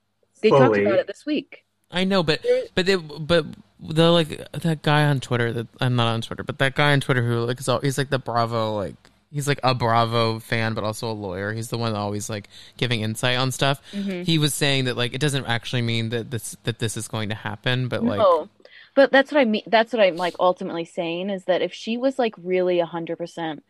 [0.42, 0.60] They Fully.
[0.60, 1.64] talked about it this week.
[1.90, 2.44] I know, but
[2.74, 3.46] but they but
[3.80, 7.00] the like that guy on Twitter that I'm not on Twitter, but that guy on
[7.00, 8.96] Twitter who like is all, he's like the Bravo like
[9.32, 11.52] he's like a Bravo fan, but also a lawyer.
[11.52, 13.80] He's the one always like giving insight on stuff.
[13.92, 14.22] Mm-hmm.
[14.22, 17.28] He was saying that like it doesn't actually mean that this that this is going
[17.28, 18.18] to happen, but like.
[18.18, 18.48] No.
[18.94, 19.62] But that's what I mean.
[19.66, 23.18] That's what I'm like ultimately saying is that if she was like really a hundred
[23.18, 23.62] percent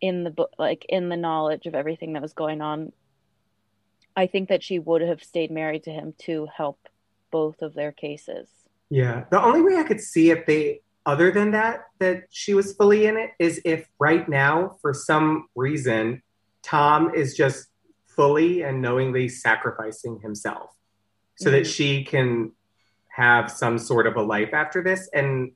[0.00, 2.92] in the book, like in the knowledge of everything that was going on,
[4.16, 6.88] I think that she would have stayed married to him to help
[7.30, 8.48] both of their cases.
[8.90, 12.74] Yeah, the only way I could see if they other than that that she was
[12.74, 16.20] fully in it is if right now for some reason
[16.62, 17.68] Tom is just
[18.08, 20.70] fully and knowingly sacrificing himself
[21.36, 21.58] so mm-hmm.
[21.58, 22.50] that she can
[23.08, 25.52] have some sort of a life after this and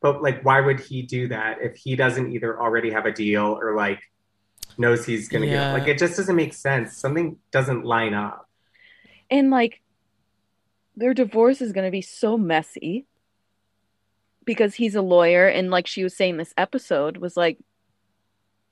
[0.00, 3.58] but like why would he do that if he doesn't either already have a deal
[3.60, 4.00] or like
[4.78, 5.72] knows he's gonna yeah.
[5.72, 8.48] get like it just doesn't make sense something doesn't line up
[9.30, 9.80] and like
[10.96, 13.06] their divorce is gonna be so messy
[14.46, 17.58] because he's a lawyer and like she was saying this episode was like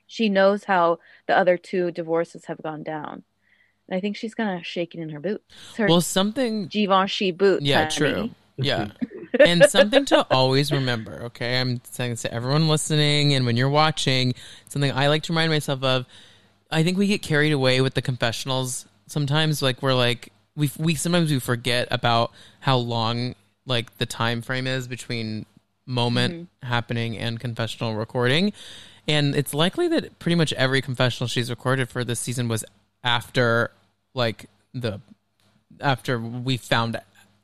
[0.07, 3.25] she knows how the other two divorces have gone down
[3.89, 5.45] And I think she's gonna shake it in her boots.
[5.77, 7.65] Her Well, something Givenchy boots.
[7.65, 7.95] Yeah, honey.
[7.95, 8.25] true.
[8.25, 8.29] Eh?
[8.57, 8.89] Yeah.
[9.41, 11.61] and something to always remember, okay?
[11.61, 14.35] I'm saying to everyone listening and when you're watching,
[14.69, 16.07] something I like to remind myself of.
[16.71, 20.95] I think we get carried away with the confessionals sometimes like we're like we we
[20.95, 23.35] sometimes we forget about how long
[23.67, 25.47] like the time frame is between
[25.87, 26.67] moment mm-hmm.
[26.67, 28.53] happening and confessional recording.
[29.07, 32.65] And it's likely that pretty much every confessional she's recorded for this season was
[33.03, 33.71] after
[34.15, 35.01] like the
[35.81, 36.99] after we found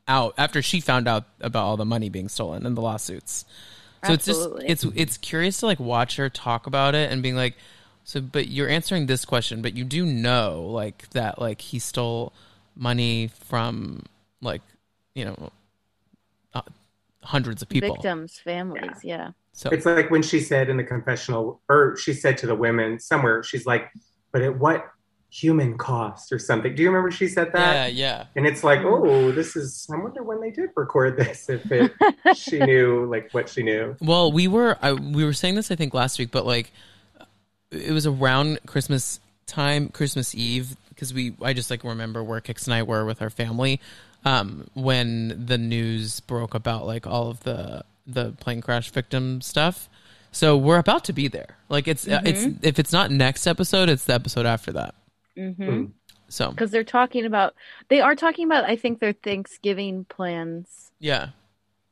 [0.09, 3.45] out after she found out about all the money being stolen and the lawsuits.
[4.05, 4.67] So Absolutely.
[4.67, 7.55] it's just it's it's curious to like watch her talk about it and being like
[8.05, 12.33] so but you're answering this question but you do know like that like he stole
[12.75, 14.03] money from
[14.41, 14.62] like
[15.15, 15.51] you know
[17.23, 17.95] hundreds of people.
[17.95, 19.03] Victims, families.
[19.03, 19.31] Yeah.
[19.53, 22.99] So It's like when she said in the confessional, or she said to the women
[22.99, 23.91] somewhere, she's like,
[24.33, 24.87] but at what
[25.31, 26.75] human cost or something?
[26.75, 28.25] Do you remember she said that yeah, yeah.
[28.37, 29.09] And it's like, mm-hmm.
[29.09, 31.93] oh, this is, I wonder when they did record this, if it,
[32.37, 33.97] she knew like what she knew.
[34.01, 36.73] Well, we were I, we were saying this I think last week, but like
[37.71, 42.67] it was around Christmas time, Christmas Eve, because we I just like remember where Kix
[42.67, 43.81] and I were with our family
[44.25, 49.89] um, when the news broke about like all of the the plane crash victim stuff.
[50.33, 51.57] So we're about to be there.
[51.69, 54.95] Like it's uh, it's if it's not next episode, it's the episode after that.
[55.37, 55.87] Mm-hmm.
[56.29, 57.55] So Because they're talking about,
[57.89, 60.93] they are talking about, I think, their Thanksgiving plans.
[61.01, 61.31] yeah,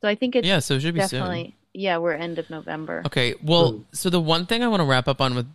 [0.00, 0.60] So I think it's yeah.
[0.60, 1.52] So it should be soon.
[1.74, 3.02] yeah, we're end of November.
[3.06, 3.34] Okay.
[3.42, 5.46] Well, so the one thing I want to wrap up on with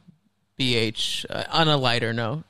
[0.59, 2.43] BH uh, on a lighter note,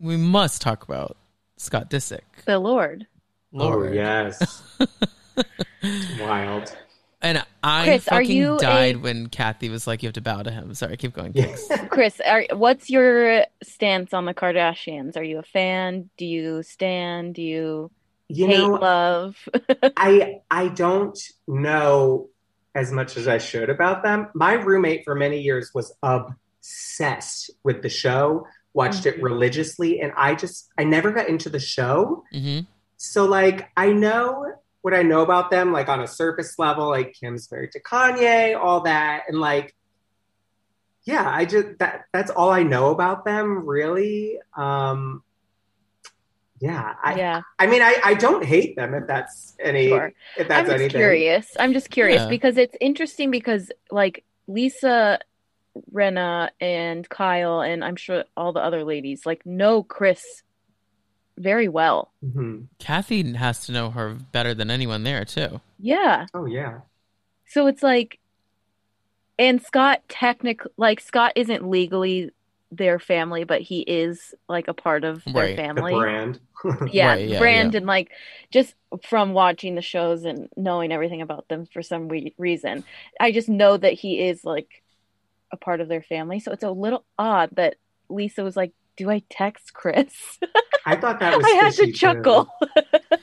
[0.00, 1.17] we must talk about
[1.58, 2.20] Scott Disick.
[2.46, 3.06] The Lord.
[3.52, 3.90] Oh, Lord.
[3.90, 4.62] Oh, yes.
[6.20, 6.74] Wild.
[7.20, 10.20] And I Chris, are fucking you a- died when Kathy was like, "You have to
[10.20, 11.32] bow to him." Sorry, keep going.
[11.32, 11.88] Kix.
[11.90, 15.16] Chris, are, what's your stance on the Kardashians?
[15.16, 16.10] Are you a fan?
[16.16, 17.34] Do you stand?
[17.34, 17.90] Do you
[18.28, 19.36] You hate know, love?
[19.96, 21.18] I I don't
[21.48, 22.28] know
[22.76, 24.28] as much as I should about them.
[24.34, 28.46] My roommate for many years was obsessed with the show,
[28.78, 29.22] watched it Mhm.
[29.30, 32.22] religiously, and I just I never got into the show.
[32.34, 32.60] Mm-hmm.
[32.96, 34.52] So like I know
[34.82, 38.56] what I know about them, like on a surface level, like Kim's married to Kanye,
[38.58, 39.74] all that, and like
[41.04, 44.38] yeah, I just that that's all I know about them, really.
[44.56, 45.22] Um
[46.60, 50.12] yeah, I yeah, I mean I, I don't hate them if that's any sure.
[50.36, 50.98] if I'm that's just anything.
[51.00, 51.46] curious.
[51.58, 52.28] I'm just curious Yeah.
[52.28, 55.20] because it's interesting because like Lisa
[55.92, 60.42] Rinna and Kyle and I'm sure all the other ladies like know Kris
[61.36, 62.10] very well.
[62.24, 62.66] Mhm.
[62.78, 65.60] Kathy has to know her better than anyone there too.
[65.78, 66.26] Yeah.
[66.34, 66.80] Oh yeah.
[67.46, 68.18] So it's like
[69.38, 72.30] and Scott technic like Scott isn't legally
[72.70, 75.56] their family, but he is like a part of their Right.
[75.56, 75.94] The The family.
[75.94, 76.40] brand.
[76.92, 77.78] yeah, Right, yeah, brand yeah.
[77.78, 78.10] and like
[78.50, 78.74] just
[79.04, 82.82] from watching the shows and knowing everything about them for some re- reason,
[83.20, 84.82] I just know that he is like
[85.50, 86.40] a part of their family.
[86.40, 87.76] So it's a little odd that
[88.08, 90.38] Lisa was like, "Do I text Kris?"
[90.86, 92.48] I thought that was I had fishy, to chuckle.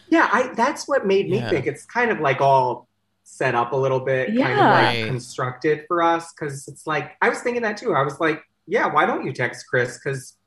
[0.09, 1.49] Yeah, I that's what made me Yeah.
[1.49, 2.87] think it's kind of like all
[3.23, 5.05] set up a little bit, kind of like Right.
[5.07, 6.31] constructed for us.
[6.33, 7.93] Cause it's like I was thinking that too.
[7.93, 9.97] I was like, yeah, why don't you text Kris?
[9.97, 10.37] Because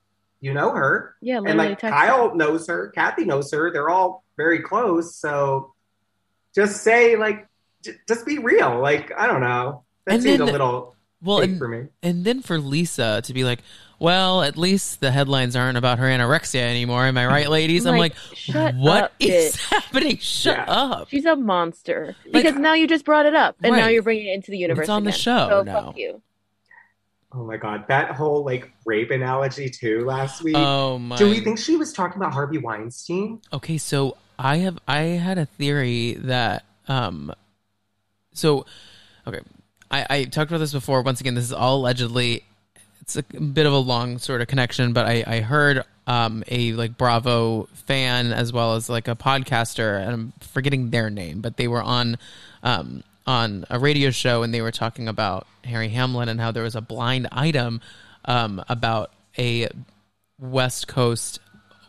[0.40, 1.16] you know her.
[1.20, 1.92] yeah, And like text.
[1.92, 3.70] Kyle knows her, Kathy knows her.
[3.72, 5.16] They're all very close.
[5.16, 5.74] So
[6.54, 7.46] just say like
[7.82, 8.78] j- just be real.
[8.80, 9.82] Like, I don't know.
[10.06, 11.88] That And seemed then- a little Well, and, for me.
[12.02, 13.60] and then for Lisa to be like,
[13.98, 17.86] "Well, at least the headlines aren't about her anorexia anymore." Am I right, ladies?
[17.86, 19.68] I'm like, shut "What up, is bitch.
[19.70, 20.18] happening?
[20.18, 20.64] Shut Yeah.
[20.72, 24.02] up!" She's a monster Like- because now you just brought it up and now you're
[24.04, 24.84] bringing it into the universe.
[24.84, 25.86] It's on the show so now.
[25.86, 26.22] fuck you.
[27.32, 27.84] Oh my god.
[27.88, 30.54] That whole like rape analogy too last week.
[30.56, 31.16] Oh my!
[31.16, 33.40] Do we think she was talking about Harvey Weinstein?
[33.52, 37.32] Okay, so I have I had a theory that um
[38.32, 38.64] so
[39.26, 39.40] okay.
[39.90, 41.02] I, I talked about this before.
[41.02, 42.44] Once again, this is all allegedly
[43.08, 46.72] it's a bit of a long sort of connection, but I, I heard um a
[46.72, 51.56] like Bravo fan as well as like a podcaster, and I'm forgetting their name, but
[51.56, 52.18] they were on
[52.62, 56.62] um on a radio show and they were talking about Harry Hamlin and how there
[56.62, 57.80] was a blind item
[58.24, 59.68] um about a
[60.38, 61.40] West Coast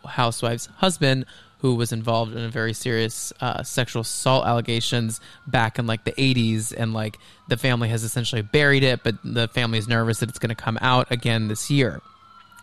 [0.06, 1.26] housewife's husband
[1.60, 6.14] who was involved in a very serious uh, sexual assault allegations back in like the
[6.14, 7.18] 80s and like
[7.48, 10.56] the family has essentially buried it but the family is nervous that it's going to
[10.56, 12.02] come out again this year.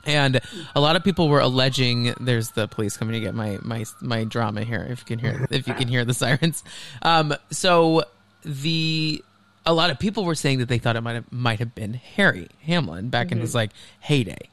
[0.04, 0.40] And
[0.74, 4.22] a lot of people were alleging there's the police coming to get my my my
[4.22, 6.62] drama here if you can hear if you can hear the sirens.
[7.02, 8.04] Um so
[8.44, 9.22] the
[9.66, 11.94] a lot of people were saying that they thought it might have might have been
[11.94, 14.48] Harry Hamlin back in his like heyday.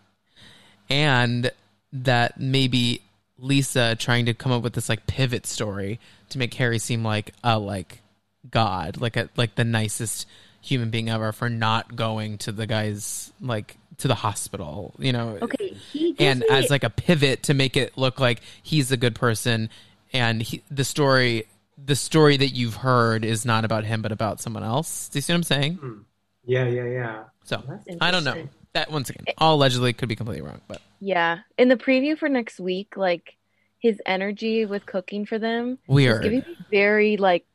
[0.90, 1.52] And
[1.94, 3.04] that maybe
[3.44, 6.00] Lisa trying to come up with this like pivot story
[6.30, 8.02] to make Harry seem like a like
[8.50, 10.28] god, like a like the nicest
[10.62, 15.38] human being ever for not going to the guy's like to the hospital, you know.
[15.42, 18.98] Okay, he And me- as like a pivot to make it look like he's a
[18.98, 19.70] good person
[20.14, 21.46] and he, the story
[21.84, 25.10] the story that you've heard is not about him but about someone else.
[25.10, 25.74] Do you see what I'm saying?
[25.76, 25.98] Hmm.
[26.46, 27.24] Yeah, yeah, yeah.
[27.44, 27.62] So
[28.00, 28.48] I don't know.
[28.76, 28.86] Interesting.
[28.88, 29.34] That once again, eh.
[29.38, 33.38] all allegedly could be completely wrong, but yeah, in the preview for next week, like
[33.80, 36.24] his energy with cooking for them is weird.
[36.24, 37.46] giving me very like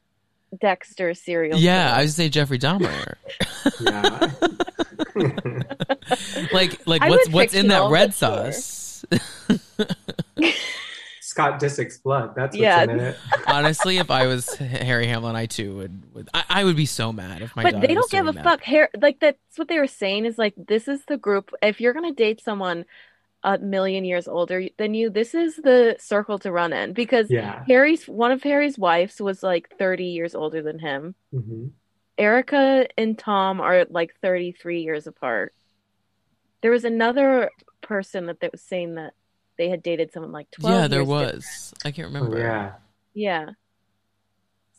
[0.60, 1.58] Dexter serial.
[1.58, 3.14] Yeah, I would say Jeffrey Dahmer.
[3.80, 4.30] Yeah.
[6.52, 9.04] like, like I what's what's in that red sauce?
[11.39, 12.35] Scott Disick's blood.
[12.35, 12.82] That's what's Yeah.
[12.82, 13.16] in it.
[13.47, 16.15] Honestly, if I was Harry Hamlin, I too would.
[16.15, 17.62] would I, I would be so mad if my.
[17.62, 18.43] but they don't was give a that.
[18.44, 18.62] fuck.
[18.65, 21.52] Hair like that's what they were saying is like this is the group.
[21.62, 22.85] If you're gonna date someone
[23.44, 27.62] a million years older than you, this is the circle to run in because Yeah.
[27.69, 31.15] Harry's one of Harry's wives was like 30 years older than him.
[31.32, 31.69] hmm
[32.19, 35.55] Erika and Tom are like 33 years apart.
[36.62, 37.48] There was another
[37.81, 39.15] person that, that was saying that
[39.59, 41.35] they had dated someone like 12 Yeah, there years different.
[41.36, 41.74] was.
[41.85, 42.39] I can't Oh, remember.
[42.39, 42.72] yeah.
[43.14, 43.51] Yeah.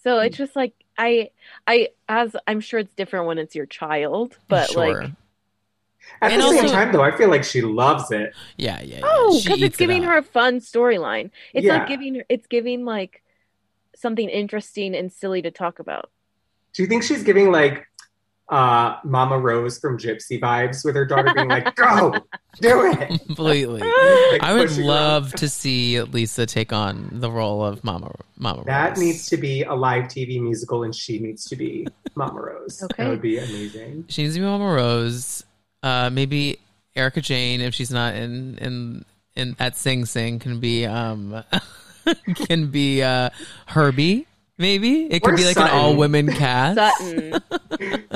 [0.03, 1.31] So it's just like I
[1.67, 5.01] I as I'm sure it's different when it's your child, but sure.
[5.03, 5.11] like
[6.21, 8.33] At And the same time, though, I feel like she loves it.
[8.57, 8.99] yeah, yeah.
[8.99, 9.01] yeah.
[9.03, 10.11] oh, because it's giving up.
[10.11, 11.31] her a fun storyline.
[11.53, 11.79] It's Yeah.
[11.79, 13.21] not giving her it's giving like
[13.95, 16.09] something interesting and silly to talk about.
[16.73, 17.85] Do you think she's giving like
[18.49, 22.13] uh, Mama Rose from Gypsy vibes with her daughter being like, "Go,
[22.59, 23.21] do it"?
[23.25, 23.81] completely.
[23.81, 28.65] Like, I would love to see Lisa take on the role of Mama Mama Rose.
[28.65, 28.99] That Rose.
[28.99, 32.81] needs to be a live TV musical, and she needs to be Mama Rose.
[32.83, 33.03] Okay.
[33.03, 34.05] That would be amazing.
[34.09, 35.43] She needs to be Mama Rose.
[35.83, 36.59] Uh, maybe
[36.95, 39.05] Erika Jayne, if she's not in in
[39.35, 41.43] in at Sing Sing, can be um
[42.35, 43.29] can be uh
[43.67, 44.25] Herbie.
[44.59, 45.73] Maybe it could Or be like Sutton.
[45.73, 46.75] an all women cast.
[46.77, 47.41] Sutton.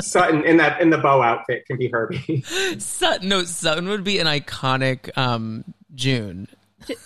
[0.02, 2.42] Sutton in that in the bow outfit can be Herbie.
[2.78, 5.64] Sutton, no, Sutton would be an iconic um
[5.96, 6.48] June.
[6.90, 7.00] I was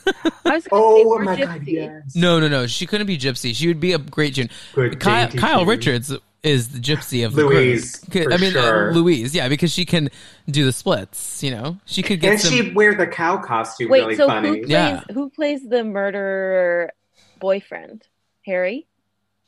[0.43, 1.45] gonna say oh my gypsy.
[1.45, 2.15] god, yes.
[2.15, 2.65] No, no, no.
[2.65, 3.55] She couldn't be Gypsy.
[3.55, 4.49] She would be a great June.
[4.73, 6.11] Good Kyle, dainty Kyle Richards
[6.41, 8.23] is the Gypsy of Louise, the group.
[8.25, 8.91] for I mean, uh.
[8.95, 10.09] Louise, yeah, because she can
[10.49, 11.43] do the splits.
[11.43, 12.53] You know, she could get And some.
[12.53, 14.47] she'd wear the cow costume Wait, really so funny.
[14.49, 15.01] who plays Yeah.
[15.13, 16.91] who plays the murderer
[17.39, 18.07] boyfriend?
[18.47, 18.86] Harry?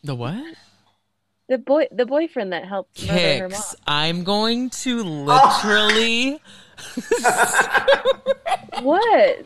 [0.03, 0.55] The what?
[1.49, 3.59] The boy the boyfriend that helped murder her mom.
[3.59, 3.76] Kix.
[3.88, 6.39] I'm going to literally.
[8.81, 9.45] What?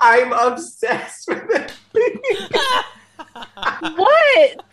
[0.00, 1.72] I'm obsessed with it.
[3.96, 4.64] What?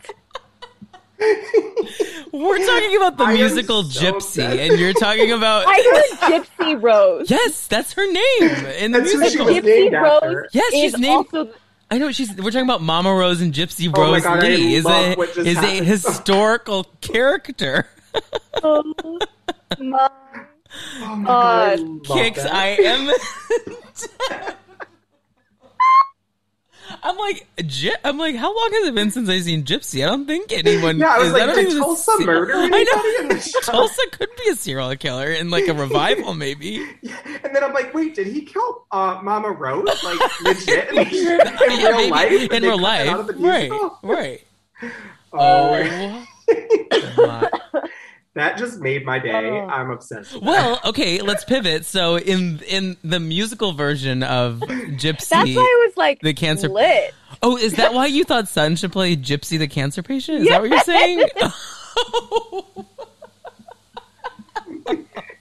[2.31, 4.59] We're talking about the I musical so Gypsy, obsessed.
[4.59, 5.65] and you're talking about.
[5.67, 7.29] I heard Gypsy Rose.
[7.29, 8.49] yes, that's her name
[8.79, 9.45] in the That's who she musical.
[9.45, 10.49] was Gypsy named Rose after.
[10.51, 11.49] Yes, she's named- also
[11.91, 12.29] I know she's.
[12.35, 14.75] We're talking about Mama Rose and Gypsy Oh Rose God, I Lee.
[14.75, 17.89] Is love a what just is a historical character.
[18.63, 18.93] oh
[19.77, 20.09] my
[21.01, 21.79] Oh my God.
[21.79, 22.35] god, I Kix.
[22.35, 22.53] that.
[22.53, 23.11] I am.
[27.03, 27.47] I'm like,
[28.05, 30.03] I'm like, how long has it been since I've seen Gypsy?
[30.03, 30.99] I don't think anyone.
[30.99, 33.21] Yeah, I was is- like, did think it's a Tulsa murder I know.
[33.21, 33.59] in the show?
[33.63, 36.85] Tulsa could be a serial killer in like a revival, maybe.
[37.43, 39.85] And then I'm like, wait, did he kill uh, Mama Rose?
[40.03, 42.51] Like legit in, Yeah, real maybe life?
[42.51, 43.71] In real life, out of the right?
[44.03, 44.41] Right.
[45.33, 47.87] Oh, Oh.
[48.35, 49.31] My that just made my day.
[49.49, 49.67] Oh.
[49.67, 50.33] I'm obsessed.
[50.33, 51.85] With Well, okay, let's pivot.
[51.85, 56.69] So in in the musical version of Gypsy, That's why I was like the cancer-
[56.69, 57.13] lit.
[57.41, 60.41] oh, is that why you thought Sutton should play Gypsy the cancer patient?
[60.41, 61.27] Is that what you're saying?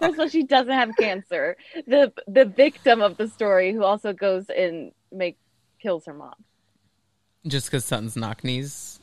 [0.00, 1.56] First of all, she doesn't have cancer.
[1.86, 5.36] The the victim of the story who also goes and make
[5.80, 6.34] kills her mom.
[7.46, 8.98] Just because Sutton's knock knees.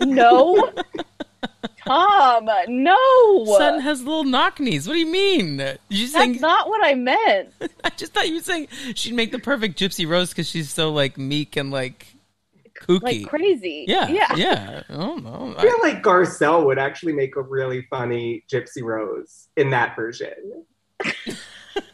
[0.00, 0.72] No.
[1.86, 3.44] Tom, no.
[3.58, 4.86] Sutton has little knock knees.
[4.86, 5.58] What do you mean?
[5.88, 6.40] You That's saying?
[6.40, 7.50] not what I meant.
[7.84, 10.90] I just thought you were saying she'd make the perfect Gypsy Rose because she's so
[10.92, 12.06] like meek and like
[12.82, 13.02] kooky.
[13.02, 13.84] Like crazy.
[13.88, 14.34] yeah, Yeah.
[14.36, 14.82] yeah.
[14.90, 15.54] Oh no.
[15.56, 20.64] I feel like Garcelle would actually make a really funny Gypsy Rose in that version.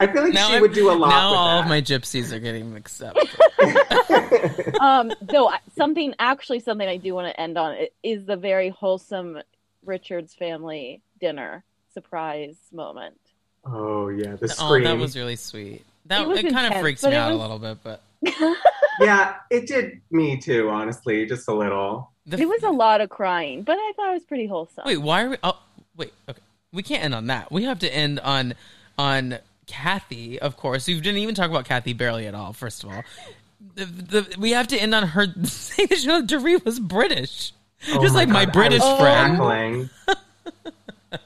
[0.01, 1.63] I feel like Now she I'm- would do a lot now with all that.
[1.65, 3.17] of my gypsies are getting mixed up.
[4.81, 8.69] Um, though something actually something I do want to end on i- is the very
[8.71, 9.39] wholesome
[9.85, 13.19] Richards family dinner surprise moment.
[13.65, 15.85] oh yeah, the oh, that was really sweet.
[16.07, 18.03] That It was it, kind of freaks me it out a little bit, but
[19.01, 20.69] yeah, it did me too.
[20.69, 22.11] Honestly, just a little.
[22.27, 24.85] the, It was a lot of crying, but I thought it was pretty wholesome.
[24.87, 24.99] wait.
[24.99, 25.37] Why are we?
[25.43, 25.59] Oh,
[25.97, 26.13] wait.
[26.29, 26.41] Okay,
[26.73, 27.51] we can't end on that.
[27.53, 28.55] We have to end on
[28.99, 30.87] on Kathy, of course.
[30.87, 32.53] We didn't even talk about Kathy barely at all.
[32.53, 33.03] First of all,
[33.75, 37.53] the, the, we have to end on her saying that Dorit was British,
[37.93, 39.91] Oh just like my British I friend.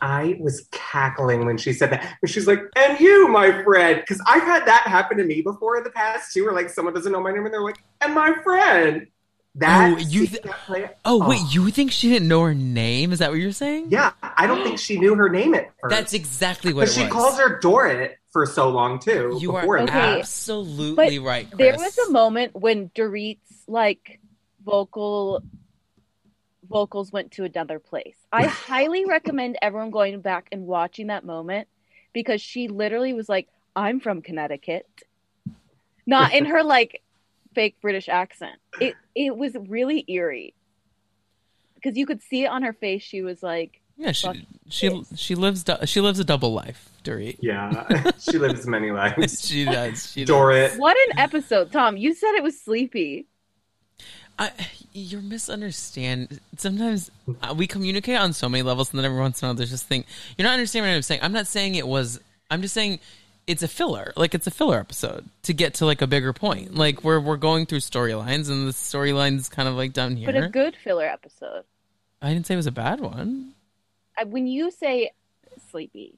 [0.02, 2.16] I was cackling when she said that.
[2.20, 4.00] And she's like, and you, my friend.
[4.00, 6.92] Because I've had that happen to me before in the past too, where like someone
[6.94, 9.06] doesn't know my name and they're like, and my friend.
[9.54, 13.10] That Oh, you th- play- Oh wait, you think she didn't know her name?
[13.12, 13.86] Is that what you're saying?
[13.88, 15.90] Yeah, I don't think she knew her name at first.
[15.90, 17.12] That's exactly what But she was.
[17.12, 19.38] calls her Dorit for so long too.
[19.40, 19.88] You are before that.
[19.88, 20.20] Okay.
[20.20, 21.48] absolutely right.
[21.56, 24.20] There was a moment when Dorit's like
[24.64, 25.42] vocal
[26.68, 28.16] vocals went to another place.
[28.32, 31.68] I highly recommend everyone going back and watching that moment
[32.12, 34.86] because she literally was like, "I'm from Connecticut,"
[36.06, 37.02] not in her like
[37.54, 38.58] fake British accent.
[38.80, 40.54] It it was really eerie
[41.74, 43.02] because you could see it on her face.
[43.02, 45.18] She was like, Yeah, she she this.
[45.18, 47.36] she lives she lives a double life, Dorit.
[47.40, 49.44] Yeah, she lives many lives.
[49.46, 50.12] she does.
[50.12, 50.34] She does.
[50.34, 50.78] Dorit.
[50.78, 51.96] "What an episode, Tom!
[51.96, 53.26] You said it was sleepy."
[54.38, 54.52] I,
[54.92, 56.38] you're misunderstand.
[56.56, 57.10] Sometimes
[57.42, 59.72] uh, we communicate on so many levels, and then every once in a while there's
[59.72, 60.04] this thing.
[60.36, 61.20] You're not understanding what I'm saying.
[61.24, 62.20] I'm not saying it was.
[62.52, 63.00] I'm just saying
[63.48, 64.12] it's a filler.
[64.14, 66.76] Like it's a filler episode to get to like a bigger point.
[66.76, 70.26] Like we're we're going through storylines, and the storyline's kind of like down here.
[70.26, 71.64] But a good filler episode.
[72.22, 73.54] I didn't say it was a bad one.
[74.18, 75.10] I- When you say
[75.70, 76.14] sleepy,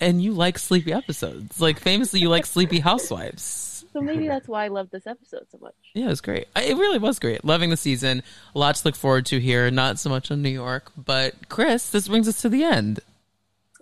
[0.00, 1.60] And you like sleepy episodes.
[1.60, 3.84] Like famously, you like Sleepy Housewives.
[3.92, 5.74] so maybe that's why I love this episode so much.
[5.94, 6.46] Yeah, it was great.
[6.54, 7.44] It really was great.
[7.44, 8.22] Loving the season.
[8.54, 9.68] A lot to look forward to here.
[9.72, 13.00] Not so much on New York, but Chris, this brings us to the end.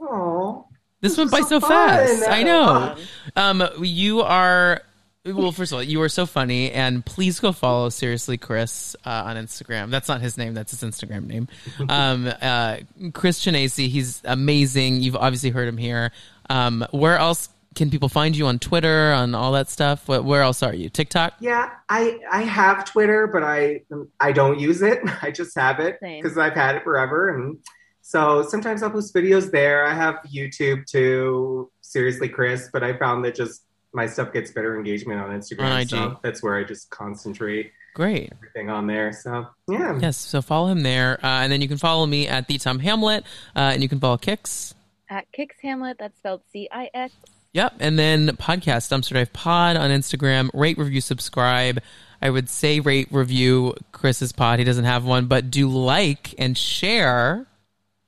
[0.00, 0.66] Oh,
[1.02, 2.26] This went by so, so fast.
[2.26, 2.96] I know.
[3.36, 4.80] Um, you are.
[5.26, 9.24] Well, first of all, you are so funny, and please go follow Seriously Chris uh,
[9.26, 9.90] on Instagram.
[9.90, 11.48] That's not his name; that's his Instagram name.
[11.88, 12.78] Um, uh,
[13.12, 15.02] Chris Chinesi, he's amazing.
[15.02, 16.10] You've obviously heard him here.
[16.50, 20.08] Um, where else can people find you on Twitter, on all that stuff?
[20.08, 20.88] Where, where else are you?
[20.88, 21.34] TikTok?
[21.40, 23.82] Yeah, I I have Twitter, but I
[24.20, 25.00] I don't use it.
[25.22, 27.58] I just have it because I've had it forever, and
[28.02, 29.84] so sometimes I'll post videos there.
[29.84, 31.70] I have YouTube too.
[31.80, 33.62] Seriously, Chris, but I found that just
[33.96, 35.72] my stuff gets better engagement on Instagram.
[35.72, 35.88] On IG.
[35.88, 38.30] So that's where I just concentrate Great.
[38.32, 39.12] everything on there.
[39.12, 40.18] So yeah, Yes.
[40.18, 43.24] So follow him there, uh, and then you can follow me at the Tom Hamlet,
[43.56, 44.74] uh, and you can follow Kix.
[45.08, 47.14] At Kix Hamlet, that's spelled C I X.
[47.54, 47.76] Yep.
[47.80, 50.50] And then podcast, Dumpster Dive Pod on Instagram.
[50.52, 51.80] Rate, review, subscribe.
[52.20, 54.58] I would say rate, review Chris's pod.
[54.58, 57.46] He doesn't have one, but do like and share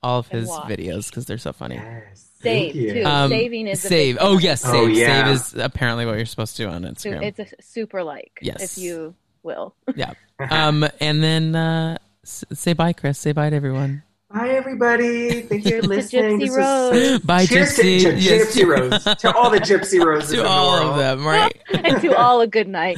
[0.03, 1.75] all of his videos because they're so funny.
[1.75, 3.03] yes, Save, too.
[3.05, 4.15] Um, Saving is a save.
[4.15, 4.45] big Oh thing.
[4.45, 4.95] yes, Oh, save.
[4.97, 5.25] yeah.
[5.25, 7.23] Save is apparently what you're supposed to do on Instagram.
[7.23, 8.77] It's a super like, Yes.
[8.77, 9.73] if you will.
[9.95, 10.13] yeah.
[10.49, 13.19] Um, and then uh, say bye, Chris.
[13.19, 14.03] Say bye to everyone.
[14.33, 15.41] Bye, everybody.
[15.41, 16.39] Thank you for listening.
[16.39, 17.11] Gypsy Rose.
[17.13, 18.01] such- Bye, Cheers Gypsy.
[18.03, 18.55] to Yes.
[18.55, 19.03] Gypsy Rose.
[19.17, 20.91] To all the Gypsy Roses in To the all world.
[20.91, 21.51] of them, right?
[21.73, 22.97] and to all a good night.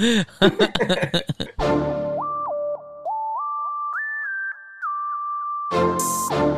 [5.72, 6.58] Bye.